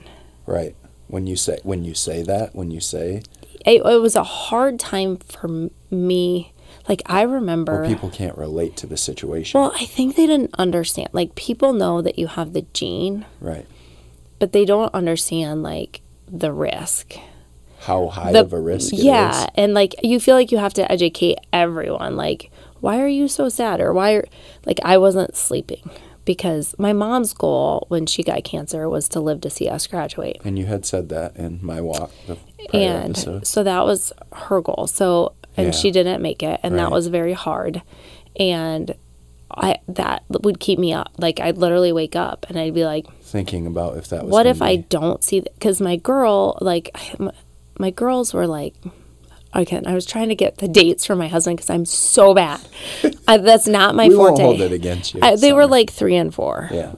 Right. 0.45 0.75
When 1.09 1.27
you 1.27 1.35
say 1.35 1.59
when 1.63 1.83
you 1.83 1.93
say 1.95 2.21
that, 2.23 2.55
when 2.55 2.71
you 2.71 2.79
say 2.79 3.23
It, 3.65 3.81
it 3.85 4.01
was 4.01 4.15
a 4.15 4.23
hard 4.23 4.79
time 4.79 5.17
for 5.17 5.69
me. 5.91 6.53
Like 6.87 7.01
I 7.07 7.23
remember. 7.23 7.83
or 7.83 7.87
people 7.87 8.09
can't 8.09 8.37
relate 8.37 8.77
to 8.77 8.87
the 8.87 8.95
situation. 8.97 9.59
well, 9.59 9.71
I 9.75 9.85
think 9.85 10.15
they 10.15 10.25
didn't 10.27 10.53
understand. 10.57 11.09
Like 11.11 11.35
people 11.35 11.73
know 11.73 12.01
that 12.01 12.17
you 12.19 12.27
have 12.27 12.53
the 12.53 12.61
gene, 12.73 13.25
right. 13.41 13.65
but 14.39 14.53
they 14.53 14.65
don't 14.65 14.93
understand 14.93 15.63
like 15.63 16.01
the 16.31 16.53
risk. 16.53 17.15
How 17.81 18.07
high 18.07 18.31
The- 18.33 18.41
of 18.41 18.53
a 18.53 18.59
risk 18.59 18.93
it 18.93 18.99
yeah, 18.99 19.43
is. 19.43 19.47
and 19.55 19.73
like 19.73 19.95
you 20.03 20.19
feel 20.19 20.35
like 20.35 20.51
you 20.51 20.57
have 20.59 20.73
to 20.75 20.91
educate 20.91 21.39
everyone. 21.51 22.15
Like, 22.15 22.51
why 22.81 22.99
are 23.01 23.07
you 23.07 23.27
so 23.27 23.49
sad? 23.49 23.81
Or 23.81 23.93
why 23.93 24.13
are 24.13 24.25
like 24.65 24.79
I 24.85 24.97
wasn't 24.99 25.35
sleeping 25.35 25.89
because 26.29 26.75
my 26.77 26.93
mom's 26.93 27.33
goal 27.33 27.85
when 27.87 28.05
she 28.05 28.21
got 28.21 28.43
cancer 28.43 28.87
was 28.87 29.09
to 29.09 29.19
live 29.19 29.41
to 29.41 29.49
see 29.49 29.67
us 29.67 29.87
graduate. 29.87 30.37
And 30.45 30.59
you 30.59 30.67
had 30.67 30.85
said 30.85 31.09
that 31.09 31.35
in 31.35 31.57
my 31.63 31.81
walk 31.81 32.11
and 32.71 33.17
episode. 33.17 33.47
so 33.47 33.63
that 33.63 33.83
was 33.83 34.13
her 34.33 34.61
goal 34.61 34.85
so 34.85 35.33
and 35.57 35.67
Yeah. 35.67 35.71
she 35.71 35.89
didn't 35.89 36.21
make 36.21 36.43
it 36.43 36.59
and 36.61 36.77
that 36.77 36.91
was 36.91 37.07
very 37.07 37.33
hard 37.33 37.81
and 38.35 38.93
i 39.49 39.77
that 39.87 40.21
would 40.29 40.59
keep 40.59 40.77
me 40.77 40.93
up 40.93 41.11
like 41.17 41.39
i'd 41.39 41.57
literally 41.57 41.91
wake 41.91 42.15
up 42.15 42.45
and 42.47 42.59
i'd 42.59 42.75
be 42.75 42.85
like 42.85 43.07
Thinking 43.23 43.65
about 43.65 43.97
if 43.97 44.09
that 44.09 44.25
was 44.25 44.31
what 44.31 44.45
if 44.45 44.61
i 44.61 44.75
don't 44.75 45.23
see 45.23 45.41
because 45.41 45.81
my 45.81 45.95
girl 45.95 46.59
like 46.61 46.95
my, 47.19 47.31
my 47.79 47.89
girls 47.89 48.35
were 48.35 48.45
like 48.45 48.75
again 49.53 49.85
i 49.87 49.93
was 49.93 50.05
trying 50.05 50.29
to 50.29 50.35
get 50.35 50.57
the 50.59 50.67
dates 50.67 51.05
for 51.05 51.15
my 51.15 51.27
husband 51.27 51.57
because 51.57 51.69
i'm 51.69 51.85
so 51.85 52.33
bad 52.33 52.59
I, 53.27 53.37
that's 53.37 53.67
not 53.67 53.95
my 53.95 54.07
we 54.09 54.15
forte 54.15 54.31
won't 54.31 54.41
hold 54.41 54.61
it 54.61 54.71
against 54.71 55.13
you. 55.13 55.19
I, 55.23 55.35
they 55.35 55.53
were 55.53 55.65
like 55.67 55.89
three 55.89 56.15
and 56.15 56.33
four 56.33 56.69
Yeah. 56.71 56.93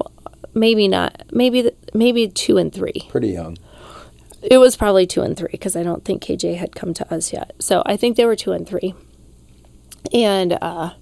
maybe 0.53 0.87
not 0.87 1.23
maybe 1.31 1.71
maybe 1.93 2.27
two 2.27 2.57
and 2.57 2.73
three 2.73 3.07
pretty 3.09 3.29
young. 3.29 3.57
it 4.41 4.57
was 4.57 4.75
probably 4.75 5.05
two 5.07 5.21
and 5.21 5.37
three 5.37 5.49
because 5.51 5.75
I 5.75 5.83
don't 5.83 6.03
think 6.03 6.23
KJ 6.23 6.55
had 6.57 6.75
come 6.75 6.93
to 6.95 7.13
us 7.13 7.31
yet. 7.31 7.53
So 7.59 7.83
I 7.85 7.95
think 7.95 8.17
they 8.17 8.25
were 8.25 8.35
two 8.35 8.51
and 8.53 8.67
three. 8.67 8.95
And 10.11 10.57
uh, 10.61 10.93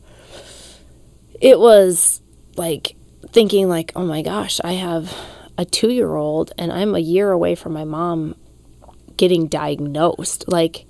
it 1.39 1.57
was 1.59 2.21
like 2.57 2.95
thinking 3.31 3.69
like, 3.69 3.91
oh 3.95 4.05
my 4.05 4.21
gosh, 4.21 4.59
I 4.63 4.73
have 4.73 5.13
a 5.57 5.63
two 5.65 5.89
year 5.91 6.15
old 6.15 6.51
and 6.57 6.71
I'm 6.71 6.95
a 6.95 6.99
year 6.99 7.31
away 7.31 7.55
from 7.55 7.71
my 7.73 7.85
mom 7.85 8.35
getting 9.17 9.47
diagnosed. 9.47 10.45
Like 10.47 10.85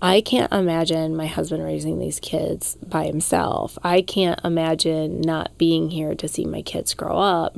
I 0.00 0.20
can't 0.20 0.52
imagine 0.52 1.16
my 1.16 1.26
husband 1.26 1.64
raising 1.64 1.98
these 1.98 2.20
kids 2.20 2.76
by 2.86 3.06
himself. 3.06 3.78
I 3.82 4.02
can't 4.02 4.40
imagine 4.44 5.20
not 5.20 5.56
being 5.56 5.90
here 5.90 6.14
to 6.14 6.28
see 6.28 6.44
my 6.44 6.62
kids 6.62 6.92
grow 6.94 7.18
up. 7.18 7.56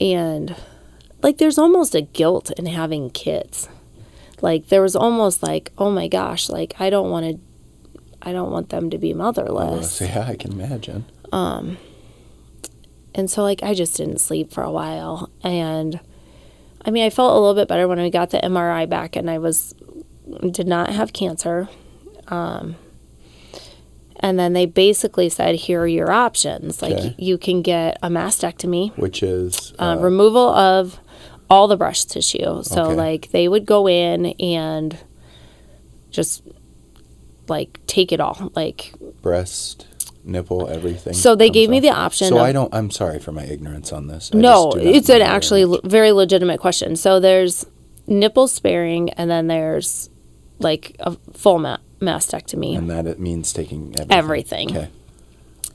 And 0.00 0.56
like 1.22 1.38
there's 1.38 1.58
almost 1.58 1.94
a 1.94 2.00
guilt 2.00 2.50
in 2.52 2.66
having 2.66 3.10
kids. 3.10 3.68
Like 4.40 4.68
there 4.68 4.82
was 4.82 4.96
almost 4.96 5.42
like, 5.42 5.70
oh 5.78 5.90
my 5.90 6.08
gosh, 6.08 6.48
like 6.48 6.74
I 6.80 6.90
don't 6.90 7.10
want 7.10 7.26
to 7.26 7.40
I 8.24 8.32
don't 8.32 8.50
want 8.50 8.68
them 8.68 8.90
to 8.90 8.98
be 8.98 9.14
motherless. 9.14 10.00
Yeah, 10.00 10.26
I 10.28 10.36
can 10.36 10.52
imagine. 10.52 11.04
Um, 11.32 11.78
and 13.14 13.30
so 13.30 13.42
like 13.42 13.62
I 13.62 13.74
just 13.74 13.96
didn't 13.96 14.18
sleep 14.18 14.52
for 14.52 14.62
a 14.62 14.70
while 14.70 15.30
and 15.42 16.00
I 16.84 16.90
mean 16.90 17.04
I 17.04 17.10
felt 17.10 17.32
a 17.32 17.38
little 17.38 17.54
bit 17.54 17.68
better 17.68 17.86
when 17.86 18.00
we 18.00 18.10
got 18.10 18.30
the 18.30 18.38
MRI 18.38 18.88
back 18.88 19.16
and 19.16 19.30
I 19.30 19.38
was 19.38 19.74
did 20.50 20.66
not 20.66 20.90
have 20.90 21.12
cancer. 21.12 21.68
Um 22.28 22.76
and 24.16 24.38
then 24.38 24.52
they 24.52 24.66
basically 24.66 25.28
said 25.28 25.56
here 25.56 25.80
are 25.82 25.86
your 25.86 26.10
options. 26.12 26.80
Like 26.80 26.92
Okay. 26.92 27.14
you 27.18 27.36
can 27.38 27.60
get 27.62 27.98
a 28.02 28.08
mastectomy, 28.08 28.96
Which 28.96 29.22
is 29.22 29.72
uh, 29.80 29.82
uh, 29.82 29.96
removal 29.96 30.48
of 30.48 31.00
all 31.50 31.66
the 31.66 31.76
breast 31.76 32.10
tissue. 32.12 32.62
So 32.62 32.84
Okay. 32.84 32.94
like 32.94 33.30
they 33.32 33.48
would 33.48 33.66
go 33.66 33.88
in 33.88 34.26
and 34.38 34.96
just 36.10 36.42
like 37.48 37.80
take 37.86 38.12
it 38.12 38.20
all. 38.20 38.52
Like 38.54 38.94
breast, 39.22 39.88
nipple, 40.24 40.68
everything. 40.68 41.14
So 41.14 41.34
they 41.34 41.50
gave 41.50 41.68
me 41.68 41.80
the 41.80 41.90
option 41.90 42.28
So 42.28 42.36
of- 42.36 42.42
I 42.42 42.52
don't. 42.52 42.72
I'm 42.72 42.90
sorry 42.92 43.18
for 43.18 43.32
my 43.32 43.44
ignorance 43.44 43.92
on 43.92 44.06
this. 44.06 44.30
I 44.32 44.38
no, 44.38 44.66
just 44.66 44.76
do 44.78 44.84
not 44.84 44.94
it's 44.94 45.08
an 45.08 45.22
actually 45.22 45.64
le- 45.64 45.80
very 45.82 46.12
legitimate 46.12 46.60
question. 46.60 46.94
So 46.94 47.18
there's 47.18 47.66
nipple 48.06 48.46
sparing 48.46 49.10
and 49.10 49.28
then 49.28 49.48
there's 49.48 50.10
like 50.62 50.96
a 51.00 51.16
full 51.32 51.58
ma- 51.58 51.78
mastectomy. 52.00 52.76
and 52.76 52.90
that 52.90 53.06
it 53.06 53.18
means 53.20 53.52
taking 53.52 53.94
everything. 53.98 54.10
Everything. 54.18 54.70
Okay. 54.76 54.88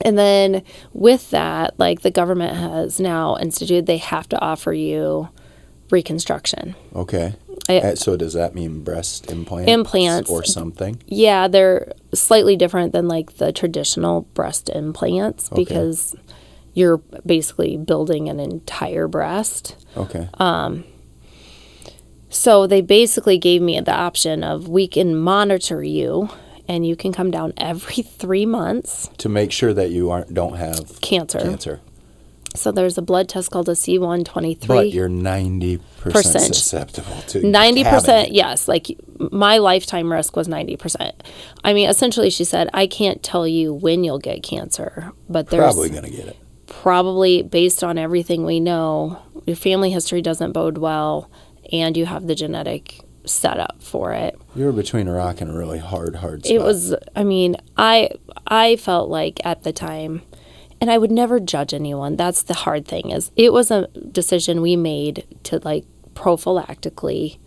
And 0.02 0.16
then 0.16 0.62
with 0.92 1.30
that, 1.30 1.78
like 1.78 2.02
the 2.02 2.10
government 2.10 2.56
has 2.56 3.00
now 3.00 3.36
instituted 3.38 3.86
they 3.86 3.96
have 3.98 4.28
to 4.28 4.40
offer 4.40 4.72
you 4.72 5.28
reconstruction. 5.90 6.74
Okay. 6.94 7.34
I- 7.68 7.80
Uh, 7.80 7.94
so 7.96 8.16
does 8.16 8.32
that 8.34 8.54
mean 8.54 8.82
breast 8.82 9.30
implants? 9.30 9.70
Implants. 9.70 10.30
or 10.30 10.44
something? 10.44 11.02
Yeah, 11.06 11.48
they're 11.48 11.92
slightly 12.14 12.56
different 12.56 12.92
than 12.92 13.08
like 13.08 13.38
the 13.38 13.52
traditional 13.52 14.22
breast 14.34 14.68
implants 14.70 15.50
Okay. 15.50 15.64
because 15.64 16.14
you're 16.74 16.98
basically 17.26 17.76
building 17.76 18.28
an 18.28 18.38
entire 18.38 19.08
breast. 19.08 19.74
Okay. 19.96 20.28
So 22.30 22.66
they 22.66 22.80
basically 22.80 23.38
gave 23.38 23.62
me 23.62 23.80
the 23.80 23.94
option 23.94 24.44
of 24.44 24.68
we 24.68 24.86
can 24.86 25.16
monitor 25.16 25.82
you 25.82 26.28
and 26.66 26.86
you 26.86 26.94
can 26.96 27.12
come 27.12 27.30
down 27.30 27.52
every 27.56 28.02
three 28.02 28.44
months. 28.46 29.08
to 29.18 29.28
make 29.28 29.52
sure 29.52 29.72
that 29.72 29.90
you 29.90 30.10
aren't 30.10 30.34
don't 30.34 30.56
have 30.56 31.00
Cancer. 31.00 31.40
cancer. 31.40 31.80
So 32.54 32.72
there's 32.72 32.96
a 32.98 33.02
blood 33.02 33.28
test 33.28 33.50
called 33.50 33.68
a 33.68 33.72
C123. 33.72 34.66
But 34.66 34.90
you're 34.90 35.08
90% 35.08 35.80
Percent. 36.00 36.54
susceptible 36.54 37.20
to 37.28 37.46
Ninety 37.46 37.82
having 37.82 38.00
percent, 38.00 38.28
it. 38.28 38.34
yes. 38.34 38.66
Like 38.68 38.86
my 39.30 39.58
lifetime 39.58 40.10
risk 40.10 40.34
was 40.34 40.48
ninety 40.48 40.76
percent. 40.76 41.22
I 41.62 41.72
mean, 41.74 41.88
essentially, 41.90 42.30
she 42.30 42.44
said, 42.44 42.70
"I 42.72 42.86
can't 42.86 43.22
tell 43.22 43.46
you 43.46 43.74
when 43.74 44.02
you'll 44.04 44.18
get 44.18 44.42
cancer, 44.42 45.12
but 45.28 45.48
there's 45.50 45.60
Probably 45.62 45.90
going 45.90 46.04
to 46.04 46.10
get 46.10 46.26
it. 46.28 46.36
probably 46.66 47.42
based 47.42 47.84
on 47.84 47.98
everything 47.98 48.44
we 48.46 48.60
know, 48.60 49.20
your 49.46 49.56
family 49.56 49.90
history 49.90 50.22
doesn't 50.22 50.52
bode 50.52 50.78
well, 50.78 51.30
and 51.72 51.96
you 51.96 52.06
have 52.06 52.26
the 52.26 52.34
genetic 52.34 53.00
setup 53.24 53.82
for 53.82 54.12
it." 54.12 54.38
You 54.54 54.66
were 54.66 54.72
between 54.72 55.08
a 55.08 55.12
rock 55.12 55.40
and 55.40 55.50
a 55.50 55.54
really 55.54 55.78
hard, 55.78 56.16
hard 56.16 56.44
spot. 56.44 56.54
It 56.54 56.62
was. 56.62 56.94
I 57.14 57.24
mean, 57.24 57.56
I 57.76 58.10
I 58.46 58.76
felt 58.76 59.10
like 59.10 59.40
at 59.44 59.62
the 59.62 59.72
time, 59.72 60.22
and 60.80 60.90
I 60.90 60.98
would 60.98 61.10
never 61.10 61.40
judge 61.40 61.74
anyone. 61.74 62.16
That's 62.16 62.42
the 62.42 62.54
hard 62.54 62.86
thing 62.86 63.10
is 63.10 63.30
it 63.36 63.52
was 63.52 63.70
a 63.70 63.88
decision 64.10 64.60
we 64.62 64.76
made 64.76 65.24
to 65.44 65.60
like 65.64 65.84
prophylactically 66.14 67.38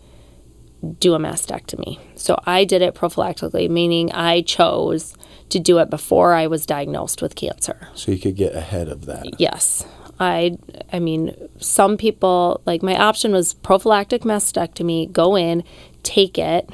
do 0.98 1.14
a 1.14 1.18
mastectomy. 1.18 1.98
So 2.16 2.40
I 2.44 2.64
did 2.64 2.82
it 2.82 2.94
prophylactically, 2.94 3.70
meaning 3.70 4.10
I 4.12 4.42
chose 4.42 5.14
to 5.50 5.60
do 5.60 5.78
it 5.78 5.90
before 5.90 6.32
I 6.32 6.46
was 6.46 6.66
diagnosed 6.66 7.22
with 7.22 7.36
cancer. 7.36 7.88
So 7.94 8.10
you 8.10 8.18
could 8.18 8.36
get 8.36 8.54
ahead 8.54 8.88
of 8.88 9.06
that. 9.06 9.38
Yes. 9.38 9.84
I 10.18 10.58
I 10.92 10.98
mean, 10.98 11.34
some 11.58 11.96
people 11.96 12.60
like 12.66 12.82
my 12.82 12.96
option 12.96 13.32
was 13.32 13.54
prophylactic 13.54 14.22
mastectomy, 14.22 15.10
go 15.10 15.36
in, 15.36 15.64
take 16.02 16.38
it. 16.38 16.68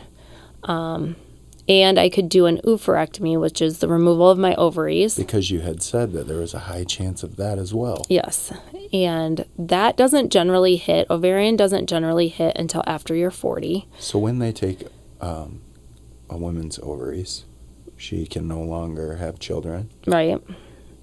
Um, 0.64 1.16
and 1.68 1.98
I 1.98 2.08
could 2.08 2.30
do 2.30 2.46
an 2.46 2.60
oophorectomy, 2.64 3.38
which 3.38 3.60
is 3.60 3.80
the 3.80 3.88
removal 3.88 4.30
of 4.30 4.38
my 4.38 4.54
ovaries. 4.54 5.16
Because 5.16 5.50
you 5.50 5.60
had 5.60 5.82
said 5.82 6.12
that 6.12 6.26
there 6.26 6.38
was 6.38 6.54
a 6.54 6.60
high 6.60 6.84
chance 6.84 7.22
of 7.22 7.36
that 7.36 7.58
as 7.58 7.74
well. 7.74 8.06
Yes. 8.08 8.52
And 8.90 9.44
that 9.58 9.96
doesn't 9.98 10.30
generally 10.30 10.76
hit, 10.76 11.10
ovarian 11.10 11.56
doesn't 11.56 11.86
generally 11.86 12.28
hit 12.28 12.56
until 12.56 12.82
after 12.86 13.14
you're 13.14 13.30
40. 13.30 13.86
So 13.98 14.18
when 14.18 14.38
they 14.38 14.50
take 14.50 14.84
um, 15.20 15.60
a 16.30 16.38
woman's 16.38 16.78
ovaries, 16.78 17.44
she 17.98 18.24
can 18.26 18.48
no 18.48 18.62
longer 18.62 19.16
have 19.16 19.38
children. 19.38 19.90
Right. 20.06 20.42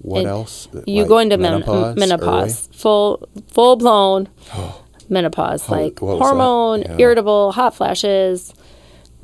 What 0.06 0.20
And 0.20 0.28
else? 0.28 0.68
You 0.86 1.00
Like 1.02 1.08
go 1.08 1.18
into 1.18 1.36
men- 1.36 1.52
menopause, 1.54 1.96
menopause, 1.96 2.68
full 2.72 3.28
full 3.48 3.74
blown 3.74 4.28
menopause, 5.08 5.66
How- 5.66 5.74
like 5.74 6.00
what 6.00 6.12
was 6.12 6.20
that? 6.20 6.24
hormone, 6.26 6.82
Yeah. 6.82 6.96
irritable, 6.98 7.50
hot 7.52 7.74
flashes. 7.74 8.54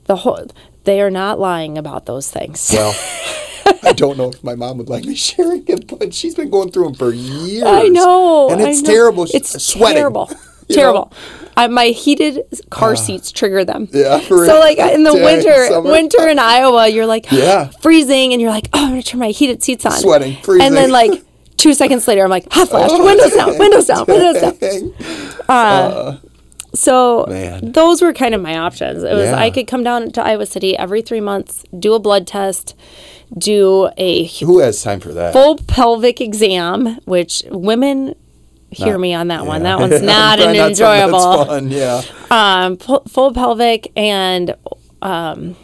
The 0.06 0.16
whole 0.16 0.44
they 0.82 1.00
are 1.00 1.10
not 1.10 1.38
lying 1.38 1.78
about 1.78 2.06
those 2.06 2.28
things. 2.32 2.68
Well, 2.72 2.92
I 3.84 3.92
don't 3.92 4.18
know 4.18 4.30
if 4.30 4.42
my 4.42 4.56
mom 4.56 4.78
would 4.78 4.88
like 4.88 5.04
me 5.04 5.14
sharing 5.30 5.64
it, 5.68 5.86
but 5.86 6.12
she's 6.12 6.34
been 6.34 6.50
going 6.50 6.72
through 6.72 6.86
them 6.86 6.94
for 6.94 7.12
years. 7.12 7.62
I 7.62 7.84
know, 7.86 8.50
and 8.50 8.60
I 8.60 8.70
it's 8.70 8.82
know. 8.82 8.90
terrible. 8.90 9.26
It's 9.32 9.62
sweating. 9.64 9.98
terrible, 9.98 10.28
terrible. 10.74 11.12
I, 11.56 11.66
my 11.68 11.86
heated 11.88 12.40
car 12.70 12.96
seats 12.96 13.30
trigger 13.30 13.64
them. 13.64 13.88
Yeah, 13.92 14.20
for 14.20 14.46
So 14.46 14.58
like 14.58 14.78
in 14.78 15.04
the 15.04 15.12
dang, 15.12 15.22
winter, 15.24 15.66
summer. 15.68 15.90
winter 15.90 16.28
in 16.28 16.38
Iowa, 16.38 16.88
you're 16.88 17.06
like 17.06 17.26
Yeah. 17.32 17.66
freezing, 17.82 18.32
and 18.32 18.40
you're 18.40 18.50
like, 18.50 18.68
oh, 18.72 18.84
I'm 18.84 18.88
gonna 18.90 19.02
turn 19.02 19.20
my 19.20 19.28
heated 19.30 19.62
seats 19.62 19.84
on, 19.84 19.92
Sweating, 19.92 20.36
freezing, 20.42 20.66
and 20.66 20.74
then 20.76 20.90
like 20.90 21.22
two 21.58 21.74
seconds 21.74 22.08
later, 22.08 22.24
I'm 22.24 22.30
like, 22.30 22.50
hot 22.50 22.68
flash, 22.70 22.90
windows 22.90 23.32
down, 23.36 23.58
windows 23.58 23.86
down, 23.86 24.04
windows 24.08 24.40
down. 24.40 24.56
Dang. 24.56 24.94
Uh, 25.48 25.52
uh, 25.52 26.16
so 26.74 27.26
Man. 27.28 27.72
those 27.72 28.00
were 28.00 28.14
kind 28.14 28.34
of 28.34 28.40
my 28.40 28.56
options. 28.56 29.02
It 29.02 29.12
was 29.12 29.24
Yeah. 29.26 29.36
I 29.36 29.50
could 29.50 29.66
come 29.66 29.84
down 29.84 30.10
to 30.12 30.22
Iowa 30.22 30.46
City 30.46 30.74
every 30.76 31.02
three 31.02 31.20
months, 31.20 31.64
do 31.78 31.92
a 31.92 31.98
blood 31.98 32.26
test, 32.26 32.74
do 33.36 33.90
a 33.98 34.24
Who 34.40 34.60
has 34.60 34.82
time 34.82 35.00
for 35.00 35.12
that? 35.12 35.34
full 35.34 35.56
pelvic 35.58 36.20
exam, 36.22 36.98
which 37.04 37.42
women 37.50 38.14
hear 38.72 38.98
me 38.98 39.14
on 39.14 39.28
that 39.28 39.46
one. 39.46 39.62
That 39.62 39.78
one's 39.80 40.02
not 40.02 40.38
an 40.40 40.44
something 40.46 40.58
that's 40.58 40.80
enjoyable. 40.80 41.44
fun, 41.46 41.70
Yeah. 41.70 42.02
Um, 42.30 42.76
fu- 42.76 43.02
full 43.08 43.32
pelvic 43.32 43.92
and 43.96 44.54
um, 45.02 45.56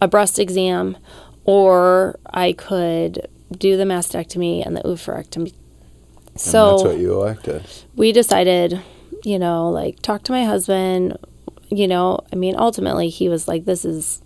a 0.00 0.08
breast 0.08 0.38
exam, 0.38 0.96
or 1.44 2.18
I 2.30 2.52
could 2.52 3.28
do 3.56 3.76
the 3.76 3.84
mastectomy 3.84 4.64
and 4.64 4.76
the 4.76 4.80
oophorectomy. 4.82 5.52
And 6.32 6.40
So 6.40 6.70
that's 6.70 6.84
what 6.84 6.98
you 6.98 7.12
elected. 7.14 7.62
we 7.96 8.12
decided, 8.12 8.80
you 9.24 9.38
know, 9.38 9.68
like 9.70 10.00
talk 10.02 10.22
to 10.24 10.32
my 10.32 10.44
husband. 10.44 11.16
You 11.70 11.86
know, 11.86 12.20
I 12.32 12.36
mean, 12.36 12.54
ultimately, 12.58 13.08
he 13.10 13.28
was 13.28 13.46
like, 13.46 13.64
"This 13.64 13.84
is 13.84 14.22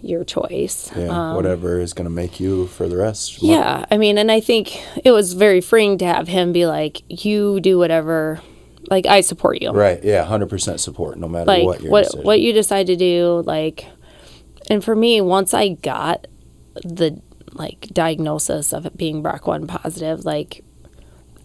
your 0.00 0.24
choice." 0.24 0.90
Yeah. 0.96 1.08
Um, 1.08 1.36
whatever 1.36 1.80
is 1.80 1.92
going 1.92 2.04
to 2.06 2.10
make 2.10 2.40
you 2.40 2.66
for 2.68 2.88
the 2.88 2.96
rest. 2.96 3.42
Yeah, 3.42 3.84
I 3.90 3.98
mean, 3.98 4.18
and 4.18 4.30
I 4.30 4.40
think 4.40 4.80
it 5.04 5.12
was 5.12 5.32
very 5.34 5.60
freeing 5.60 5.98
to 5.98 6.06
have 6.06 6.28
him 6.28 6.52
be 6.52 6.66
like, 6.66 7.02
"You 7.08 7.60
do 7.60 7.78
whatever." 7.78 8.40
Like 8.90 9.04
I 9.06 9.20
support 9.20 9.60
you. 9.60 9.70
Right. 9.70 10.02
Yeah. 10.02 10.24
Hundred 10.24 10.48
percent 10.48 10.80
support, 10.80 11.18
no 11.18 11.28
matter 11.28 11.44
Like 11.46 11.64
what 11.64 11.82
what 11.82 12.02
decision. 12.04 12.24
what 12.24 12.40
you 12.40 12.52
decide 12.54 12.86
to 12.86 12.96
do. 12.96 13.42
Like, 13.44 13.84
and 14.70 14.82
for 14.82 14.96
me, 14.96 15.20
once 15.20 15.52
I 15.52 15.70
got 15.70 16.26
the 16.84 17.20
like 17.52 17.88
diagnosis 17.92 18.72
of 18.72 18.86
it 18.86 18.96
being 18.96 19.22
BRCA1 19.22 19.68
positive, 19.68 20.24
like 20.24 20.64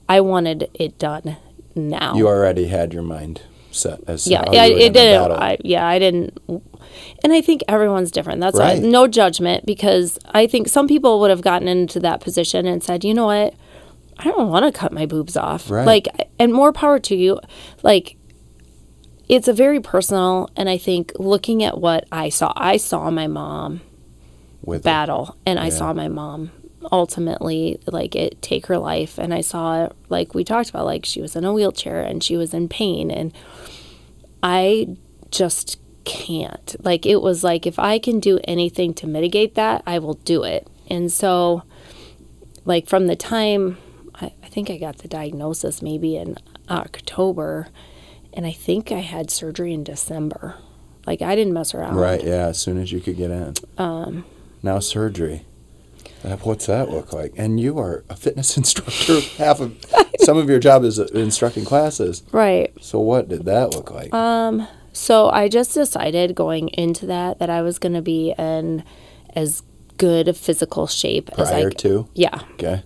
I 0.08 0.22
wanted 0.22 0.70
it 0.74 0.98
done 0.98 1.36
now. 1.76 2.16
you 2.16 2.28
already 2.28 2.68
had 2.68 2.94
your 2.94 3.04
mind 3.04 3.42
set 3.74 4.00
as 4.08 4.28
yeah, 4.28 4.44
how 4.46 4.54
yeah, 4.54 4.66
you 4.66 4.76
were 4.76 4.80
it 4.82 4.94
didn't. 4.94 5.32
I, 5.32 5.58
yeah, 5.64 5.86
I 5.86 6.00
didn't. 6.00 6.38
And 7.24 7.34
I 7.34 7.42
think 7.42 7.64
everyone's 7.68 8.12
different. 8.12 8.40
That's 8.42 8.58
Right. 8.58 8.82
why 8.82 8.88
no 8.88 9.08
judgment 9.08 9.66
because 9.66 10.20
I 10.32 10.48
think 10.48 10.68
some 10.68 10.88
people 10.88 11.20
would 11.20 11.30
have 11.30 11.42
gotten 11.42 11.68
into 11.68 12.00
that 12.02 12.22
position 12.22 12.66
and 12.66 12.84
said, 12.84 13.04
you 13.04 13.14
know 13.14 13.26
what, 13.26 13.56
I 14.18 14.26
don't 14.26 14.50
want 14.50 14.66
to 14.66 14.72
cut 14.78 14.92
my 14.92 15.06
boobs 15.06 15.36
off. 15.36 15.70
Right. 15.70 15.86
Like, 15.86 16.08
and 16.40 16.54
more 16.54 16.72
power 16.72 17.00
to 17.00 17.16
you. 17.16 17.40
Like, 17.82 18.18
it's 19.28 19.48
a 19.48 19.54
very 19.54 19.80
personal, 19.80 20.50
and 20.56 20.70
I 20.70 20.78
think 20.78 21.14
looking 21.18 21.64
at 21.64 21.80
what 21.80 22.06
I 22.12 22.30
saw, 22.30 22.54
I 22.56 22.78
saw 22.78 23.10
my 23.10 23.28
mom 23.28 23.82
with 24.62 24.84
battle, 24.84 25.38
and 25.46 25.60
I 25.60 25.70
saw 25.70 25.94
my 25.94 26.08
mom 26.10 26.52
ultimately 26.92 27.80
like 27.88 28.16
it 28.16 28.42
take 28.42 28.66
her 28.68 28.78
life 28.78 29.18
and 29.18 29.34
i 29.34 29.42
saw 29.42 29.88
like 30.10 30.34
we 30.34 30.44
talked 30.44 30.70
about 30.70 30.86
like 30.86 31.06
she 31.06 31.22
was 31.22 31.36
in 31.36 31.46
a 31.46 31.54
wheelchair 31.54 32.02
and 32.02 32.24
she 32.24 32.36
was 32.38 32.54
in 32.54 32.68
pain 32.68 33.10
and 33.10 33.34
i 34.42 34.88
just 35.32 35.80
can't 36.06 36.76
like 36.84 37.06
it 37.06 37.22
was 37.22 37.44
like 37.44 37.66
if 37.66 37.80
i 37.80 37.98
can 37.98 38.20
do 38.20 38.40
anything 38.44 38.94
to 38.94 39.08
mitigate 39.08 39.56
that 39.56 39.82
i 39.88 39.98
will 39.98 40.16
do 40.16 40.44
it 40.44 40.68
and 40.90 41.12
so 41.12 41.64
like 42.66 42.88
from 42.88 43.08
the 43.08 43.16
time 43.16 43.78
i, 44.16 44.32
I 44.44 44.48
think 44.48 44.70
i 44.70 44.78
got 44.78 44.98
the 44.98 45.08
diagnosis 45.08 45.82
maybe 45.82 46.18
in 46.18 46.38
october 46.70 47.68
and 48.34 48.46
i 48.46 48.52
think 48.52 48.92
i 48.92 49.00
had 49.00 49.32
surgery 49.32 49.74
in 49.74 49.84
december 49.86 50.56
like 51.08 51.22
i 51.22 51.36
didn't 51.36 51.54
mess 51.54 51.74
around 51.74 51.96
Right. 51.96 52.24
Yeah. 52.24 52.48
As 52.48 52.60
soon 52.60 52.78
as 52.82 52.92
you 52.92 53.00
could 53.02 53.18
get 53.18 53.30
in. 53.32 53.54
Um. 53.78 54.26
Now 54.62 54.80
surgery. 54.80 55.46
Uh, 56.24 56.38
what's 56.38 56.66
that 56.68 56.90
look 56.90 57.12
like? 57.14 57.34
And 57.38 57.60
you 57.60 57.78
are 57.80 58.04
a 58.10 58.16
fitness 58.16 58.56
instructor. 58.62 59.20
Half 59.38 59.60
of 59.60 59.76
some 60.20 60.38
of 60.38 60.50
your 60.50 60.60
job 60.60 60.84
is 60.84 61.00
uh, 61.00 61.08
instructing 61.14 61.66
classes. 61.66 62.24
right 62.32 62.72
So 62.82 63.00
what 63.00 63.28
did 63.30 63.46
that 63.46 63.72
look 63.72 63.92
like? 63.92 64.14
Um, 64.14 64.68
so 64.94 65.30
I 65.30 65.50
just 65.50 65.74
decided 65.74 66.36
going 66.36 66.70
into 66.70 67.06
that 67.08 67.40
that 67.40 67.50
I 67.50 67.62
was 67.62 67.80
going 67.80 67.94
to 67.94 68.02
be 68.02 68.34
in 68.38 68.84
as 69.36 69.64
good 69.98 70.28
a 70.28 70.34
physical 70.34 70.88
shape 70.88 71.30
as 71.38 71.50
I 71.50 71.62
Prior 71.62 71.70
to. 71.72 72.08
Yeah. 72.14 72.40
Okay. 72.54 72.84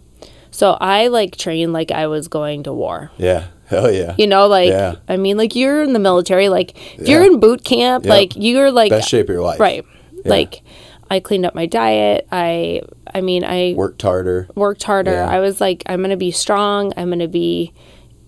So 0.52 0.72
I 0.80 1.08
like 1.08 1.38
trained 1.38 1.74
like 1.74 1.92
I 1.92 2.08
was 2.08 2.28
going 2.28 2.64
to 2.64 2.74
war. 2.74 3.12
Yeah. 3.18 3.48
Hell 3.68 3.92
yeah. 3.92 4.16
You 4.18 4.28
know, 4.28 4.48
like 4.48 4.70
Yeah. 4.70 4.96
I 5.08 5.18
mean, 5.18 5.38
like 5.38 5.56
you're 5.56 5.84
in 5.84 5.94
the 5.94 6.00
military. 6.00 6.48
Like 6.50 6.76
if 7.00 7.08
you're 7.08 7.24
in 7.26 7.40
boot 7.40 7.64
camp, 7.64 8.06
Yep. 8.06 8.10
like 8.10 8.34
you're 8.36 8.72
like 8.72 8.90
Best 8.90 9.10
shape 9.10 9.28
of 9.30 9.34
your 9.36 9.44
life. 9.44 9.60
right. 9.60 9.86
Yeah. 10.14 10.22
Like 10.26 10.62
I 11.10 11.20
cleaned 11.20 11.46
up 11.46 11.56
my 11.56 11.66
diet. 11.66 12.28
I 12.32 12.82
I 13.14 13.22
mean 13.22 13.44
I 13.44 13.74
Worked 13.76 14.02
harder. 14.02 14.48
worked 14.56 14.84
harder. 14.84 15.14
Yeah. 15.14 15.30
I 15.30 15.40
was 15.40 15.62
like 15.62 15.84
I'm 15.86 16.02
gonna 16.02 16.18
be 16.18 16.32
strong. 16.32 16.94
I'm 16.98 17.10
gonna 17.10 17.28
be 17.28 17.74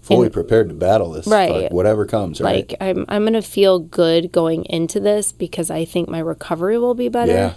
Fully 0.02 0.28
in- 0.28 0.32
prepared 0.34 0.70
to 0.70 0.76
battle 0.76 1.12
this. 1.12 1.28
Right. 1.28 1.52
Like, 1.64 1.72
whatever 1.72 2.06
comes. 2.06 2.40
Right. 2.42 2.70
like 2.70 2.76
I'm 2.82 3.06
I'm 3.10 3.26
gonna 3.26 3.42
feel 3.42 3.80
good 3.80 4.32
going 4.32 4.66
into 4.66 5.00
this 5.00 5.32
because 5.32 5.70
I 5.70 5.86
think 5.86 6.10
my 6.10 6.20
recovery 6.20 6.78
will 6.78 6.96
be 6.96 7.10
better. 7.10 7.34
Yeah. 7.34 7.54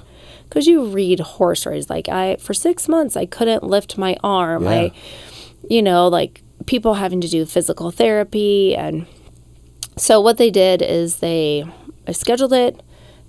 Because 0.49 0.67
you 0.67 0.85
read 0.87 1.21
horror 1.21 1.55
stories 1.55 1.89
like 1.89 2.09
I 2.09 2.37
for 2.37 2.53
six 2.53 2.89
months 2.89 3.17
I 3.17 3.27
couldn't 3.27 3.63
lift 3.63 3.97
my 3.97 4.17
arm. 4.25 4.65
Yeah. 4.65 4.71
I, 4.71 4.93
you 5.71 5.83
know, 5.83 6.09
like 6.09 6.43
people 6.67 6.95
having 6.95 7.21
to 7.21 7.29
do 7.29 7.45
physical 7.47 7.91
therapy 7.91 8.75
and 8.77 9.07
so 9.97 10.21
what 10.21 10.37
they 10.39 10.51
did 10.51 10.83
is 10.83 11.17
they 11.17 11.65
I 12.07 12.13
scheduled 12.13 12.53
it. 12.53 12.83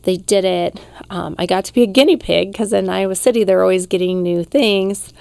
They 0.04 0.18
did 0.18 0.46
it. 0.46 0.80
Um, 1.10 1.36
I 1.38 1.46
got 1.46 1.66
to 1.66 1.74
be 1.74 1.82
a 1.84 1.88
guinea 1.88 2.18
pig 2.18 2.52
because 2.52 2.74
in 2.74 2.90
Iowa 2.90 3.16
City 3.16 3.44
they're 3.44 3.62
always 3.62 3.88
getting 3.88 4.22
new 4.22 4.44
things. 4.44 5.14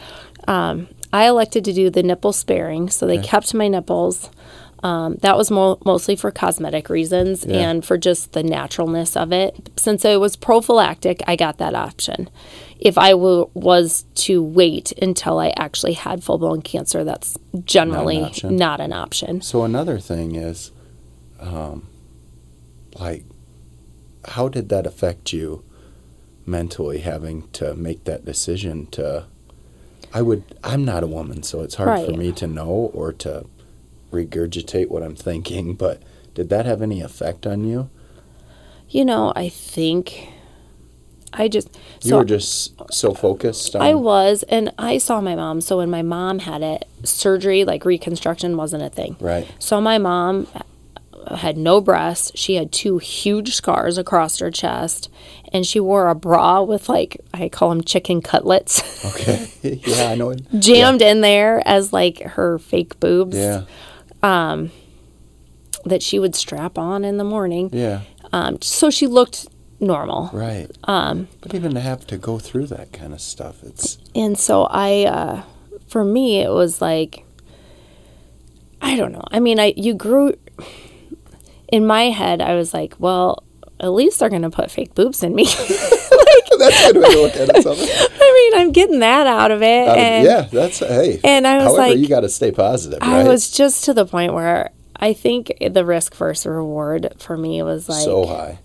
Um, 0.48 0.88
I 1.12 1.26
elected 1.28 1.64
to 1.66 1.72
do 1.72 1.90
the 1.90 2.02
nipple 2.02 2.32
sparing, 2.32 2.88
so 2.90 3.06
they 3.06 3.18
Okay. 3.18 3.28
kept 3.28 3.54
my 3.54 3.68
nipples. 3.68 4.30
Um, 4.82 5.14
that 5.20 5.36
was 5.36 5.48
mo- 5.50 5.78
mostly 5.84 6.16
for 6.16 6.32
cosmetic 6.32 6.88
reasons 6.90 7.44
Yeah. 7.46 7.70
and 7.70 7.84
for 7.84 7.96
just 7.96 8.32
the 8.32 8.42
naturalness 8.42 9.16
of 9.16 9.30
it. 9.32 9.70
Since 9.76 10.04
it 10.04 10.18
was 10.18 10.34
prophylactic, 10.34 11.22
I 11.28 11.36
got 11.36 11.58
that 11.58 11.76
option. 11.76 12.28
If 12.80 12.98
I 12.98 13.10
w- 13.12 13.48
was 13.54 14.04
to 14.16 14.42
wait 14.42 14.90
until 15.00 15.38
I 15.38 15.52
actually 15.56 15.92
had 15.92 16.24
full 16.24 16.38
blown 16.38 16.62
cancer, 16.62 17.04
that's 17.04 17.38
generally 17.64 18.22
option. 18.22 18.56
not 18.56 18.80
an 18.80 18.92
option. 18.92 19.40
So 19.42 19.62
another 19.62 20.00
thing 20.00 20.34
is, 20.34 20.72
um, 21.38 21.86
like, 22.98 23.24
how 24.28 24.48
did 24.48 24.68
that 24.68 24.86
affect 24.86 25.32
you 25.32 25.64
mentally, 26.46 26.98
having 26.98 27.48
to 27.52 27.74
make 27.74 28.04
that 28.04 28.24
decision 28.24 28.86
to? 28.86 29.26
I 30.14 30.22
would. 30.22 30.44
I'm 30.62 30.84
not 30.84 31.02
a 31.02 31.06
woman, 31.06 31.42
so 31.42 31.62
it's 31.62 31.76
hard 31.76 32.06
for 32.06 32.12
me 32.12 32.32
to 32.32 32.46
know 32.46 32.90
or 32.92 33.12
to 33.14 33.46
regurgitate 34.12 34.88
what 34.88 35.02
I'm 35.02 35.16
thinking. 35.16 35.74
But 35.82 36.02
did 36.34 36.48
that 36.50 36.66
have 36.66 36.82
any 36.82 37.00
effect 37.00 37.46
on 37.46 37.64
you? 37.64 37.90
You 38.88 39.04
know, 39.04 39.32
I 39.34 39.48
think 39.48 40.28
I 41.32 41.48
just 41.48 41.68
You 42.02 42.10
so 42.10 42.18
were 42.18 42.24
just 42.24 42.74
so 42.92 43.14
focused. 43.14 43.74
On, 43.74 43.80
I 43.82 43.94
was, 43.94 44.42
and 44.44 44.72
I 44.78 44.98
saw 44.98 45.20
my 45.20 45.34
mom. 45.34 45.60
So 45.62 45.78
when 45.78 45.90
my 45.90 46.02
mom 46.02 46.40
had 46.40 46.62
it, 46.62 46.86
surgery 47.04 47.64
like 47.64 47.84
reconstruction 47.84 48.56
wasn't 48.56 48.82
a 48.82 48.90
thing. 48.90 49.16
right. 49.20 49.46
So 49.58 49.80
my 49.80 49.98
mom 49.98 50.46
had 51.30 51.56
no 51.56 51.80
breasts. 51.80 52.32
She 52.34 52.54
had 52.54 52.72
two 52.72 52.98
huge 52.98 53.54
scars 53.54 53.98
across 53.98 54.38
her 54.38 54.50
chest, 54.50 55.10
and 55.52 55.66
she 55.66 55.80
wore 55.80 56.08
a 56.08 56.14
bra 56.14 56.62
with 56.62 56.88
like 56.88 57.18
I 57.34 57.48
call 57.48 57.68
them 57.70 57.82
chicken 57.82 58.20
cutlets 58.22 58.82
Okay. 59.14 59.80
yeah, 59.86 60.10
I 60.10 60.14
know. 60.14 60.30
it. 60.30 60.42
jammed 60.58 61.02
in 61.02 61.20
there 61.20 61.62
as 61.66 61.92
like 61.92 62.20
her 62.22 62.58
fake 62.58 62.98
boobs 63.00 63.36
Yeah. 63.36 63.64
Um, 64.22 64.70
that 65.84 66.02
she 66.02 66.18
would 66.18 66.34
strap 66.36 66.78
on 66.78 67.04
in 67.04 67.16
the 67.16 67.24
morning. 67.24 67.70
Yeah. 67.72 68.02
Um, 68.32 68.62
so 68.62 68.88
she 68.90 69.06
looked 69.06 69.46
normal. 69.80 70.30
Right. 70.32 70.70
Um. 70.84 71.26
But 71.40 71.54
even 71.54 71.74
to 71.74 71.80
have 71.80 72.06
to 72.06 72.16
go 72.16 72.38
through 72.38 72.68
that 72.68 72.92
kind 72.92 73.12
of 73.12 73.20
stuff, 73.20 73.62
it's 73.64 73.98
And 74.14 74.38
so 74.38 74.64
I, 74.70 75.04
uh, 75.06 75.42
for 75.88 76.04
me, 76.04 76.38
it 76.40 76.50
was 76.50 76.80
like, 76.80 77.24
I 78.80 78.96
don't 78.96 79.10
know. 79.12 79.24
I 79.30 79.40
mean, 79.40 79.58
I 79.58 79.74
you 79.76 79.94
grew. 79.94 80.34
In 81.72 81.86
my 81.86 82.04
head, 82.10 82.40
I 82.40 82.54
was 82.54 82.72
like, 82.72 82.94
well, 82.98 83.42
at 83.80 83.88
least 83.88 84.20
they're 84.20 84.30
gonna 84.30 84.50
put 84.50 84.70
fake 84.70 84.94
boobs 84.94 85.24
in 85.24 85.34
me. 85.34 85.44
that's 86.58 86.88
a 86.88 86.92
good 86.92 87.02
way 87.02 87.10
to 87.10 87.22
look 87.22 87.36
at 87.36 87.48
it. 87.48 87.62
Something. 87.62 87.88
I 87.90 88.50
mean, 88.52 88.60
I'm 88.60 88.72
getting 88.72 89.00
that 89.00 89.26
out 89.26 89.50
of 89.50 89.62
it. 89.62 89.88
Out 89.88 89.96
of- 89.96 90.02
and 90.02 90.24
yeah, 90.24 90.42
that's 90.42 90.78
hey. 90.78 91.20
and 91.24 91.46
I 91.46 91.56
was 91.56 91.64
however, 91.64 91.78
like- 91.78 91.98
you 91.98 92.08
got 92.08 92.20
to 92.20 92.28
stay 92.28 92.52
positive, 92.52 93.00
right? 93.00 93.26
I 93.26 93.28
was 93.28 93.50
just 93.50 93.84
to 93.86 93.94
the 93.94 94.06
point 94.06 94.34
where 94.34 94.70
I 94.96 95.12
think 95.12 95.52
the 95.60 95.84
risk 95.84 96.14
versus 96.14 96.46
reward 96.46 97.14
for 97.18 97.36
me 97.36 97.62
was 97.62 97.88
like 97.88 98.04
so 98.04 98.26
high, 98.26 98.60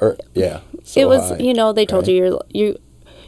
or 0.00 0.16
yeah, 0.34 0.60
so 0.84 1.00
it 1.00 1.06
was 1.06 1.30
high, 1.30 1.38
you 1.38 1.52
know 1.52 1.72
they 1.72 1.84
told 1.84 2.06
right? 2.06 2.14
you 2.14 2.40
you're 2.52 2.70
you 2.70 2.78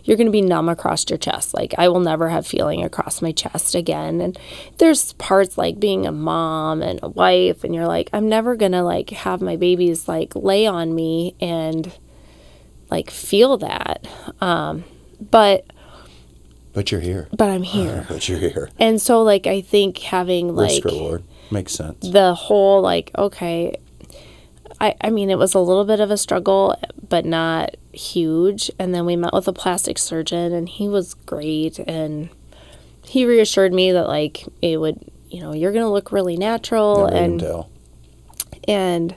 you're 0.05 0.17
going 0.17 0.27
to 0.27 0.31
be 0.33 0.41
numb 0.43 0.69
across 0.69 1.09
your 1.09 1.19
chest 1.19 1.55
like 1.55 1.75
i 1.79 1.89
will 1.89 2.01
never 2.01 2.29
have 2.29 2.47
feeling 2.47 2.85
across 2.85 3.21
my 3.23 3.33
chest 3.33 3.75
again 3.75 4.21
and 4.21 4.39
there's 4.79 5.13
parts 5.15 5.57
like 5.59 5.81
being 5.81 6.07
a 6.07 6.13
mom 6.13 6.83
and 6.83 7.01
a 7.03 7.09
wife 7.09 7.65
and 7.65 7.75
you're 7.75 7.87
like 7.87 8.11
i'm 8.13 8.29
never 8.29 8.55
going 8.57 8.73
to 8.73 8.83
like 8.83 9.11
have 9.11 9.41
my 9.41 9.57
babies 9.57 10.07
like 10.09 10.35
lay 10.37 10.67
on 10.67 10.95
me 10.95 11.35
and 11.41 11.93
like 12.91 13.11
feel 13.11 13.57
that 13.57 14.07
um 14.41 14.85
but 15.31 15.65
But 16.73 16.93
you're 16.93 17.01
here. 17.01 17.29
but 17.33 17.49
i'm 17.49 17.63
here 17.63 18.05
But 18.11 18.29
you're 18.29 18.39
here. 18.39 18.69
and 18.79 19.01
so 19.01 19.23
like 19.23 19.47
i 19.47 19.61
think 19.61 19.99
having 19.99 20.55
like 20.55 20.71
Risk 20.83 20.85
reward 20.85 21.25
makes 21.51 21.73
sense. 21.73 22.09
the 22.11 22.35
whole 22.35 22.83
like 22.83 23.11
okay 23.17 23.77
I, 24.81 24.95
I 25.01 25.11
mean 25.11 25.31
it 25.31 25.39
was 25.39 25.55
a 25.55 25.59
little 25.61 25.85
bit 25.85 26.01
of 26.01 26.11
a 26.11 26.17
struggle 26.17 26.77
but 27.09 27.25
not 27.25 27.77
huge. 27.93 28.71
And 28.79 28.95
then 28.95 29.07
we 29.07 29.17
met 29.17 29.33
with 29.33 29.47
a 29.49 29.53
plastic 29.53 29.99
surgeon 29.99 30.53
and 30.53 30.69
he 30.69 30.89
was 30.89 31.15
great. 31.15 31.79
And 31.79 32.29
he 33.05 33.25
reassured 33.25 33.73
me 33.73 33.93
that 33.93 34.09
like 34.09 34.45
it 34.63 34.79
would 34.79 34.99
you 35.31 35.41
know 35.41 35.53
you're 35.53 35.73
gonna 35.73 35.93
look 35.93 36.13
really 36.13 36.37
natural 36.37 37.07
Never 37.07 37.17
and 37.17 37.65
and 38.67 39.17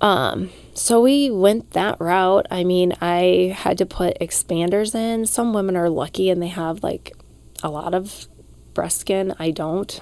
um 0.00 0.50
so 0.74 1.00
we 1.00 1.30
went 1.30 1.70
that 1.72 2.00
route. 2.00 2.46
I 2.50 2.64
mean 2.64 2.94
i 3.00 3.54
had 3.56 3.78
to 3.78 3.86
put 3.86 4.18
expanders 4.20 4.94
in. 4.94 5.26
Some 5.26 5.52
women 5.52 5.76
are 5.76 5.88
lucky 5.88 6.30
and 6.30 6.42
they 6.42 6.48
have 6.48 6.82
like 6.82 7.12
a 7.62 7.70
lot 7.70 7.94
of 7.94 8.26
breast 8.74 9.00
skin. 9.00 9.34
I 9.38 9.50
don't. 9.50 10.00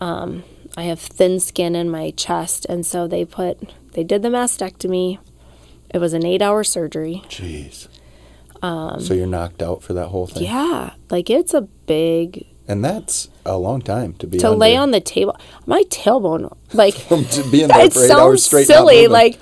Um 0.00 0.44
i 0.80 0.84
have 0.84 0.98
thin 0.98 1.38
skin 1.38 1.74
in 1.76 1.90
my 1.90 2.10
chest 2.12 2.66
and 2.68 2.84
so 2.86 3.06
they 3.06 3.24
put 3.24 3.58
they 3.92 4.02
did 4.04 4.22
the 4.22 4.28
mastectomy 4.28 5.18
it 5.90 5.98
was 5.98 6.12
an 6.12 6.24
eight 6.24 6.42
hour 6.42 6.64
surgery 6.64 7.22
Jeez. 7.28 7.88
so 8.62 9.14
you're 9.14 9.26
knocked 9.26 9.62
out 9.62 9.82
for 9.82 9.92
that 9.94 10.08
whole 10.08 10.26
thing. 10.26 10.48
Um, 10.48 10.54
yeah 10.54 10.90
like 11.10 11.30
it's 11.30 11.54
a 11.54 11.62
big 11.62 12.46
And 12.70 12.84
that's 12.84 13.28
a 13.44 13.56
long 13.58 13.80
time 13.82 14.12
to 14.20 14.26
be 14.26 14.38
to 14.38 14.46
under, 14.48 14.58
lay 14.58 14.76
on 14.76 14.90
the 14.92 15.00
table 15.00 15.34
my 15.66 15.82
tailbone 15.84 16.54
like 16.72 16.94
being 17.50 17.68
there 17.68 17.86
it 17.86 17.92
for 17.92 18.04
eight 18.04 18.10
hours 18.10 18.42
sounds 18.44 18.44
straight. 18.44 18.66
silly, 18.66 19.06
like, 19.08 19.40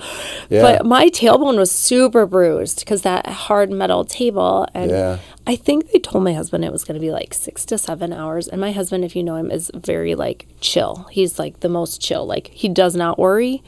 Yeah. 0.48 0.62
but 0.62 0.86
my 0.86 1.08
tailbone 1.10 1.58
was 1.58 1.70
super 1.70 2.24
bruised 2.26 2.78
because 2.80 3.02
that 3.02 3.26
hard 3.26 3.70
metal 3.70 4.04
table, 4.04 4.66
and 4.72 4.90
Yeah. 4.90 5.18
I 5.46 5.56
think 5.56 5.90
they 5.90 5.98
told 5.98 6.24
my 6.24 6.32
husband 6.34 6.64
it 6.64 6.72
was 6.72 6.84
going 6.84 6.94
to 6.94 7.00
be 7.00 7.10
like 7.10 7.32
six 7.34 7.64
to 7.66 7.78
seven 7.78 8.12
hours. 8.12 8.48
And 8.48 8.60
my 8.60 8.72
husband, 8.72 9.02
if 9.04 9.16
you 9.16 9.22
know 9.22 9.36
him, 9.36 9.50
is 9.50 9.70
very 9.74 10.14
like 10.14 10.46
chill. 10.60 11.06
He's 11.10 11.38
like 11.38 11.60
the 11.60 11.68
most 11.70 12.00
chill. 12.02 12.26
Like 12.26 12.48
he 12.48 12.68
does 12.68 12.94
not 12.94 13.18
worry. 13.18 13.62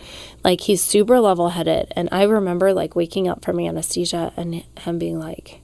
Like 0.45 0.61
he's 0.63 0.83
super 0.83 1.21
level 1.21 1.51
headed. 1.51 1.93
And 1.97 2.09
I 2.13 2.23
remember 2.25 2.73
like 2.75 2.95
waking 2.97 3.29
up 3.29 3.43
from 3.45 3.59
anesthesia 3.61 4.33
and 4.37 4.63
him 4.85 4.99
being 4.99 5.19
like. 5.19 5.61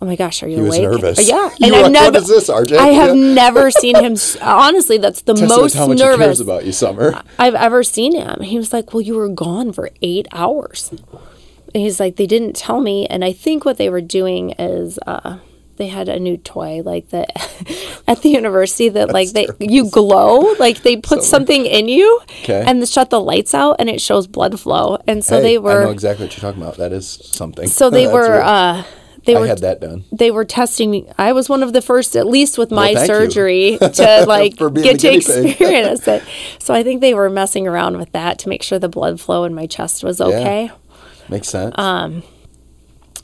Oh 0.00 0.06
my 0.06 0.14
gosh, 0.14 0.42
are 0.44 0.48
you 0.48 0.56
He 0.56 0.62
was 0.62 0.78
awake? 0.78 0.90
nervous. 0.90 1.28
Yeah, 1.28 1.50
and 1.62 1.74
I've 1.74 1.82
like, 1.82 1.92
never. 1.92 2.12
"What 2.12 2.22
is 2.22 2.28
this, 2.28 2.48
RJ?" 2.48 2.76
I 2.78 2.88
have 2.88 3.16
Yeah. 3.16 3.34
never 3.34 3.70
seen 3.82 3.96
him. 3.96 4.16
Honestly, 4.40 4.98
that's 4.98 5.22
the 5.22 5.34
most 5.34 5.74
how 5.74 5.86
much 5.88 5.98
he 5.98 6.04
cares 6.04 6.18
nervous 6.18 6.40
about 6.40 6.64
you, 6.64 6.72
Summer. 6.72 7.20
I've 7.38 7.56
ever 7.56 7.82
seen 7.82 8.14
him. 8.14 8.40
He 8.42 8.58
was 8.58 8.72
like, 8.72 8.92
Well, 8.94 9.00
you 9.00 9.14
were 9.16 9.28
gone 9.28 9.72
for 9.72 9.90
eight 10.00 10.28
hours. 10.32 10.90
And 11.74 11.82
he's 11.82 11.98
like, 11.98 12.14
They 12.16 12.26
didn't 12.26 12.54
tell 12.54 12.80
me. 12.80 13.06
And 13.08 13.24
I 13.24 13.32
think 13.32 13.64
what 13.64 13.76
they 13.76 13.90
were 13.90 14.00
doing 14.00 14.50
is 14.52 14.98
uh, 15.06 15.38
they 15.78 15.88
had 15.88 16.08
a 16.08 16.18
new 16.20 16.36
toy 16.36 16.80
like 16.84 17.08
that 17.10 17.30
at 18.08 18.22
the 18.22 18.28
university 18.30 18.88
that 18.90 19.12
like 19.12 19.30
they 19.30 19.46
you 19.60 19.88
glow 19.90 20.54
like 20.58 20.82
they 20.82 20.96
put 20.96 21.22
something 21.22 21.66
in 21.66 21.86
you 21.88 22.20
Okay. 22.42 22.64
and 22.66 22.82
they 22.82 22.86
shut 22.86 23.10
the 23.10 23.20
lights 23.20 23.54
out 23.54 23.76
and 23.78 23.88
it 23.88 24.00
shows 24.00 24.26
blood 24.26 24.58
flow 24.58 24.98
and 25.06 25.24
so 25.24 25.36
Hey, 25.36 25.42
they 25.42 25.58
were 25.58 25.82
I 25.82 25.84
know 25.84 25.90
exactly 25.92 26.26
what 26.26 26.36
you're 26.36 26.40
talking 26.50 26.60
about. 26.62 26.78
That 26.78 26.92
is 26.92 27.06
something. 27.08 27.68
so 27.68 27.90
they 27.90 28.06
were 28.08 28.38
real. 28.38 28.42
uh 28.42 28.84
they 29.28 29.36
I 29.36 29.40
were 29.40 29.46
had 29.46 29.58
that 29.58 29.80
done. 29.80 30.04
they 30.10 30.30
were 30.32 30.44
testing 30.44 30.90
me. 30.90 31.06
I 31.16 31.32
was 31.32 31.48
one 31.48 31.62
of 31.62 31.72
the 31.72 31.80
first, 31.80 32.16
at 32.16 32.26
least 32.26 32.58
with 32.58 32.70
my 32.72 32.90
you. 32.90 33.06
surgery, 33.06 33.78
to 34.00 34.24
like 34.26 34.56
get 34.56 34.98
to 35.00 35.14
experience 35.14 36.08
it. 36.08 36.22
So 36.58 36.74
I 36.74 36.82
think 36.82 37.00
they 37.00 37.14
were 37.14 37.30
messing 37.30 37.66
around 37.68 37.96
with 37.98 38.10
that 38.12 38.38
to 38.40 38.48
make 38.48 38.62
sure 38.62 38.78
the 38.80 38.88
blood 38.88 39.20
flow 39.20 39.44
in 39.44 39.54
my 39.54 39.66
chest 39.66 40.02
was 40.02 40.20
okay. 40.20 40.70
Makes 41.28 41.48
sense. 41.48 41.74
Uh, 41.78 42.20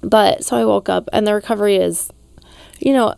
But 0.02 0.44
so 0.44 0.56
I 0.56 0.64
woke 0.64 0.88
up, 0.88 1.08
and 1.12 1.26
the 1.26 1.34
recovery 1.34 1.76
is, 1.76 2.10
you 2.78 2.92
know, 2.92 3.14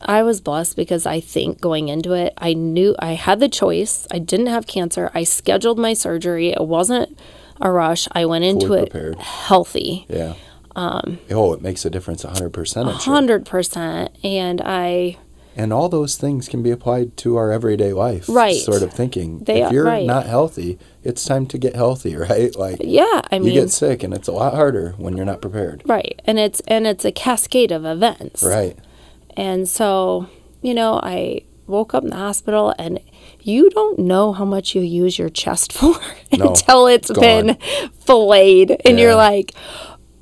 I 0.00 0.22
was 0.22 0.40
blessed 0.40 0.76
because 0.76 1.06
I 1.06 1.18
think 1.18 1.60
going 1.60 1.88
into 1.88 2.12
it, 2.12 2.32
I 2.38 2.52
knew 2.54 2.94
I 3.00 3.14
had 3.14 3.40
the 3.40 3.48
choice. 3.48 4.06
I 4.12 4.20
didn't 4.20 4.46
have 4.46 4.66
cancer. 4.68 5.10
I 5.14 5.24
scheduled 5.24 5.78
my 5.78 5.94
surgery. 5.94 6.50
It 6.50 6.60
wasn't 6.64 7.18
a 7.60 7.72
rush. 7.72 8.06
I 8.12 8.24
went 8.24 8.44
into 8.44 8.68
Fully 8.68 8.82
it 8.82 8.90
prepared. 8.90 9.18
healthy. 9.18 10.06
yeah. 10.08 10.34
Um, 10.78 11.18
oh, 11.30 11.52
it 11.54 11.60
makes 11.60 11.84
a 11.84 11.90
difference 11.90 12.24
100%. 12.24 12.76
I'm 12.86 12.98
sure. 13.00 13.12
Hundred 13.14 13.44
percent, 13.44 14.16
and 14.22 14.60
I 14.64 15.16
And 15.56 15.72
all 15.72 15.88
those 15.88 16.16
things 16.16 16.48
can 16.48 16.62
be 16.62 16.70
applied 16.70 17.16
to 17.18 17.34
our 17.36 17.50
everyday 17.50 17.92
life. 17.92 18.26
Right. 18.28 18.54
Sort 18.54 18.82
of 18.82 18.92
thinking. 18.92 19.40
They 19.40 19.62
if 19.64 19.72
you're 19.72 19.84
right. 19.84 20.06
not 20.06 20.26
healthy, 20.26 20.78
it's 21.02 21.24
time 21.24 21.46
to 21.46 21.58
get 21.58 21.74
healthy, 21.74 22.14
right? 22.30 22.54
Like 22.54 22.78
yeah, 22.80 23.22
I 23.32 23.38
mean 23.40 23.48
you 23.48 23.60
get 23.60 23.70
sick 23.70 24.04
and 24.04 24.14
it's 24.14 24.28
a 24.28 24.32
lot 24.32 24.54
harder 24.54 24.94
when 24.98 25.16
you're 25.16 25.26
not 25.26 25.42
prepared. 25.42 25.82
Right. 25.84 26.22
And 26.26 26.38
it's 26.38 26.60
and 26.68 26.86
it's 26.86 27.04
a 27.04 27.10
cascade 27.12 27.72
of 27.72 27.84
events. 27.84 28.42
Right. 28.44 28.78
And 29.36 29.68
so, 29.68 30.28
you 30.62 30.74
know, 30.74 31.00
I 31.02 31.42
woke 31.66 31.92
up 31.94 32.04
in 32.04 32.10
the 32.10 32.16
hospital 32.16 32.72
and 32.78 33.00
you 33.40 33.68
don't 33.70 33.98
know 33.98 34.32
how 34.32 34.44
much 34.44 34.74
you 34.76 34.82
use 34.82 35.18
your 35.18 35.28
chest 35.28 35.72
for 35.78 35.94
No, 36.36 36.48
until 36.50 36.86
it's 36.86 37.10
it's 37.10 37.18
been 37.18 37.56
filleted 38.06 38.80
and 38.84 38.98
Yeah. 38.98 39.04
you're 39.06 39.14
like, 39.16 39.54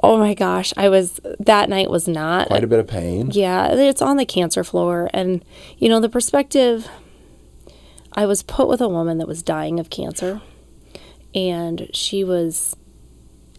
"Oh 0.03 0.19
my 0.19 0.35
gosh, 0.35 0.73
I 0.77 0.89
was 0.89 1.21
that 1.41 1.69
night 1.69 1.91
was 1.91 2.07
not 2.07 2.49
Quite 2.49 2.65
a 2.65 2.67
bit 2.67 2.79
of 2.79 2.87
pain. 2.87 3.31
yeah, 3.33 3.73
it's 3.73 4.03
on 4.03 4.17
the 4.17 4.27
cancer 4.27 4.63
floor. 4.65 5.09
And, 5.13 5.45
you 5.79 5.89
know, 5.89 6.01
the 6.01 6.09
perspective 6.09 6.89
I 8.13 8.27
was 8.27 8.43
put 8.43 8.69
with 8.69 8.81
a 8.81 8.89
woman 8.89 9.19
that 9.19 9.29
was 9.29 9.43
dying 9.43 9.79
of 9.79 9.91
cancer, 9.91 10.41
and 11.35 11.89
she 11.93 12.25
was 12.25 12.77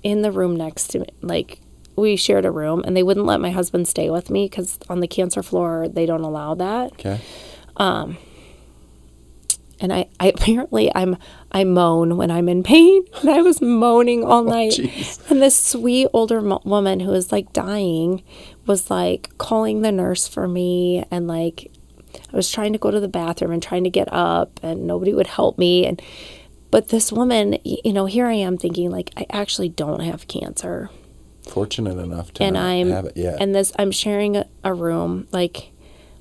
in 0.03 0.21
the 0.21 0.31
room 0.31 0.55
next 0.55 0.87
to 0.89 0.99
me, 0.99 1.07
like 1.21 1.59
we 1.95 2.15
shared 2.15 2.45
a 2.45 2.51
room, 2.51 2.83
and 2.85 2.95
they 2.95 3.03
wouldn't 3.03 3.25
let 3.25 3.39
my 3.41 3.51
husband 3.51 3.87
stay 3.87 4.09
with 4.09 4.29
me 4.29 4.45
because 4.45 4.79
on 4.89 4.99
the 4.99 5.07
cancer 5.07 5.43
floor 5.43 5.87
they 5.87 6.05
don't 6.05 6.23
allow 6.23 6.53
that. 6.55 6.93
Okay. 6.93 7.19
Um, 7.77 8.17
And 9.79 9.93
I, 9.93 10.07
I 10.19 10.27
apparently 10.35 10.91
I'm 10.95 11.17
I 11.51 11.63
moan 11.63 12.17
when 12.17 12.31
I'm 12.31 12.49
in 12.49 12.63
pain, 12.63 13.05
and 13.21 13.29
I 13.29 13.41
was 13.41 13.61
moaning 13.61 14.23
all 14.23 14.47
oh, 14.47 14.51
night. 14.51 14.73
jeez. 14.73 15.29
and 15.29 15.41
this 15.41 15.59
sweet 15.59 16.07
older 16.13 16.41
mo- 16.41 16.61
woman 16.65 16.99
who 16.99 17.11
was 17.11 17.31
like 17.31 17.53
dying 17.53 18.23
was 18.65 18.89
like 18.89 19.37
calling 19.37 19.81
the 19.81 19.91
nurse 19.91 20.27
for 20.27 20.47
me, 20.47 21.05
and 21.11 21.27
like 21.27 21.71
I 22.31 22.35
was 22.35 22.51
trying 22.51 22.73
to 22.73 22.79
go 22.79 22.91
to 22.91 22.99
the 22.99 23.07
bathroom 23.07 23.51
and 23.51 23.61
trying 23.63 23.83
to 23.83 23.89
get 23.89 24.11
up, 24.11 24.59
and 24.63 24.87
nobody 24.87 25.13
would 25.13 25.27
help 25.27 25.57
me. 25.57 25.85
And 25.85 26.01
but 26.69 26.89
this 26.89 27.11
woman, 27.11 27.57
you 27.63 27.93
know, 27.93 28.05
here 28.05 28.25
I 28.25 28.33
am 28.33 28.57
thinking 28.57 28.89
like 28.91 29.11
I 29.15 29.25
actually 29.29 29.69
don't 29.69 30.01
have 30.01 30.27
cancer 30.27 30.89
Fortunate 31.47 31.97
enough 31.97 32.33
to 32.33 32.43
and 32.43 32.57
I'm 32.57 32.89
have 32.89 33.05
it 33.05 33.15
yet. 33.15 33.37
and 33.39 33.55
this 33.55 33.71
I'm 33.79 33.91
sharing 33.91 34.35
a, 34.35 34.45
a 34.65 34.73
room 34.73 35.27
like 35.31 35.71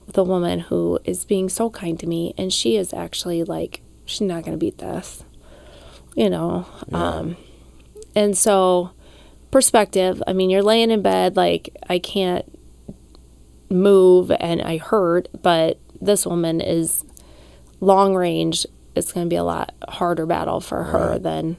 with 0.07 0.17
a 0.19 0.25
woman 0.25 0.61
who 0.61 0.99
is 1.05 1.25
being 1.25 1.49
so 1.49 1.69
kind 1.71 1.99
to 2.01 2.07
me 2.07 2.35
and 2.39 2.53
she 2.53 2.77
is 2.77 2.93
actually 2.93 3.43
like 3.45 3.83
she's 4.05 4.21
not 4.21 4.45
going 4.45 4.53
to 4.53 4.59
beat 4.59 4.79
this 4.79 5.25
you 6.15 6.31
know 6.31 6.67
um 6.93 7.37
and 8.15 8.37
so 8.39 8.91
perspective 9.51 10.23
I 10.27 10.33
mean 10.33 10.51
you're 10.51 10.63
laying 10.63 10.91
in 10.91 11.03
bed 11.03 11.37
like 11.37 11.71
I 11.89 11.99
can't 11.99 12.45
move 13.69 14.31
and 14.31 14.63
I 14.63 14.77
hurt 14.79 15.29
but 15.43 15.79
this 16.01 16.25
woman 16.27 16.61
is 16.61 17.05
long 17.81 18.15
range 18.15 18.67
it's 18.95 19.13
going 19.13 19.27
to 19.27 19.31
be 19.31 19.37
a 19.37 19.45
lot 19.45 19.75
harder 19.89 20.25
battle 20.27 20.61
for 20.61 20.85
her 20.85 21.11
Right. 21.13 21.23
than 21.23 21.57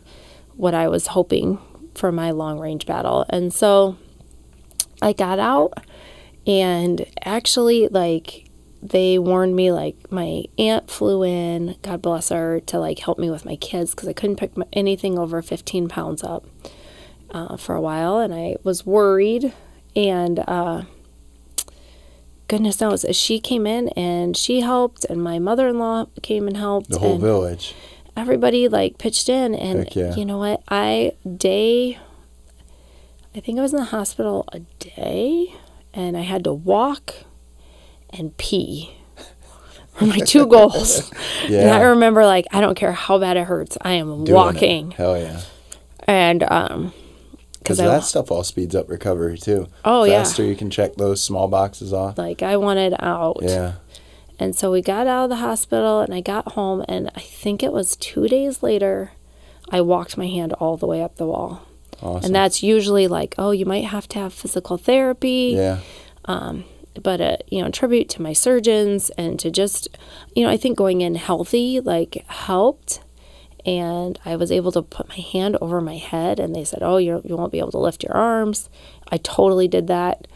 what 0.55 0.73
I 0.73 0.87
was 0.87 1.07
hoping 1.07 1.59
for 1.93 2.11
my 2.11 2.31
long 2.31 2.57
range 2.59 2.85
battle. 2.87 3.25
And 3.29 3.53
so 3.53 3.95
I 5.03 5.13
got 5.13 5.37
out 5.37 5.73
and 6.47 7.05
actually 7.23 7.89
like 7.89 8.47
they 8.81 9.19
warned 9.19 9.55
me 9.55 9.71
like 9.71 10.11
my 10.11 10.45
aunt 10.57 10.89
flew 10.89 11.23
in, 11.23 11.75
God 11.81 12.01
bless 12.01 12.29
her, 12.29 12.59
to 12.61 12.79
like 12.79 12.99
help 12.99 13.19
me 13.19 13.29
with 13.29 13.45
my 13.45 13.55
kids 13.57 13.91
because 13.91 14.07
I 14.07 14.13
couldn't 14.13 14.37
pick 14.37 14.55
my, 14.55 14.65
anything 14.71 15.19
over 15.19 15.41
15 15.41 15.89
pounds 15.89 16.23
up 16.23 16.45
uh, 17.31 17.57
for 17.57 17.75
a 17.75 17.81
while, 17.81 18.19
and 18.19 18.33
I 18.33 18.55
was 18.63 18.85
worried. 18.85 19.53
And 19.95 20.39
uh, 20.47 20.83
goodness 22.47 22.79
knows, 22.79 23.05
she 23.11 23.39
came 23.39 23.65
in 23.65 23.89
and 23.89 24.37
she 24.37 24.61
helped, 24.61 25.05
and 25.05 25.21
my 25.21 25.39
mother-in-law 25.39 26.07
came 26.21 26.47
and 26.47 26.55
helped. 26.55 26.89
the 26.89 26.99
whole 26.99 27.13
and 27.13 27.21
village. 27.21 27.73
everybody 28.15 28.67
like 28.67 28.97
pitched 28.97 29.27
in 29.27 29.53
and 29.53 29.93
yeah. 29.95 30.15
you 30.15 30.25
know 30.25 30.39
what 30.39 30.63
i 30.69 31.11
day 31.37 31.99
i 33.35 33.39
think 33.39 33.59
i 33.59 33.61
was 33.61 33.73
in 33.73 33.79
the 33.79 33.85
hospital 33.85 34.43
a 34.51 34.59
day 34.79 35.53
and 35.97 36.15
i 36.15 36.21
had 36.21 36.43
to 36.45 36.53
walk 36.53 37.13
and 38.11 38.35
pee 38.37 38.95
were 39.99 40.07
my 40.07 40.19
two 40.19 40.45
goals 40.45 41.11
and 41.45 41.69
i 41.71 41.81
remember 41.81 42.23
like 42.25 42.45
i 42.51 42.61
don't 42.61 42.75
care 42.75 42.93
how 42.93 43.17
bad 43.19 43.35
it 43.35 43.45
hurts 43.47 43.77
i 43.81 43.91
am 43.93 44.07
Doing 44.23 44.27
it. 44.27 44.33
walking 44.33 44.91
Hell 44.91 45.17
yeah. 45.17 45.41
and 46.05 46.43
um 46.43 46.93
Because 47.59 47.79
that 47.79 48.03
stuff 48.03 48.31
all 48.31 48.43
speeds 48.45 48.75
up 48.75 48.87
recovery 48.89 49.37
too. 49.37 49.67
Oh, 49.83 50.05
yeah. 50.05 50.19
Faster 50.23 50.45
you 50.45 50.55
can 50.55 50.69
check 50.69 50.95
those 50.95 51.21
small 51.21 51.47
boxes 51.49 51.91
off. 51.91 52.17
like 52.17 52.41
i 52.41 52.55
wanted 52.55 52.93
out 52.99 53.39
Yeah. 53.41 53.73
And 54.39 54.55
so 54.55 54.71
we 54.71 54.83
got 54.83 55.07
out 55.07 55.23
of 55.23 55.29
the 55.31 55.37
hospital 55.37 55.99
and 56.01 56.13
I 56.13 56.21
got 56.21 56.51
home, 56.53 56.85
and 56.87 57.09
I 57.15 57.21
think 57.21 57.63
it 57.63 57.73
was 57.73 57.95
two 57.95 58.27
days 58.27 58.61
later, 58.61 59.13
I 59.71 59.81
walked 59.81 60.15
my 60.15 60.27
hand 60.27 60.53
all 60.53 60.77
the 60.77 60.85
way 60.85 61.01
up 61.01 61.15
the 61.15 61.25
wall. 61.25 61.63
Awesome. 62.01 62.25
And 62.27 62.35
that's 62.35 62.61
usually 62.63 63.07
like, 63.07 63.33
oh, 63.37 63.51
you 63.51 63.65
might 63.65 63.85
have 63.85 64.07
to 64.09 64.19
have 64.19 64.33
physical 64.33 64.77
therapy. 64.77 65.53
yeah. 65.55 65.79
But, 67.03 67.21
uh, 67.21 67.37
you 67.47 67.61
know, 67.61 67.69
tribute 67.69 68.09
to 68.09 68.23
my 68.23 68.33
surgeons 68.33 69.11
and 69.11 69.39
to 69.39 69.51
just, 69.51 69.87
you 70.35 70.43
know, 70.43 70.49
I 70.49 70.57
think 70.57 70.75
going 70.77 71.01
in 71.01 71.13
healthy, 71.13 71.79
like, 71.79 72.25
helped. 72.27 73.01
And 73.67 74.17
I 74.25 74.35
was 74.35 74.51
able 74.51 74.71
to 74.71 74.81
put 74.81 75.07
my 75.09 75.17
hand 75.19 75.57
over 75.61 75.79
my 75.79 75.97
head, 75.97 76.39
and 76.39 76.55
they 76.55 76.63
said, 76.63 76.79
oh, 76.81 76.97
you're, 76.97 77.21
you 77.23 77.35
won't 77.37 77.51
be 77.51 77.59
able 77.59 77.71
to 77.71 77.77
lift 77.77 78.03
your 78.03 78.13
arms. 78.15 78.67
I 79.11 79.17
totally 79.17 79.67
did 79.67 79.85
that. 79.87 80.27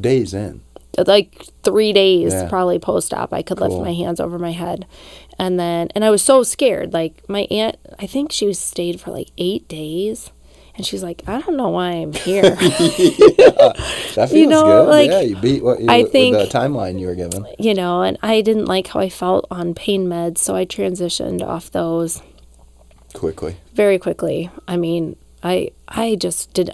Days 0.00 0.32
in. 0.34 0.62
like 1.06 1.44
three 1.62 1.92
days 1.92 2.32
Yeah. 2.32 2.48
probably 2.48 2.78
post 2.78 3.12
op 3.12 3.32
i 3.32 3.42
could 3.42 3.58
lift 3.60 3.74
my 3.80 3.92
hands 3.92 4.20
over 4.20 4.38
my 4.38 4.52
head 4.52 4.86
and 5.40 5.58
then 5.58 5.88
and 5.94 6.04
i 6.04 6.10
was 6.10 6.22
so 6.22 6.44
scared 6.44 6.92
like 6.92 7.28
my 7.28 7.48
aunt 7.50 7.76
i 7.98 8.06
think 8.06 8.30
she 8.30 8.46
was 8.46 8.58
stayed 8.60 9.00
for 9.00 9.10
like 9.10 9.30
eight 9.36 9.66
days 9.66 10.30
and 10.76 10.84
she's 10.86 11.02
like 11.02 11.22
i 11.26 11.40
don't 11.40 11.56
know 11.56 11.68
why 11.70 11.90
i'm 11.92 12.12
here 12.28 12.42
That 12.42 13.76
feels 14.14 14.32
You 14.32 14.46
know, 14.46 14.62
good. 14.84 14.88
like, 14.90 15.10
yeah, 15.10 15.20
you 15.20 15.36
beat 15.36 15.62
what 15.62 15.80
you 15.80 15.86
I 15.88 16.04
think- 16.04 16.36
the 16.36 16.46
timeline 16.46 16.98
you 17.00 17.06
were 17.06 17.14
given. 17.14 17.46
you 17.58 17.74
know 17.74 18.02
and 18.02 18.18
i 18.22 18.40
didn't 18.40 18.66
like 18.66 18.88
how 18.88 19.00
i 19.00 19.08
felt 19.08 19.46
on 19.50 19.74
pain 19.74 20.06
meds 20.06 20.38
so 20.38 20.54
i 20.54 20.64
transitioned 20.64 21.42
off 21.42 21.70
those 21.70 22.22
Quickly. 23.14 23.56
very 23.74 23.98
quickly 23.98 24.50
i 24.66 24.76
mean 24.76 25.16
i 25.42 25.70
i 25.88 26.16
just 26.16 26.52
did 26.52 26.70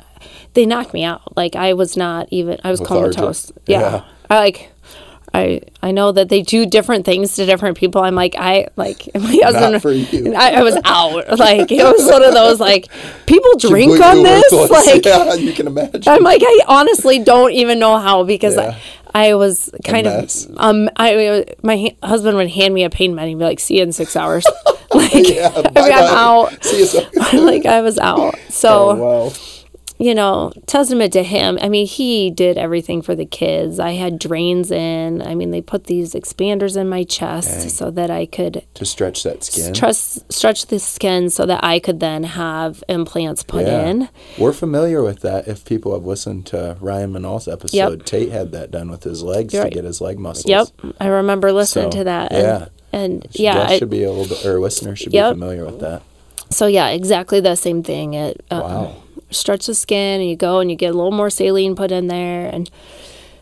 they 0.54 0.64
knocked 0.64 0.94
me 0.94 1.04
out 1.04 1.36
like 1.36 1.54
i 1.54 1.72
was 1.74 1.96
not 1.96 2.28
even 2.30 2.58
i 2.64 2.70
was 2.70 2.80
Lethargic. 2.80 3.16
comatose 3.16 3.52
Yeah. 3.66 3.80
yeah 3.80 4.04
i 4.30 4.38
like 4.38 4.70
I, 5.32 5.60
I 5.80 5.92
know 5.92 6.10
that 6.10 6.28
they 6.28 6.42
do 6.42 6.66
different 6.66 7.04
things 7.04 7.36
to 7.36 7.46
different 7.46 7.78
people. 7.78 8.02
I'm 8.02 8.16
like 8.16 8.34
I 8.36 8.66
like 8.76 9.08
my 9.14 9.38
husband. 9.44 10.36
I, 10.36 10.54
I 10.54 10.62
was 10.62 10.76
out. 10.84 11.24
Like 11.38 11.70
it 11.70 11.84
was 11.84 12.04
one 12.10 12.22
of 12.24 12.34
those 12.34 12.58
like 12.60 12.88
people 13.26 13.56
drink 13.56 13.92
Completely 13.92 14.18
on 14.18 14.22
this. 14.24 14.52
Like 14.70 15.04
yeah, 15.04 15.34
you 15.34 15.52
can 15.52 15.66
imagine. 15.68 16.02
I'm 16.06 16.22
like 16.22 16.42
I 16.44 16.60
honestly 16.66 17.20
don't 17.20 17.52
even 17.52 17.78
know 17.78 17.98
how 17.98 18.24
because 18.24 18.56
Yeah. 18.56 18.76
I, 19.14 19.28
I 19.30 19.34
was 19.34 19.70
kind 19.84 20.06
of 20.06 20.30
um 20.56 20.88
I 20.96 21.44
my 21.62 21.76
ha- 21.76 22.06
husband 22.06 22.36
would 22.36 22.50
hand 22.50 22.74
me 22.74 22.84
a 22.84 22.90
pain 22.90 23.14
med 23.14 23.28
and 23.28 23.38
be 23.38 23.44
like 23.44 23.60
see 23.60 23.76
you 23.78 23.82
in 23.84 23.92
six 23.92 24.16
hours. 24.16 24.44
like 24.92 25.12
yeah, 25.28 25.52
I 25.54 25.60
mean, 25.82 25.92
I'm 25.92 26.14
out. 26.16 26.64
See 26.64 26.80
you 26.80 26.86
soon. 26.86 27.44
like 27.46 27.66
I 27.66 27.80
was 27.80 27.98
out. 27.98 28.34
So 28.48 28.90
oh, 28.90 28.94
wow. 29.26 29.32
You 30.00 30.14
know, 30.14 30.50
testament 30.64 31.12
to 31.12 31.22
him. 31.22 31.58
I 31.60 31.68
mean, 31.68 31.86
he 31.86 32.30
did 32.30 32.56
everything 32.56 33.02
for 33.02 33.14
the 33.14 33.26
kids. 33.26 33.78
I 33.78 33.90
had 33.90 34.18
drains 34.18 34.70
in. 34.70 35.20
I 35.20 35.34
mean, 35.34 35.50
they 35.50 35.60
put 35.60 35.84
these 35.84 36.14
expanders 36.14 36.74
in 36.74 36.88
my 36.88 37.04
chest 37.04 37.50
Dang. 37.60 37.68
so 37.68 37.90
that 37.90 38.10
I 38.10 38.24
could 38.24 38.64
To 38.74 38.86
stretch 38.86 39.22
that 39.24 39.44
skin. 39.44 39.74
trust 39.74 40.32
stretch 40.32 40.66
the 40.68 40.78
skin 40.78 41.28
so 41.28 41.44
that 41.44 41.62
I 41.62 41.78
could 41.80 42.00
then 42.00 42.24
have 42.24 42.82
implants 42.88 43.42
put 43.42 43.66
Yeah. 43.66 43.86
in. 43.88 44.08
We're 44.38 44.54
familiar 44.54 45.02
with 45.02 45.20
that. 45.20 45.46
If 45.46 45.66
people 45.66 45.92
have 45.92 46.06
listened 46.06 46.46
to 46.46 46.78
Ryan 46.80 47.12
Manal's 47.12 47.46
episode, 47.46 47.76
yep. 47.98 48.04
Tate 48.06 48.30
had 48.32 48.52
that 48.52 48.70
done 48.70 48.90
with 48.90 49.04
his 49.04 49.22
legs 49.22 49.52
You're 49.52 49.64
to 49.64 49.66
right. 49.66 49.74
get 49.74 49.84
his 49.84 50.00
leg 50.00 50.18
muscles. 50.18 50.46
Yep, 50.46 50.94
I 50.98 51.08
remember 51.08 51.52
listening 51.52 51.92
So, 51.92 51.98
to 51.98 52.04
that. 52.04 52.32
yeah. 52.32 52.66
And, 52.92 53.22
and 53.24 53.26
Yeah, 53.32 53.66
I- 53.68 53.78
should 53.78 53.90
be 53.90 54.02
able 54.04 54.24
to, 54.24 54.50
or 54.50 54.58
listeners 54.60 54.98
should 54.98 55.12
Yep. 55.12 55.34
be 55.34 55.40
familiar 55.40 55.66
with 55.66 55.80
that. 55.80 56.00
so 56.48 56.66
yeah, 56.66 56.88
exactly 56.88 57.38
the 57.40 57.54
same 57.54 57.82
thing. 57.82 58.14
It 58.14 58.42
uh, 58.50 58.60
Wow. 58.64 58.92
Stretch 59.30 59.66
the 59.66 59.74
skin, 59.74 60.20
and 60.20 60.28
you 60.28 60.36
go 60.36 60.60
and 60.60 60.70
you 60.70 60.76
get 60.76 60.94
a 60.94 60.96
little 60.96 61.12
more 61.12 61.30
saline 61.30 61.74
put 61.74 61.92
in 61.92 62.06
there, 62.08 62.48
and 62.52 62.70